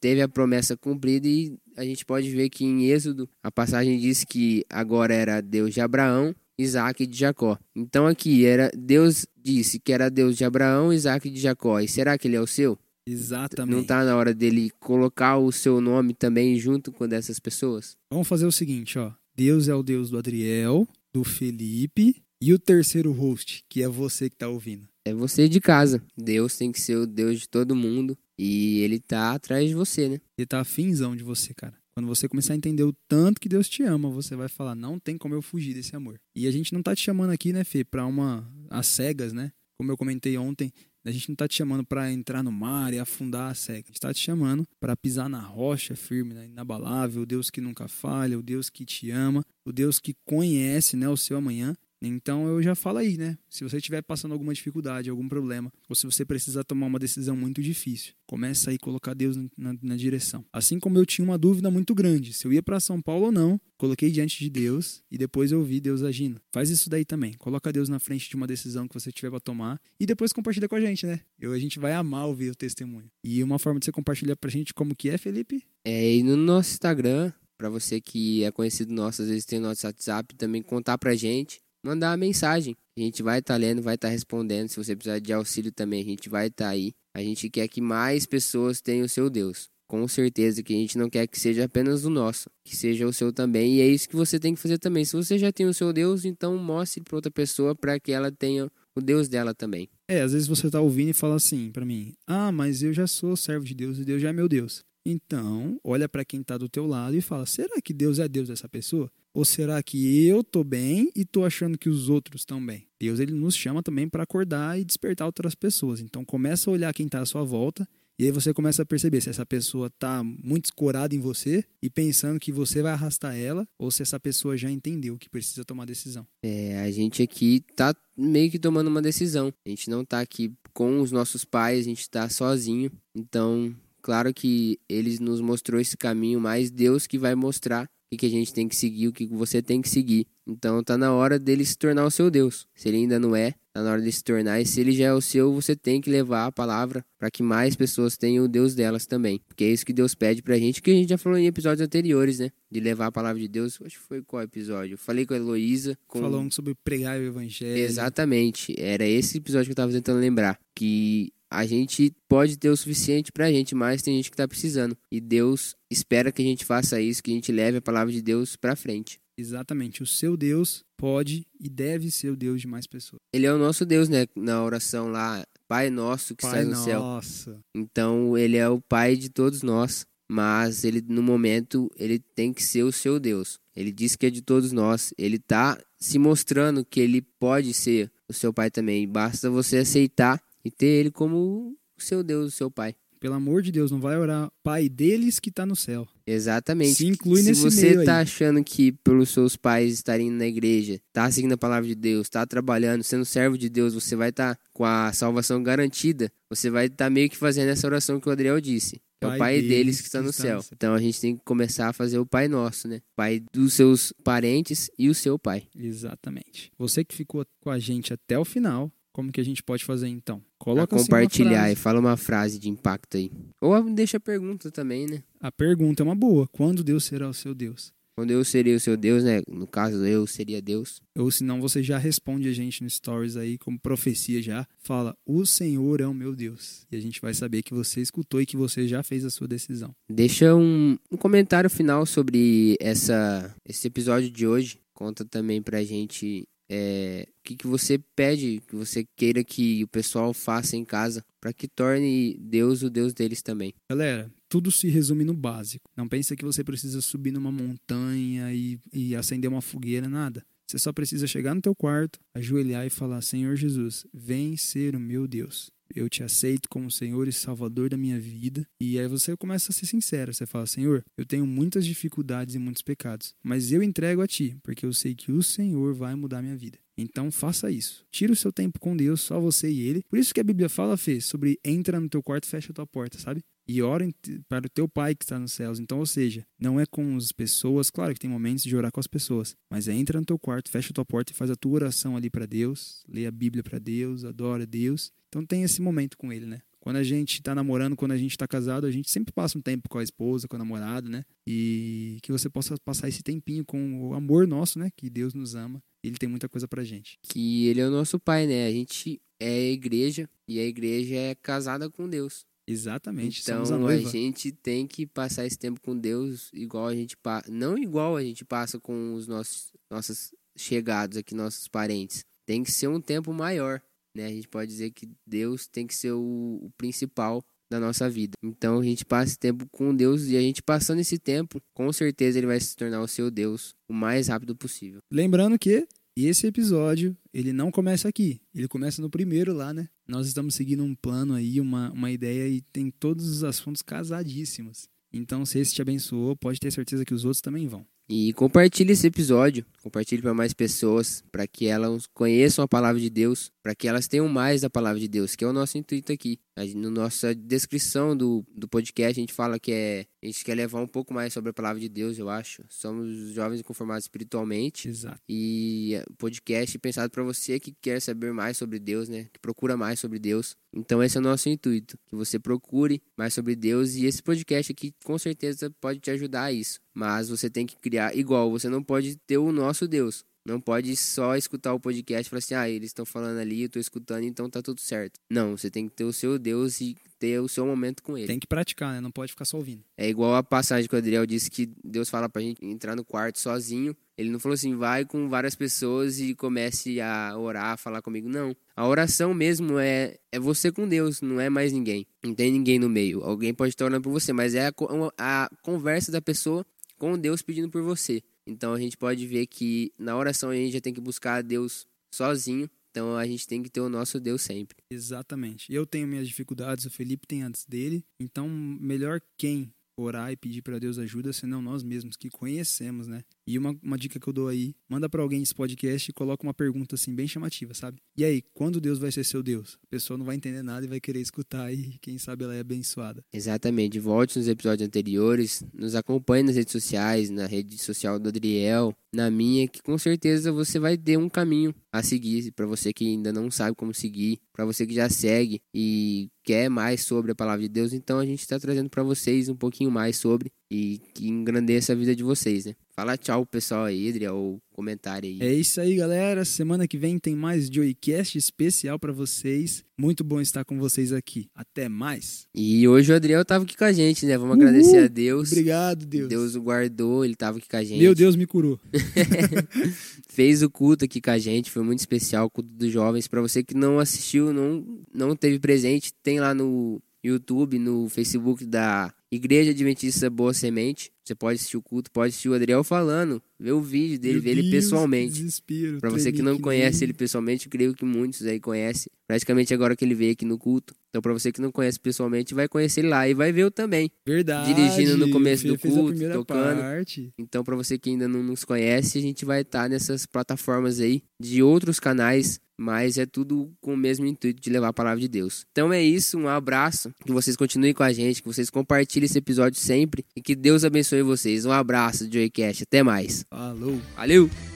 teve 0.00 0.22
a 0.22 0.28
promessa 0.28 0.76
cumprida 0.76 1.26
e 1.26 1.58
a 1.76 1.84
gente 1.84 2.04
pode 2.04 2.30
ver 2.30 2.48
que 2.48 2.64
em 2.64 2.86
Êxodo 2.86 3.28
a 3.42 3.50
passagem 3.50 3.98
diz 3.98 4.24
que 4.24 4.64
agora 4.70 5.14
era 5.14 5.40
Deus 5.40 5.74
de 5.74 5.80
Abraão, 5.80 6.34
Isaac 6.58 7.02
e 7.02 7.06
de 7.06 7.18
Jacó. 7.18 7.58
Então 7.74 8.06
aqui 8.06 8.44
era 8.44 8.70
Deus 8.76 9.26
disse 9.36 9.78
que 9.78 9.92
era 9.92 10.10
Deus 10.10 10.36
de 10.36 10.44
Abraão, 10.44 10.92
Isaac 10.92 11.28
e 11.28 11.30
de 11.30 11.40
Jacó. 11.40 11.80
E 11.80 11.88
será 11.88 12.16
que 12.16 12.28
ele 12.28 12.36
é 12.36 12.40
o 12.40 12.46
seu? 12.46 12.78
Exatamente. 13.06 13.74
Não 13.74 13.84
tá 13.84 14.04
na 14.04 14.16
hora 14.16 14.32
dele 14.32 14.70
colocar 14.78 15.36
o 15.36 15.50
seu 15.50 15.80
nome 15.80 16.14
também 16.14 16.56
junto 16.56 16.92
com 16.92 17.08
dessas 17.08 17.40
pessoas? 17.40 17.96
Vamos 18.10 18.28
fazer 18.28 18.46
o 18.46 18.52
seguinte, 18.52 18.98
ó. 18.98 19.12
Deus 19.34 19.68
é 19.68 19.74
o 19.74 19.82
Deus 19.82 20.10
do 20.10 20.18
Adriel, 20.18 20.86
do 21.12 21.24
Felipe 21.24 22.22
e 22.40 22.52
o 22.52 22.58
terceiro 22.58 23.12
host, 23.12 23.64
que 23.68 23.82
é 23.82 23.88
você 23.88 24.28
que 24.28 24.36
tá 24.36 24.48
ouvindo. 24.48 24.86
É 25.04 25.12
você 25.12 25.48
de 25.48 25.60
casa. 25.60 26.02
Deus 26.16 26.56
tem 26.56 26.70
que 26.70 26.80
ser 26.80 26.96
o 26.96 27.06
Deus 27.06 27.40
de 27.40 27.48
todo 27.48 27.74
mundo 27.74 28.16
e 28.38 28.80
ele 28.80 29.00
tá 29.00 29.32
atrás 29.32 29.68
de 29.68 29.74
você, 29.74 30.08
né? 30.08 30.20
Ele 30.36 30.46
tá 30.46 30.60
afinzão 30.60 31.16
de 31.16 31.24
você, 31.24 31.54
cara. 31.54 31.74
Quando 31.94 32.06
você 32.06 32.28
começar 32.28 32.54
a 32.54 32.56
entender 32.56 32.84
o 32.84 32.94
tanto 33.08 33.40
que 33.40 33.48
Deus 33.48 33.68
te 33.68 33.82
ama, 33.82 34.08
você 34.10 34.34
vai 34.34 34.48
falar, 34.48 34.74
não 34.74 34.98
tem 34.98 35.18
como 35.18 35.34
eu 35.34 35.42
fugir 35.42 35.74
desse 35.74 35.94
amor. 35.94 36.18
E 36.34 36.46
a 36.46 36.50
gente 36.50 36.72
não 36.72 36.82
tá 36.82 36.94
te 36.94 37.02
chamando 37.02 37.30
aqui, 37.30 37.52
né, 37.52 37.64
Fê, 37.64 37.84
pra 37.84 38.06
uma. 38.06 38.50
às 38.70 38.86
cegas, 38.86 39.32
né? 39.32 39.52
Como 39.76 39.90
eu 39.90 39.96
comentei 39.96 40.38
ontem, 40.38 40.72
a 41.04 41.10
gente 41.10 41.28
não 41.28 41.36
tá 41.36 41.48
te 41.48 41.56
chamando 41.56 41.84
para 41.84 42.10
entrar 42.12 42.42
no 42.42 42.52
mar 42.52 42.92
e 42.94 42.98
afundar 42.98 43.50
a 43.50 43.54
cegas. 43.54 43.84
A 43.86 43.88
gente 43.88 44.00
tá 44.00 44.14
te 44.14 44.20
chamando 44.20 44.66
para 44.78 44.96
pisar 44.96 45.28
na 45.28 45.40
rocha 45.40 45.96
firme, 45.96 46.34
né, 46.34 46.46
inabalável, 46.46 47.22
o 47.22 47.26
Deus 47.26 47.50
que 47.50 47.60
nunca 47.60 47.88
falha, 47.88 48.38
o 48.38 48.42
Deus 48.42 48.70
que 48.70 48.84
te 48.84 49.10
ama, 49.10 49.44
o 49.64 49.72
Deus 49.72 49.98
que 49.98 50.14
conhece, 50.24 50.96
né, 50.96 51.08
o 51.08 51.16
seu 51.16 51.36
amanhã 51.36 51.74
então 52.08 52.46
eu 52.48 52.62
já 52.62 52.74
falo 52.74 52.98
aí, 52.98 53.16
né? 53.16 53.38
Se 53.48 53.62
você 53.62 53.76
estiver 53.76 54.02
passando 54.02 54.32
alguma 54.32 54.52
dificuldade, 54.52 55.08
algum 55.08 55.28
problema, 55.28 55.72
ou 55.88 55.94
se 55.94 56.04
você 56.04 56.24
precisar 56.24 56.64
tomar 56.64 56.86
uma 56.86 56.98
decisão 56.98 57.36
muito 57.36 57.62
difícil, 57.62 58.14
começa 58.26 58.70
aí 58.70 58.76
a 58.76 58.78
colocar 58.78 59.14
Deus 59.14 59.36
na, 59.56 59.74
na 59.80 59.96
direção. 59.96 60.44
Assim 60.52 60.78
como 60.78 60.98
eu 60.98 61.06
tinha 61.06 61.24
uma 61.24 61.38
dúvida 61.38 61.70
muito 61.70 61.94
grande, 61.94 62.32
se 62.32 62.46
eu 62.46 62.52
ia 62.52 62.62
para 62.62 62.80
São 62.80 63.00
Paulo 63.00 63.26
ou 63.26 63.32
não, 63.32 63.60
coloquei 63.76 64.10
diante 64.10 64.38
de 64.38 64.50
Deus 64.50 65.02
e 65.10 65.18
depois 65.18 65.52
eu 65.52 65.62
vi 65.62 65.80
Deus 65.80 66.02
agindo. 66.02 66.40
Faz 66.52 66.70
isso 66.70 66.88
daí 66.88 67.04
também. 67.04 67.34
Coloca 67.34 67.72
Deus 67.72 67.88
na 67.88 67.98
frente 67.98 68.28
de 68.28 68.36
uma 68.36 68.46
decisão 68.46 68.88
que 68.88 68.94
você 68.94 69.12
tiver 69.12 69.30
para 69.30 69.40
tomar 69.40 69.80
e 69.98 70.06
depois 70.06 70.32
compartilha 70.32 70.68
com 70.68 70.76
a 70.76 70.80
gente, 70.80 71.06
né? 71.06 71.20
Eu, 71.38 71.52
a 71.52 71.58
gente 71.58 71.78
vai 71.78 71.92
amar 71.92 72.26
ouvir 72.26 72.50
o 72.50 72.54
testemunho. 72.54 73.10
E 73.24 73.42
uma 73.42 73.58
forma 73.58 73.78
de 73.78 73.86
você 73.86 73.92
compartilhar 73.92 74.36
pra 74.36 74.50
gente 74.50 74.74
como 74.74 74.94
que 74.94 75.08
é, 75.08 75.18
Felipe? 75.18 75.64
É 75.84 76.00
aí 76.00 76.22
no 76.22 76.36
nosso 76.36 76.72
Instagram, 76.72 77.32
para 77.56 77.68
você 77.68 78.00
que 78.00 78.44
é 78.44 78.50
conhecido 78.50 78.92
nosso, 78.92 79.22
às 79.22 79.28
vezes 79.28 79.44
tem 79.44 79.60
nosso 79.60 79.86
WhatsApp, 79.86 80.34
também 80.36 80.62
contar 80.62 80.98
pra 80.98 81.14
gente 81.14 81.60
mandar 81.82 82.10
uma 82.10 82.16
mensagem. 82.16 82.76
A 82.96 83.00
gente 83.00 83.22
vai 83.22 83.38
estar 83.38 83.54
tá 83.54 83.58
lendo, 83.58 83.82
vai 83.82 83.94
estar 83.94 84.08
tá 84.08 84.12
respondendo. 84.12 84.68
Se 84.68 84.76
você 84.76 84.94
precisar 84.94 85.18
de 85.18 85.32
auxílio 85.32 85.72
também, 85.72 86.02
a 86.02 86.04
gente 86.04 86.28
vai 86.28 86.46
estar 86.46 86.66
tá 86.66 86.70
aí. 86.70 86.92
A 87.14 87.22
gente 87.22 87.50
quer 87.50 87.68
que 87.68 87.80
mais 87.80 88.26
pessoas 88.26 88.80
tenham 88.80 89.06
o 89.06 89.08
seu 89.08 89.28
Deus. 89.28 89.70
Com 89.88 90.08
certeza 90.08 90.62
que 90.62 90.72
a 90.72 90.76
gente 90.76 90.96
não 90.96 91.10
quer 91.10 91.26
que 91.26 91.38
seja 91.38 91.64
apenas 91.64 92.06
o 92.06 92.10
nosso, 92.10 92.48
que 92.64 92.74
seja 92.74 93.06
o 93.06 93.12
seu 93.12 93.30
também. 93.30 93.76
E 93.76 93.80
é 93.82 93.86
isso 93.86 94.08
que 94.08 94.16
você 94.16 94.38
tem 94.38 94.54
que 94.54 94.60
fazer 94.60 94.78
também. 94.78 95.04
Se 95.04 95.14
você 95.14 95.38
já 95.38 95.52
tem 95.52 95.66
o 95.66 95.74
seu 95.74 95.92
Deus, 95.92 96.24
então 96.24 96.56
mostre 96.56 97.02
para 97.02 97.16
outra 97.16 97.30
pessoa 97.30 97.74
para 97.74 98.00
que 98.00 98.10
ela 98.10 98.32
tenha 98.32 98.70
o 98.96 99.00
Deus 99.00 99.28
dela 99.28 99.54
também. 99.54 99.88
É, 100.08 100.22
às 100.22 100.32
vezes 100.32 100.48
você 100.48 100.70
tá 100.70 100.80
ouvindo 100.80 101.10
e 101.10 101.14
fala 101.14 101.36
assim 101.36 101.70
para 101.70 101.84
mim: 101.84 102.14
"Ah, 102.26 102.50
mas 102.50 102.82
eu 102.82 102.92
já 102.92 103.06
sou 103.06 103.36
servo 103.36 103.66
de 103.66 103.74
Deus 103.74 103.98
e 103.98 104.04
Deus 104.04 104.22
já 104.22 104.30
é 104.30 104.32
meu 104.32 104.48
Deus". 104.48 104.82
Então, 105.04 105.78
olha 105.82 106.08
para 106.08 106.24
quem 106.24 106.40
está 106.40 106.56
do 106.56 106.68
teu 106.68 106.86
lado 106.86 107.16
e 107.16 107.20
fala: 107.20 107.44
será 107.44 107.80
que 107.82 107.92
Deus 107.92 108.18
é 108.18 108.28
Deus 108.28 108.48
dessa 108.48 108.68
pessoa? 108.68 109.10
Ou 109.34 109.44
será 109.44 109.82
que 109.82 110.26
eu 110.26 110.44
tô 110.44 110.62
bem 110.62 111.10
e 111.16 111.24
tô 111.24 111.44
achando 111.44 111.78
que 111.78 111.88
os 111.88 112.08
outros 112.08 112.42
estão 112.42 112.64
bem? 112.64 112.86
Deus 113.00 113.18
ele 113.18 113.32
nos 113.32 113.56
chama 113.56 113.82
também 113.82 114.08
para 114.08 114.22
acordar 114.22 114.78
e 114.78 114.84
despertar 114.84 115.26
outras 115.26 115.54
pessoas. 115.54 116.00
Então, 116.00 116.24
começa 116.24 116.68
a 116.68 116.72
olhar 116.72 116.92
quem 116.92 117.06
está 117.06 117.20
à 117.20 117.26
sua 117.26 117.42
volta 117.42 117.88
e 118.18 118.24
aí 118.24 118.30
você 118.30 118.52
começa 118.52 118.82
a 118.82 118.86
perceber 118.86 119.20
se 119.20 119.30
essa 119.30 119.44
pessoa 119.44 119.86
está 119.86 120.22
muito 120.22 120.66
escorada 120.66 121.14
em 121.14 121.18
você 121.18 121.64
e 121.82 121.88
pensando 121.88 122.38
que 122.38 122.52
você 122.52 122.82
vai 122.82 122.92
arrastar 122.92 123.36
ela, 123.36 123.66
ou 123.78 123.90
se 123.90 124.02
essa 124.02 124.20
pessoa 124.20 124.56
já 124.56 124.70
entendeu 124.70 125.18
que 125.18 125.30
precisa 125.30 125.64
tomar 125.64 125.86
decisão. 125.86 126.26
É, 126.42 126.78
a 126.80 126.90
gente 126.90 127.22
aqui 127.22 127.64
tá 127.74 127.96
meio 128.16 128.50
que 128.50 128.58
tomando 128.58 128.88
uma 128.88 129.02
decisão. 129.02 129.52
A 129.66 129.68
gente 129.68 129.88
não 129.88 130.04
tá 130.04 130.20
aqui 130.20 130.52
com 130.74 131.00
os 131.00 131.10
nossos 131.10 131.44
pais, 131.44 131.80
a 131.80 131.88
gente 131.88 132.08
tá 132.08 132.28
sozinho. 132.28 132.92
Então, 133.14 133.74
Claro 134.02 134.34
que 134.34 134.80
eles 134.88 135.20
nos 135.20 135.40
mostrou 135.40 135.80
esse 135.80 135.96
caminho, 135.96 136.40
mas 136.40 136.72
Deus 136.72 137.06
que 137.06 137.16
vai 137.16 137.36
mostrar 137.36 137.88
o 138.12 138.16
que 138.16 138.26
a 138.26 138.30
gente 138.30 138.52
tem 138.52 138.68
que 138.68 138.76
seguir, 138.76 139.08
o 139.08 139.12
que 139.12 139.26
você 139.26 139.62
tem 139.62 139.80
que 139.80 139.88
seguir. 139.88 140.26
Então 140.46 140.82
tá 140.82 140.98
na 140.98 141.12
hora 141.12 141.38
dele 141.38 141.64
se 141.64 141.76
tornar 141.76 142.04
o 142.04 142.10
seu 142.10 142.30
Deus. 142.30 142.66
Se 142.74 142.88
ele 142.88 142.98
ainda 142.98 143.18
não 143.18 143.34
é, 143.34 143.54
tá 143.72 143.82
na 143.82 143.92
hora 143.92 144.02
de 144.02 144.12
se 144.12 144.22
tornar. 144.22 144.60
E 144.60 144.66
se 144.66 144.80
ele 144.80 144.92
já 144.92 145.06
é 145.06 145.12
o 145.12 145.20
seu, 145.20 145.52
você 145.52 145.74
tem 145.74 146.00
que 146.00 146.10
levar 146.10 146.46
a 146.46 146.52
palavra 146.52 147.04
para 147.18 147.30
que 147.30 147.42
mais 147.42 147.74
pessoas 147.74 148.16
tenham 148.16 148.44
o 148.44 148.48
Deus 148.48 148.74
delas 148.74 149.06
também. 149.06 149.40
Porque 149.48 149.64
é 149.64 149.68
isso 149.68 149.86
que 149.86 149.92
Deus 149.92 150.14
pede 150.14 150.42
pra 150.42 150.58
gente, 150.58 150.82
que 150.82 150.90
a 150.90 150.94
gente 150.94 151.08
já 151.08 151.18
falou 151.18 151.38
em 151.38 151.46
episódios 151.46 151.84
anteriores, 151.84 152.38
né? 152.38 152.50
De 152.70 152.80
levar 152.80 153.06
a 153.06 153.12
palavra 153.12 153.40
de 153.40 153.48
Deus. 153.48 153.78
Acho 153.84 153.98
que 153.98 154.04
foi 154.04 154.22
qual 154.22 154.42
episódio? 154.42 154.94
Eu 154.94 154.98
falei 154.98 155.24
com 155.24 155.32
a 155.32 155.36
Heloísa. 155.36 155.96
Com... 156.06 156.20
Falando 156.20 156.52
sobre 156.52 156.74
pregar 156.74 157.18
o 157.18 157.22
evangelho. 157.22 157.78
Exatamente. 157.78 158.74
Era 158.78 159.06
esse 159.06 159.38
episódio 159.38 159.66
que 159.66 159.72
eu 159.72 159.76
tava 159.76 159.92
tentando 159.92 160.20
lembrar. 160.20 160.58
Que 160.74 161.32
a 161.52 161.66
gente 161.66 162.14
pode 162.28 162.56
ter 162.56 162.70
o 162.70 162.76
suficiente 162.76 163.30
pra 163.30 163.52
gente, 163.52 163.74
mas 163.74 164.02
tem 164.02 164.16
gente 164.16 164.30
que 164.30 164.36
tá 164.36 164.48
precisando. 164.48 164.96
E 165.10 165.20
Deus 165.20 165.76
espera 165.90 166.32
que 166.32 166.40
a 166.40 166.44
gente 166.44 166.64
faça 166.64 167.00
isso, 167.00 167.22
que 167.22 167.30
a 167.30 167.34
gente 167.34 167.52
leve 167.52 167.78
a 167.78 167.82
palavra 167.82 168.12
de 168.12 168.22
Deus 168.22 168.56
pra 168.56 168.74
frente. 168.74 169.20
Exatamente. 169.36 170.02
O 170.02 170.06
seu 170.06 170.36
Deus 170.36 170.84
pode 170.96 171.46
e 171.60 171.68
deve 171.68 172.10
ser 172.10 172.30
o 172.30 172.36
Deus 172.36 172.60
de 172.60 172.66
mais 172.66 172.86
pessoas. 172.86 173.20
Ele 173.32 173.46
é 173.46 173.52
o 173.52 173.58
nosso 173.58 173.84
Deus, 173.84 174.08
né? 174.08 174.26
Na 174.34 174.62
oração 174.64 175.08
lá, 175.08 175.44
Pai 175.68 175.90
nosso 175.90 176.34
que 176.34 176.44
está 176.44 176.62
no 176.62 176.70
nossa. 176.70 177.44
céu. 177.44 177.60
Então, 177.74 178.36
ele 178.36 178.56
é 178.56 178.68
o 178.68 178.80
Pai 178.80 179.16
de 179.16 179.28
todos 179.28 179.62
nós, 179.62 180.06
mas 180.30 180.84
ele 180.84 181.02
no 181.06 181.22
momento 181.22 181.90
ele 181.98 182.18
tem 182.18 182.52
que 182.52 182.62
ser 182.62 182.82
o 182.82 182.92
seu 182.92 183.20
Deus. 183.20 183.58
Ele 183.74 183.92
diz 183.92 184.16
que 184.16 184.26
é 184.26 184.30
de 184.30 184.42
todos 184.42 184.72
nós. 184.72 185.12
Ele 185.18 185.38
tá 185.38 185.78
se 185.98 186.18
mostrando 186.18 186.84
que 186.84 187.00
ele 187.00 187.22
pode 187.22 187.72
ser 187.74 188.10
o 188.28 188.32
seu 188.32 188.52
pai 188.52 188.70
também. 188.70 189.08
Basta 189.08 189.50
você 189.50 189.78
aceitar 189.78 190.42
e 190.64 190.70
ter 190.70 190.86
ele 190.86 191.10
como 191.10 191.76
o 191.96 192.02
seu 192.02 192.22
Deus, 192.22 192.48
o 192.48 192.56
seu 192.56 192.70
pai. 192.70 192.94
Pelo 193.22 193.34
amor 193.34 193.62
de 193.62 193.70
Deus, 193.70 193.92
não 193.92 194.00
vai 194.00 194.18
orar 194.18 194.50
pai 194.64 194.88
deles 194.88 195.38
que 195.38 195.48
está 195.48 195.64
no 195.64 195.76
céu. 195.76 196.08
Exatamente. 196.26 196.94
Se 196.94 197.06
inclui 197.06 197.40
Se 197.40 197.50
nesse 197.50 197.62
você 197.62 198.04
tá 198.04 198.16
aí. 198.16 198.22
achando 198.22 198.64
que 198.64 198.90
pelos 198.90 199.30
seus 199.30 199.54
pais 199.54 199.92
estarem 199.92 200.28
na 200.28 200.44
igreja, 200.44 201.00
tá 201.12 201.30
seguindo 201.30 201.52
a 201.52 201.56
palavra 201.56 201.86
de 201.86 201.94
Deus, 201.94 202.28
tá 202.28 202.44
trabalhando, 202.44 203.04
sendo 203.04 203.24
servo 203.24 203.56
de 203.56 203.68
Deus, 203.68 203.94
você 203.94 204.16
vai 204.16 204.30
estar 204.30 204.56
tá 204.56 204.60
com 204.72 204.84
a 204.84 205.12
salvação 205.12 205.62
garantida. 205.62 206.32
Você 206.50 206.68
vai 206.68 206.86
estar 206.86 207.04
tá 207.04 207.10
meio 207.10 207.30
que 207.30 207.36
fazendo 207.36 207.68
essa 207.68 207.86
oração 207.86 208.18
que 208.18 208.28
o 208.28 208.32
Adriel 208.32 208.60
disse. 208.60 209.00
É 209.20 209.26
o 209.26 209.38
pai 209.38 209.62
deles 209.62 210.00
que 210.00 210.08
está 210.08 210.20
no 210.20 210.32
céu. 210.32 210.60
Então 210.72 210.94
a 210.94 210.98
gente 210.98 211.20
tem 211.20 211.36
que 211.36 211.44
começar 211.44 211.88
a 211.88 211.92
fazer 211.92 212.18
o 212.18 212.26
Pai 212.26 212.48
Nosso, 212.48 212.88
né? 212.88 213.00
Pai 213.14 213.40
dos 213.52 213.74
seus 213.74 214.12
parentes 214.24 214.90
e 214.98 215.08
o 215.08 215.14
seu 215.14 215.38
pai. 215.38 215.68
Exatamente. 215.76 216.72
Você 216.76 217.04
que 217.04 217.14
ficou 217.14 217.46
com 217.60 217.70
a 217.70 217.78
gente 217.78 218.12
até 218.12 218.36
o 218.36 218.44
final, 218.44 218.90
como 219.12 219.30
que 219.30 219.40
a 219.40 219.44
gente 219.44 219.62
pode 219.62 219.84
fazer 219.84 220.08
então? 220.08 220.42
Coloca 220.58 220.86
pra 220.86 220.98
compartilhar 220.98 221.70
e 221.70 221.74
fala 221.74 222.00
uma 222.00 222.16
frase 222.16 222.58
de 222.58 222.68
impacto 222.68 223.16
aí. 223.16 223.30
Ou 223.60 223.90
deixa 223.90 224.16
a 224.16 224.20
pergunta 224.20 224.70
também, 224.70 225.06
né? 225.06 225.22
A 225.40 225.50
pergunta 225.50 226.02
é 226.02 226.04
uma 226.04 226.14
boa. 226.14 226.48
Quando 226.48 226.82
Deus 226.84 227.04
será 227.04 227.28
o 227.28 227.34
seu 227.34 227.54
Deus? 227.54 227.92
Quando 228.14 228.30
eu 228.30 228.44
seria 228.44 228.76
o 228.76 228.80
seu 228.80 228.94
Deus, 228.96 229.24
né? 229.24 229.40
No 229.48 229.66
caso, 229.66 230.04
eu 230.04 230.26
seria 230.26 230.60
Deus. 230.60 231.00
Ou 231.16 231.30
se 231.30 231.42
não, 231.42 231.60
você 231.60 231.82
já 231.82 231.96
responde 231.96 232.46
a 232.48 232.52
gente 232.52 232.82
no 232.82 232.90
stories 232.90 233.36
aí, 233.36 233.56
como 233.56 233.80
profecia 233.80 234.42
já. 234.42 234.66
Fala, 234.78 235.16
o 235.26 235.46
Senhor 235.46 236.00
é 236.00 236.06
o 236.06 236.12
meu 236.12 236.36
Deus. 236.36 236.86
E 236.92 236.96
a 236.96 237.00
gente 237.00 237.20
vai 237.22 237.32
saber 237.32 237.62
que 237.62 237.72
você 237.72 238.00
escutou 238.00 238.40
e 238.40 238.46
que 238.46 238.56
você 238.56 238.86
já 238.86 239.02
fez 239.02 239.24
a 239.24 239.30
sua 239.30 239.48
decisão. 239.48 239.94
Deixa 240.10 240.54
um, 240.54 240.98
um 241.10 241.16
comentário 241.16 241.70
final 241.70 242.04
sobre 242.04 242.76
essa, 242.78 243.54
esse 243.66 243.86
episódio 243.86 244.30
de 244.30 244.46
hoje. 244.46 244.78
Conta 244.92 245.24
também 245.24 245.62
pra 245.62 245.82
gente 245.82 246.46
é, 246.68 247.28
o 247.28 247.42
que, 247.42 247.56
que 247.56 247.66
você 247.66 247.98
pede, 248.16 248.62
que 248.66 248.74
você 248.74 249.06
queira 249.16 249.44
que 249.44 249.84
o 249.84 249.88
pessoal 249.88 250.32
faça 250.32 250.76
em 250.76 250.84
casa, 250.84 251.24
para 251.40 251.52
que 251.52 251.68
torne 251.68 252.36
Deus 252.40 252.82
o 252.82 252.90
Deus 252.90 253.12
deles 253.12 253.42
também. 253.42 253.74
Galera, 253.90 254.30
tudo 254.48 254.70
se 254.70 254.88
resume 254.88 255.24
no 255.24 255.34
básico. 255.34 255.88
Não 255.96 256.08
pensa 256.08 256.36
que 256.36 256.44
você 256.44 256.62
precisa 256.62 257.00
subir 257.00 257.32
numa 257.32 257.50
montanha 257.50 258.52
e, 258.52 258.78
e 258.92 259.16
acender 259.16 259.50
uma 259.50 259.62
fogueira, 259.62 260.08
nada. 260.08 260.44
Você 260.72 260.78
só 260.78 260.90
precisa 260.90 261.26
chegar 261.26 261.54
no 261.54 261.60
teu 261.60 261.74
quarto, 261.74 262.18
ajoelhar 262.34 262.86
e 262.86 262.88
falar: 262.88 263.20
Senhor 263.20 263.54
Jesus, 263.56 264.06
vem 264.10 264.56
ser 264.56 264.96
o 264.96 265.00
meu 265.00 265.28
Deus. 265.28 265.70
Eu 265.94 266.08
te 266.08 266.22
aceito 266.22 266.66
como 266.70 266.90
Senhor 266.90 267.28
e 267.28 267.32
Salvador 267.32 267.90
da 267.90 267.98
minha 267.98 268.18
vida. 268.18 268.66
E 268.80 268.98
aí 268.98 269.06
você 269.06 269.36
começa 269.36 269.70
a 269.70 269.74
ser 269.74 269.84
sincero. 269.84 270.32
Você 270.32 270.46
fala: 270.46 270.64
Senhor, 270.64 271.04
eu 271.14 271.26
tenho 271.26 271.46
muitas 271.46 271.84
dificuldades 271.84 272.54
e 272.54 272.58
muitos 272.58 272.80
pecados, 272.80 273.34
mas 273.42 273.70
eu 273.70 273.82
entrego 273.82 274.22
a 274.22 274.26
Ti, 274.26 274.56
porque 274.62 274.86
eu 274.86 274.94
sei 274.94 275.14
que 275.14 275.30
o 275.30 275.42
Senhor 275.42 275.92
vai 275.92 276.14
mudar 276.14 276.40
minha 276.40 276.56
vida. 276.56 276.78
Então 276.96 277.30
faça 277.30 277.70
isso. 277.70 278.06
Tira 278.10 278.32
o 278.32 278.36
seu 278.36 278.50
tempo 278.50 278.80
com 278.80 278.96
Deus, 278.96 279.20
só 279.20 279.38
você 279.38 279.70
e 279.70 279.82
Ele. 279.82 280.02
Por 280.08 280.18
isso 280.18 280.32
que 280.32 280.40
a 280.40 280.44
Bíblia 280.44 280.70
fala, 280.70 280.96
Fê, 280.96 281.20
sobre 281.20 281.60
entra 281.62 282.00
no 282.00 282.08
teu 282.08 282.22
quarto 282.22 282.44
e 282.44 282.48
fecha 282.48 282.72
a 282.72 282.74
tua 282.74 282.86
porta, 282.86 283.18
sabe? 283.18 283.42
E 283.66 283.80
ora 283.80 284.08
para 284.48 284.66
o 284.66 284.70
teu 284.70 284.88
Pai 284.88 285.14
que 285.14 285.24
está 285.24 285.38
nos 285.38 285.52
céus. 285.52 285.78
Então, 285.78 285.98
ou 285.98 286.06
seja, 286.06 286.44
não 286.58 286.80
é 286.80 286.86
com 286.86 287.16
as 287.16 287.32
pessoas, 287.32 287.90
claro 287.90 288.12
que 288.12 288.20
tem 288.20 288.30
momentos 288.30 288.64
de 288.64 288.76
orar 288.76 288.90
com 288.90 289.00
as 289.00 289.06
pessoas, 289.06 289.56
mas 289.70 289.88
é 289.88 289.92
entra 289.92 290.18
no 290.18 290.26
teu 290.26 290.38
quarto, 290.38 290.70
fecha 290.70 290.90
a 290.90 290.94
tua 290.94 291.04
porta 291.04 291.32
e 291.32 291.34
faz 291.34 291.50
a 291.50 291.56
tua 291.56 291.72
oração 291.72 292.16
ali 292.16 292.28
para 292.28 292.46
Deus, 292.46 293.04
lê 293.08 293.26
a 293.26 293.30
Bíblia 293.30 293.62
para 293.62 293.78
Deus, 293.78 294.24
adora 294.24 294.66
Deus. 294.66 295.12
Então 295.28 295.44
tem 295.46 295.62
esse 295.62 295.80
momento 295.80 296.16
com 296.16 296.32
Ele, 296.32 296.46
né? 296.46 296.60
Quando 296.82 296.96
a 296.96 297.02
gente 297.04 297.34
está 297.34 297.54
namorando, 297.54 297.94
quando 297.94 298.10
a 298.10 298.16
gente 298.16 298.32
está 298.32 298.46
casado, 298.46 298.88
a 298.88 298.90
gente 298.90 299.08
sempre 299.08 299.32
passa 299.32 299.56
um 299.56 299.62
tempo 299.62 299.88
com 299.88 299.98
a 299.98 300.02
esposa, 300.02 300.48
com 300.48 300.56
a 300.56 300.58
namorada, 300.58 301.08
né? 301.08 301.24
E 301.46 302.18
que 302.22 302.32
você 302.32 302.50
possa 302.50 302.74
passar 302.84 303.08
esse 303.08 303.22
tempinho 303.22 303.64
com 303.64 304.08
o 304.08 304.14
amor 304.14 304.48
nosso, 304.48 304.80
né? 304.80 304.90
Que 304.96 305.08
Deus 305.08 305.32
nos 305.32 305.54
ama. 305.54 305.80
Ele 306.02 306.16
tem 306.16 306.28
muita 306.28 306.48
coisa 306.48 306.66
pra 306.66 306.82
gente. 306.82 307.20
Que 307.22 307.68
ele 307.68 307.80
é 307.80 307.86
o 307.86 307.90
nosso 307.90 308.18
pai, 308.18 308.48
né? 308.48 308.66
A 308.66 308.72
gente 308.72 309.22
é 309.38 309.48
a 309.48 309.70
igreja 309.70 310.28
e 310.48 310.58
a 310.58 310.66
igreja 310.66 311.14
é 311.14 311.34
casada 311.36 311.88
com 311.88 312.08
Deus. 312.08 312.44
Exatamente. 312.66 313.42
Então 313.42 313.62
a 313.62 313.88
a, 313.88 313.96
gente 313.98 314.52
tem 314.52 314.86
que 314.86 315.06
passar 315.06 315.46
esse 315.46 315.58
tempo 315.58 315.80
com 315.80 315.96
Deus 315.96 316.50
igual 316.52 316.86
a 316.86 316.94
gente 316.94 317.16
passa, 317.16 317.50
não 317.50 317.76
igual 317.76 318.16
a 318.16 318.22
gente 318.22 318.44
passa 318.44 318.78
com 318.78 319.14
os 319.14 319.26
nossos 319.26 319.72
nossos 319.90 320.34
chegados 320.56 321.18
aqui, 321.18 321.34
nossos 321.34 321.68
parentes. 321.68 322.24
Tem 322.46 322.62
que 322.62 322.70
ser 322.70 322.88
um 322.88 323.00
tempo 323.00 323.32
maior, 323.32 323.82
né? 324.16 324.26
A 324.26 324.30
gente 324.30 324.48
pode 324.48 324.70
dizer 324.70 324.90
que 324.92 325.08
Deus 325.26 325.66
tem 325.66 325.86
que 325.86 325.94
ser 325.94 326.12
o, 326.12 326.60
o 326.62 326.70
principal 326.76 327.42
da 327.70 327.80
nossa 327.80 328.08
vida. 328.08 328.32
Então 328.42 328.78
a 328.78 328.84
gente 328.84 329.04
passa 329.04 329.30
esse 329.30 329.38
tempo 329.38 329.66
com 329.70 329.94
Deus 329.94 330.26
e 330.26 330.36
a 330.36 330.40
gente 330.40 330.62
passando 330.62 331.00
esse 331.00 331.18
tempo, 331.18 331.60
com 331.74 331.92
certeza 331.92 332.38
ele 332.38 332.46
vai 332.46 332.60
se 332.60 332.76
tornar 332.76 333.00
o 333.00 333.08
seu 333.08 333.30
Deus 333.30 333.74
o 333.88 333.92
mais 333.94 334.28
rápido 334.28 334.54
possível. 334.54 335.00
Lembrando 335.10 335.58
que 335.58 335.86
esse 336.14 336.46
episódio, 336.46 337.16
ele 337.32 337.52
não 337.52 337.70
começa 337.70 338.08
aqui. 338.08 338.40
Ele 338.54 338.68
começa 338.68 339.00
no 339.00 339.08
primeiro 339.08 339.54
lá, 339.54 339.72
né? 339.72 339.88
Nós 340.12 340.26
estamos 340.26 340.54
seguindo 340.54 340.84
um 340.84 340.94
plano 340.94 341.32
aí, 341.32 341.58
uma, 341.58 341.90
uma 341.90 342.10
ideia 342.10 342.46
e 342.46 342.60
tem 342.60 342.90
todos 342.90 343.26
os 343.26 343.42
assuntos 343.42 343.80
casadíssimos. 343.80 344.86
Então, 345.10 345.46
se 345.46 345.58
esse 345.58 345.74
te 345.74 345.80
abençoou, 345.80 346.36
pode 346.36 346.60
ter 346.60 346.70
certeza 346.70 347.02
que 347.02 347.14
os 347.14 347.24
outros 347.24 347.40
também 347.40 347.66
vão. 347.66 347.86
E 348.06 348.30
compartilhe 348.34 348.92
esse 348.92 349.06
episódio, 349.06 349.64
compartilhe 349.82 350.20
para 350.20 350.34
mais 350.34 350.52
pessoas, 350.52 351.24
para 351.32 351.46
que 351.46 351.66
elas 351.66 352.06
conheçam 352.12 352.62
a 352.62 352.68
palavra 352.68 353.00
de 353.00 353.08
Deus, 353.08 353.50
para 353.62 353.74
que 353.74 353.86
elas 353.86 354.08
tenham 354.08 354.28
mais 354.28 354.62
da 354.62 354.68
palavra 354.70 354.98
de 354.98 355.06
Deus, 355.08 355.36
que 355.36 355.44
é 355.44 355.46
o 355.46 355.52
nosso 355.52 355.78
intuito 355.78 356.12
aqui. 356.12 356.38
A 356.56 356.64
gente- 356.66 356.76
Na 356.76 356.90
nossa 356.90 357.34
descrição 357.34 358.16
do, 358.16 358.44
do 358.54 358.68
podcast, 358.68 359.18
a 359.18 359.22
gente 359.22 359.32
fala 359.32 359.58
que 359.58 359.72
é, 359.72 360.06
a 360.22 360.26
gente 360.26 360.44
quer 360.44 360.54
levar 360.54 360.80
um 360.80 360.86
pouco 360.86 361.14
mais 361.14 361.32
sobre 361.32 361.50
a 361.50 361.52
palavra 361.54 361.80
de 361.80 361.88
Deus, 361.88 362.18
eu 362.18 362.28
acho. 362.28 362.64
Somos 362.68 363.30
jovens 363.32 363.62
conformados 363.62 364.04
espiritualmente. 364.04 364.88
Exato. 364.88 365.20
E 365.28 365.94
é, 365.94 366.04
podcast 366.18 366.78
pensado 366.78 367.10
para 367.10 367.22
você 367.22 367.58
que 367.60 367.72
quer 367.80 368.00
saber 368.00 368.32
mais 368.32 368.56
sobre 368.56 368.78
Deus, 368.78 369.08
né? 369.08 369.28
Que 369.32 369.38
procura 369.38 369.76
mais 369.76 370.00
sobre 370.00 370.18
Deus. 370.18 370.56
Então 370.74 371.02
esse 371.02 371.16
é 371.16 371.20
o 371.20 371.22
nosso 371.22 371.48
intuito, 371.48 371.96
que 372.08 372.16
você 372.16 372.38
procure 372.38 373.00
mais 373.16 373.32
sobre 373.34 373.54
Deus 373.54 373.94
e 373.94 374.06
esse 374.06 374.22
podcast 374.22 374.72
aqui 374.72 374.92
com 375.04 375.18
certeza 375.18 375.70
pode 375.80 376.00
te 376.00 376.10
ajudar 376.10 376.44
a 376.44 376.52
isso. 376.52 376.80
Mas 376.94 377.28
você 377.28 377.48
tem 377.48 377.66
que 377.66 377.76
criar 377.76 378.16
igual, 378.16 378.50
você 378.50 378.68
não 378.68 378.82
pode 378.82 379.16
ter 379.26 379.38
o 379.38 379.52
nosso 379.52 379.86
Deus. 379.86 380.24
Não 380.44 380.60
pode 380.60 380.96
só 380.96 381.36
escutar 381.36 381.72
o 381.72 381.80
podcast 381.80 382.26
e 382.26 382.30
falar 382.30 382.38
assim, 382.38 382.54
ah, 382.54 382.68
eles 382.68 382.90
estão 382.90 383.04
falando 383.04 383.38
ali, 383.38 383.62
eu 383.62 383.68
tô 383.68 383.78
escutando, 383.78 384.24
então 384.24 384.50
tá 384.50 384.60
tudo 384.60 384.80
certo. 384.80 385.20
Não, 385.30 385.56
você 385.56 385.70
tem 385.70 385.88
que 385.88 385.94
ter 385.94 386.04
o 386.04 386.12
seu 386.12 386.38
Deus 386.38 386.80
e 386.80 386.96
ter 387.18 387.38
o 387.38 387.48
seu 387.48 387.64
momento 387.64 388.02
com 388.02 388.18
ele. 388.18 388.26
Tem 388.26 388.40
que 388.40 388.48
praticar, 388.48 388.92
né? 388.92 389.00
Não 389.00 389.12
pode 389.12 389.30
ficar 389.30 389.44
só 389.44 389.56
ouvindo. 389.56 389.84
É 389.96 390.08
igual 390.08 390.34
a 390.34 390.42
passagem 390.42 390.88
que 390.88 390.94
o 390.94 390.98
Adriel 390.98 391.24
disse 391.24 391.48
que 391.48 391.70
Deus 391.84 392.10
fala 392.10 392.28
pra 392.28 392.42
gente 392.42 392.64
entrar 392.64 392.96
no 392.96 393.04
quarto 393.04 393.38
sozinho. 393.38 393.96
Ele 394.18 394.30
não 394.30 394.40
falou 394.40 394.54
assim, 394.54 394.74
vai 394.74 395.04
com 395.04 395.28
várias 395.28 395.54
pessoas 395.54 396.18
e 396.18 396.34
comece 396.34 397.00
a 397.00 397.38
orar, 397.38 397.74
a 397.74 397.76
falar 397.76 398.02
comigo. 398.02 398.28
Não. 398.28 398.56
A 398.74 398.88
oração 398.88 399.32
mesmo 399.32 399.78
é, 399.78 400.16
é 400.32 400.40
você 400.40 400.72
com 400.72 400.88
Deus, 400.88 401.22
não 401.22 401.40
é 401.40 401.48
mais 401.48 401.72
ninguém. 401.72 402.04
Não 402.24 402.34
tem 402.34 402.50
ninguém 402.50 402.80
no 402.80 402.88
meio. 402.88 403.22
Alguém 403.22 403.54
pode 403.54 403.70
estar 403.70 403.84
orando 403.84 404.02
por 404.02 404.10
você, 404.10 404.32
mas 404.32 404.56
é 404.56 404.66
a, 404.66 404.72
a 405.16 405.50
conversa 405.62 406.10
da 406.10 406.20
pessoa 406.20 406.66
com 406.98 407.18
Deus 407.18 407.42
pedindo 407.42 407.68
por 407.68 407.82
você. 407.82 408.22
Então 408.46 408.72
a 408.72 408.80
gente 408.80 408.96
pode 408.96 409.26
ver 409.26 409.46
que 409.46 409.92
na 409.98 410.16
oração 410.16 410.50
a 410.50 410.54
gente 410.54 410.72
já 410.72 410.80
tem 410.80 410.92
que 410.92 411.00
buscar 411.00 411.36
a 411.36 411.42
Deus 411.42 411.86
sozinho. 412.14 412.68
Então 412.90 413.16
a 413.16 413.26
gente 413.26 413.46
tem 413.46 413.62
que 413.62 413.70
ter 413.70 413.80
o 413.80 413.88
nosso 413.88 414.20
Deus 414.20 414.42
sempre. 414.42 414.76
Exatamente. 414.90 415.72
Eu 415.72 415.86
tenho 415.86 416.06
minhas 416.06 416.28
dificuldades, 416.28 416.84
o 416.84 416.90
Felipe 416.90 417.26
tem 417.26 417.42
antes 417.42 417.64
dele. 417.64 418.04
Então, 418.20 418.48
melhor 418.48 419.20
quem 419.38 419.72
orar 419.96 420.32
e 420.32 420.36
pedir 420.36 420.62
para 420.62 420.78
Deus 420.78 420.98
ajuda, 420.98 421.32
senão 421.32 421.62
nós 421.62 421.82
mesmos 421.82 422.16
que 422.16 422.28
conhecemos, 422.28 423.06
né? 423.06 423.24
E 423.52 423.58
uma, 423.58 423.76
uma 423.82 423.98
dica 423.98 424.18
que 424.18 424.26
eu 424.26 424.32
dou 424.32 424.48
aí, 424.48 424.74
manda 424.88 425.10
para 425.10 425.20
alguém 425.20 425.42
esse 425.42 425.54
podcast 425.54 426.10
e 426.10 426.14
coloca 426.14 426.42
uma 426.42 426.54
pergunta 426.54 426.94
assim 426.94 427.14
bem 427.14 427.28
chamativa, 427.28 427.74
sabe? 427.74 428.00
E 428.16 428.24
aí, 428.24 428.42
quando 428.54 428.80
Deus 428.80 428.98
vai 428.98 429.12
ser 429.12 429.24
seu 429.24 429.42
Deus? 429.42 429.78
A 429.84 429.86
pessoa 429.88 430.16
não 430.16 430.24
vai 430.24 430.36
entender 430.36 430.62
nada 430.62 430.86
e 430.86 430.88
vai 430.88 430.98
querer 430.98 431.20
escutar 431.20 431.70
e 431.70 431.98
quem 432.00 432.16
sabe 432.16 432.44
ela 432.44 432.54
é 432.54 432.60
abençoada. 432.60 433.22
Exatamente. 433.30 433.98
Volte 433.98 434.38
nos 434.38 434.48
episódios 434.48 434.88
anteriores, 434.88 435.62
nos 435.74 435.94
acompanhe 435.94 436.44
nas 436.44 436.56
redes 436.56 436.72
sociais, 436.72 437.28
na 437.28 437.46
rede 437.46 437.76
social 437.76 438.18
do 438.18 438.30
Adriel, 438.30 438.96
na 439.14 439.30
minha, 439.30 439.68
que 439.68 439.82
com 439.82 439.98
certeza 439.98 440.50
você 440.50 440.78
vai 440.78 440.96
ter 440.96 441.18
um 441.18 441.28
caminho 441.28 441.74
a 441.92 442.02
seguir 442.02 442.50
para 442.52 442.64
você 442.64 442.90
que 442.90 443.04
ainda 443.06 443.30
não 443.30 443.50
sabe 443.50 443.76
como 443.76 443.92
seguir, 443.92 444.40
para 444.50 444.64
você 444.64 444.86
que 444.86 444.94
já 444.94 445.10
segue 445.10 445.60
e 445.74 446.30
quer 446.42 446.70
mais 446.70 447.02
sobre 447.02 447.32
a 447.32 447.34
palavra 447.34 447.60
de 447.60 447.68
Deus. 447.68 447.92
Então 447.92 448.18
a 448.18 448.24
gente 448.24 448.40
está 448.40 448.58
trazendo 448.58 448.88
para 448.88 449.02
vocês 449.02 449.50
um 449.50 449.56
pouquinho 449.56 449.90
mais 449.90 450.16
sobre 450.16 450.50
e 450.70 450.98
que 451.14 451.28
engrandeça 451.28 451.92
a 451.92 451.96
vida 451.96 452.16
de 452.16 452.22
vocês, 452.22 452.64
né? 452.64 452.74
Fala 453.02 453.16
tchau 453.16 453.44
pessoal 453.44 453.86
aí, 453.86 454.10
Adriel, 454.10 454.36
ou 454.36 454.62
comentário 454.70 455.28
aí. 455.28 455.36
É 455.40 455.52
isso 455.52 455.80
aí, 455.80 455.96
galera. 455.96 456.44
Semana 456.44 456.86
que 456.86 456.96
vem 456.96 457.18
tem 457.18 457.34
mais 457.34 457.66
Joycast 457.66 458.38
especial 458.38 458.96
para 458.96 459.12
vocês. 459.12 459.84
Muito 459.98 460.22
bom 460.22 460.40
estar 460.40 460.64
com 460.64 460.78
vocês 460.78 461.12
aqui. 461.12 461.48
Até 461.52 461.88
mais. 461.88 462.46
E 462.54 462.86
hoje 462.86 463.10
o 463.10 463.16
Adriel 463.16 463.44
tava 463.44 463.64
aqui 463.64 463.76
com 463.76 463.82
a 463.82 463.90
gente, 463.90 464.24
né? 464.24 464.38
Vamos 464.38 464.56
Uhul. 464.56 464.68
agradecer 464.68 464.98
a 464.98 465.08
Deus. 465.08 465.50
Obrigado, 465.50 466.06
Deus. 466.06 466.28
Deus 466.28 466.54
o 466.54 466.62
guardou, 466.62 467.24
ele 467.24 467.34
tava 467.34 467.58
aqui 467.58 467.68
com 467.68 467.76
a 467.76 467.82
gente. 467.82 468.00
Meu 468.00 468.14
Deus 468.14 468.36
me 468.36 468.46
curou. 468.46 468.78
fez 470.30 470.62
o 470.62 470.70
culto 470.70 471.04
aqui 471.04 471.20
com 471.20 471.30
a 471.30 471.38
gente, 471.38 471.72
foi 471.72 471.82
muito 471.82 471.98
especial, 471.98 472.46
o 472.46 472.50
culto 472.50 472.70
dos 472.70 472.92
jovens. 472.92 473.26
Pra 473.26 473.40
você 473.40 473.64
que 473.64 473.74
não 473.74 473.98
assistiu, 473.98 474.52
não, 474.52 474.86
não 475.12 475.34
teve 475.34 475.58
presente, 475.58 476.12
tem 476.22 476.38
lá 476.38 476.54
no 476.54 477.02
YouTube, 477.24 477.78
no 477.78 478.08
Facebook 478.08 478.64
da 478.64 479.12
Igreja 479.30 479.70
Adventista 479.70 480.28
Boa 480.28 480.52
Semente. 480.52 481.10
Você 481.24 481.34
pode 481.34 481.56
assistir 481.56 481.76
o 481.76 481.82
culto, 481.82 482.10
pode 482.10 482.30
assistir 482.30 482.48
o 482.48 482.54
Adriel 482.54 482.82
falando, 482.82 483.40
ver 483.58 483.72
o 483.72 483.80
vídeo 483.80 484.18
dele, 484.18 484.34
Meu 484.34 484.42
ver 484.42 484.50
ele 484.50 484.62
Deus, 484.62 484.84
pessoalmente. 484.84 485.34
Desespero. 485.34 486.00
Pra 486.00 486.10
você 486.10 486.32
que 486.32 486.42
não 486.42 486.56
que 486.56 486.62
conhece 486.62 487.04
ele 487.04 487.12
pessoalmente, 487.12 487.66
eu 487.66 487.70
creio 487.70 487.94
que 487.94 488.04
muitos 488.04 488.44
aí 488.44 488.58
conhecem. 488.58 489.10
Praticamente 489.26 489.72
agora 489.72 489.94
que 489.94 490.04
ele 490.04 490.14
veio 490.14 490.32
aqui 490.32 490.44
no 490.44 490.58
culto. 490.58 490.94
Então, 491.10 491.22
pra 491.22 491.32
você 491.32 491.52
que 491.52 491.60
não 491.60 491.70
conhece 491.70 492.00
pessoalmente, 492.00 492.54
vai 492.54 492.66
conhecer 492.66 493.00
ele 493.00 493.08
lá 493.08 493.28
e 493.28 493.34
vai 493.34 493.52
ver 493.52 493.62
eu 493.62 493.70
também. 493.70 494.10
Verdade. 494.26 494.74
dirigindo 494.74 495.16
no 495.16 495.30
começo 495.30 495.66
do 495.66 495.78
culto, 495.78 496.18
tocando. 496.32 496.80
parte. 496.80 497.32
Então, 497.38 497.62
para 497.62 497.76
você 497.76 497.96
que 497.96 498.10
ainda 498.10 498.26
não 498.26 498.42
nos 498.42 498.64
conhece, 498.64 499.18
a 499.18 499.22
gente 499.22 499.44
vai 499.44 499.60
estar 499.60 499.88
nessas 499.88 500.26
plataformas 500.26 500.98
aí 501.00 501.22
de 501.40 501.62
outros 501.62 502.00
canais, 502.00 502.60
mas 502.82 503.18
é 503.18 503.26
tudo 503.26 503.70
com 503.80 503.94
o 503.94 503.96
mesmo 503.96 504.26
intuito 504.26 504.60
de 504.60 504.70
levar 504.70 504.88
a 504.88 504.92
palavra 504.92 505.20
de 505.20 505.28
Deus. 505.28 505.64
Então 505.70 505.92
é 505.92 506.02
isso, 506.02 506.38
um 506.38 506.48
abraço, 506.48 507.12
que 507.24 507.32
vocês 507.32 507.56
continuem 507.56 507.94
com 507.94 508.02
a 508.02 508.12
gente, 508.12 508.42
que 508.42 508.48
vocês 508.48 508.70
compartilhem 508.70 509.26
esse 509.26 509.38
episódio 509.38 509.78
sempre 509.78 510.24
e 510.34 510.42
que 510.42 510.54
Deus 510.56 510.84
abençoe 510.84 511.11
vocês. 511.20 511.66
Um 511.66 511.72
abraço, 511.72 512.26
Joeycast, 512.32 512.84
até 512.84 513.02
mais. 513.02 513.44
Falou. 513.50 514.00
Valeu! 514.16 514.71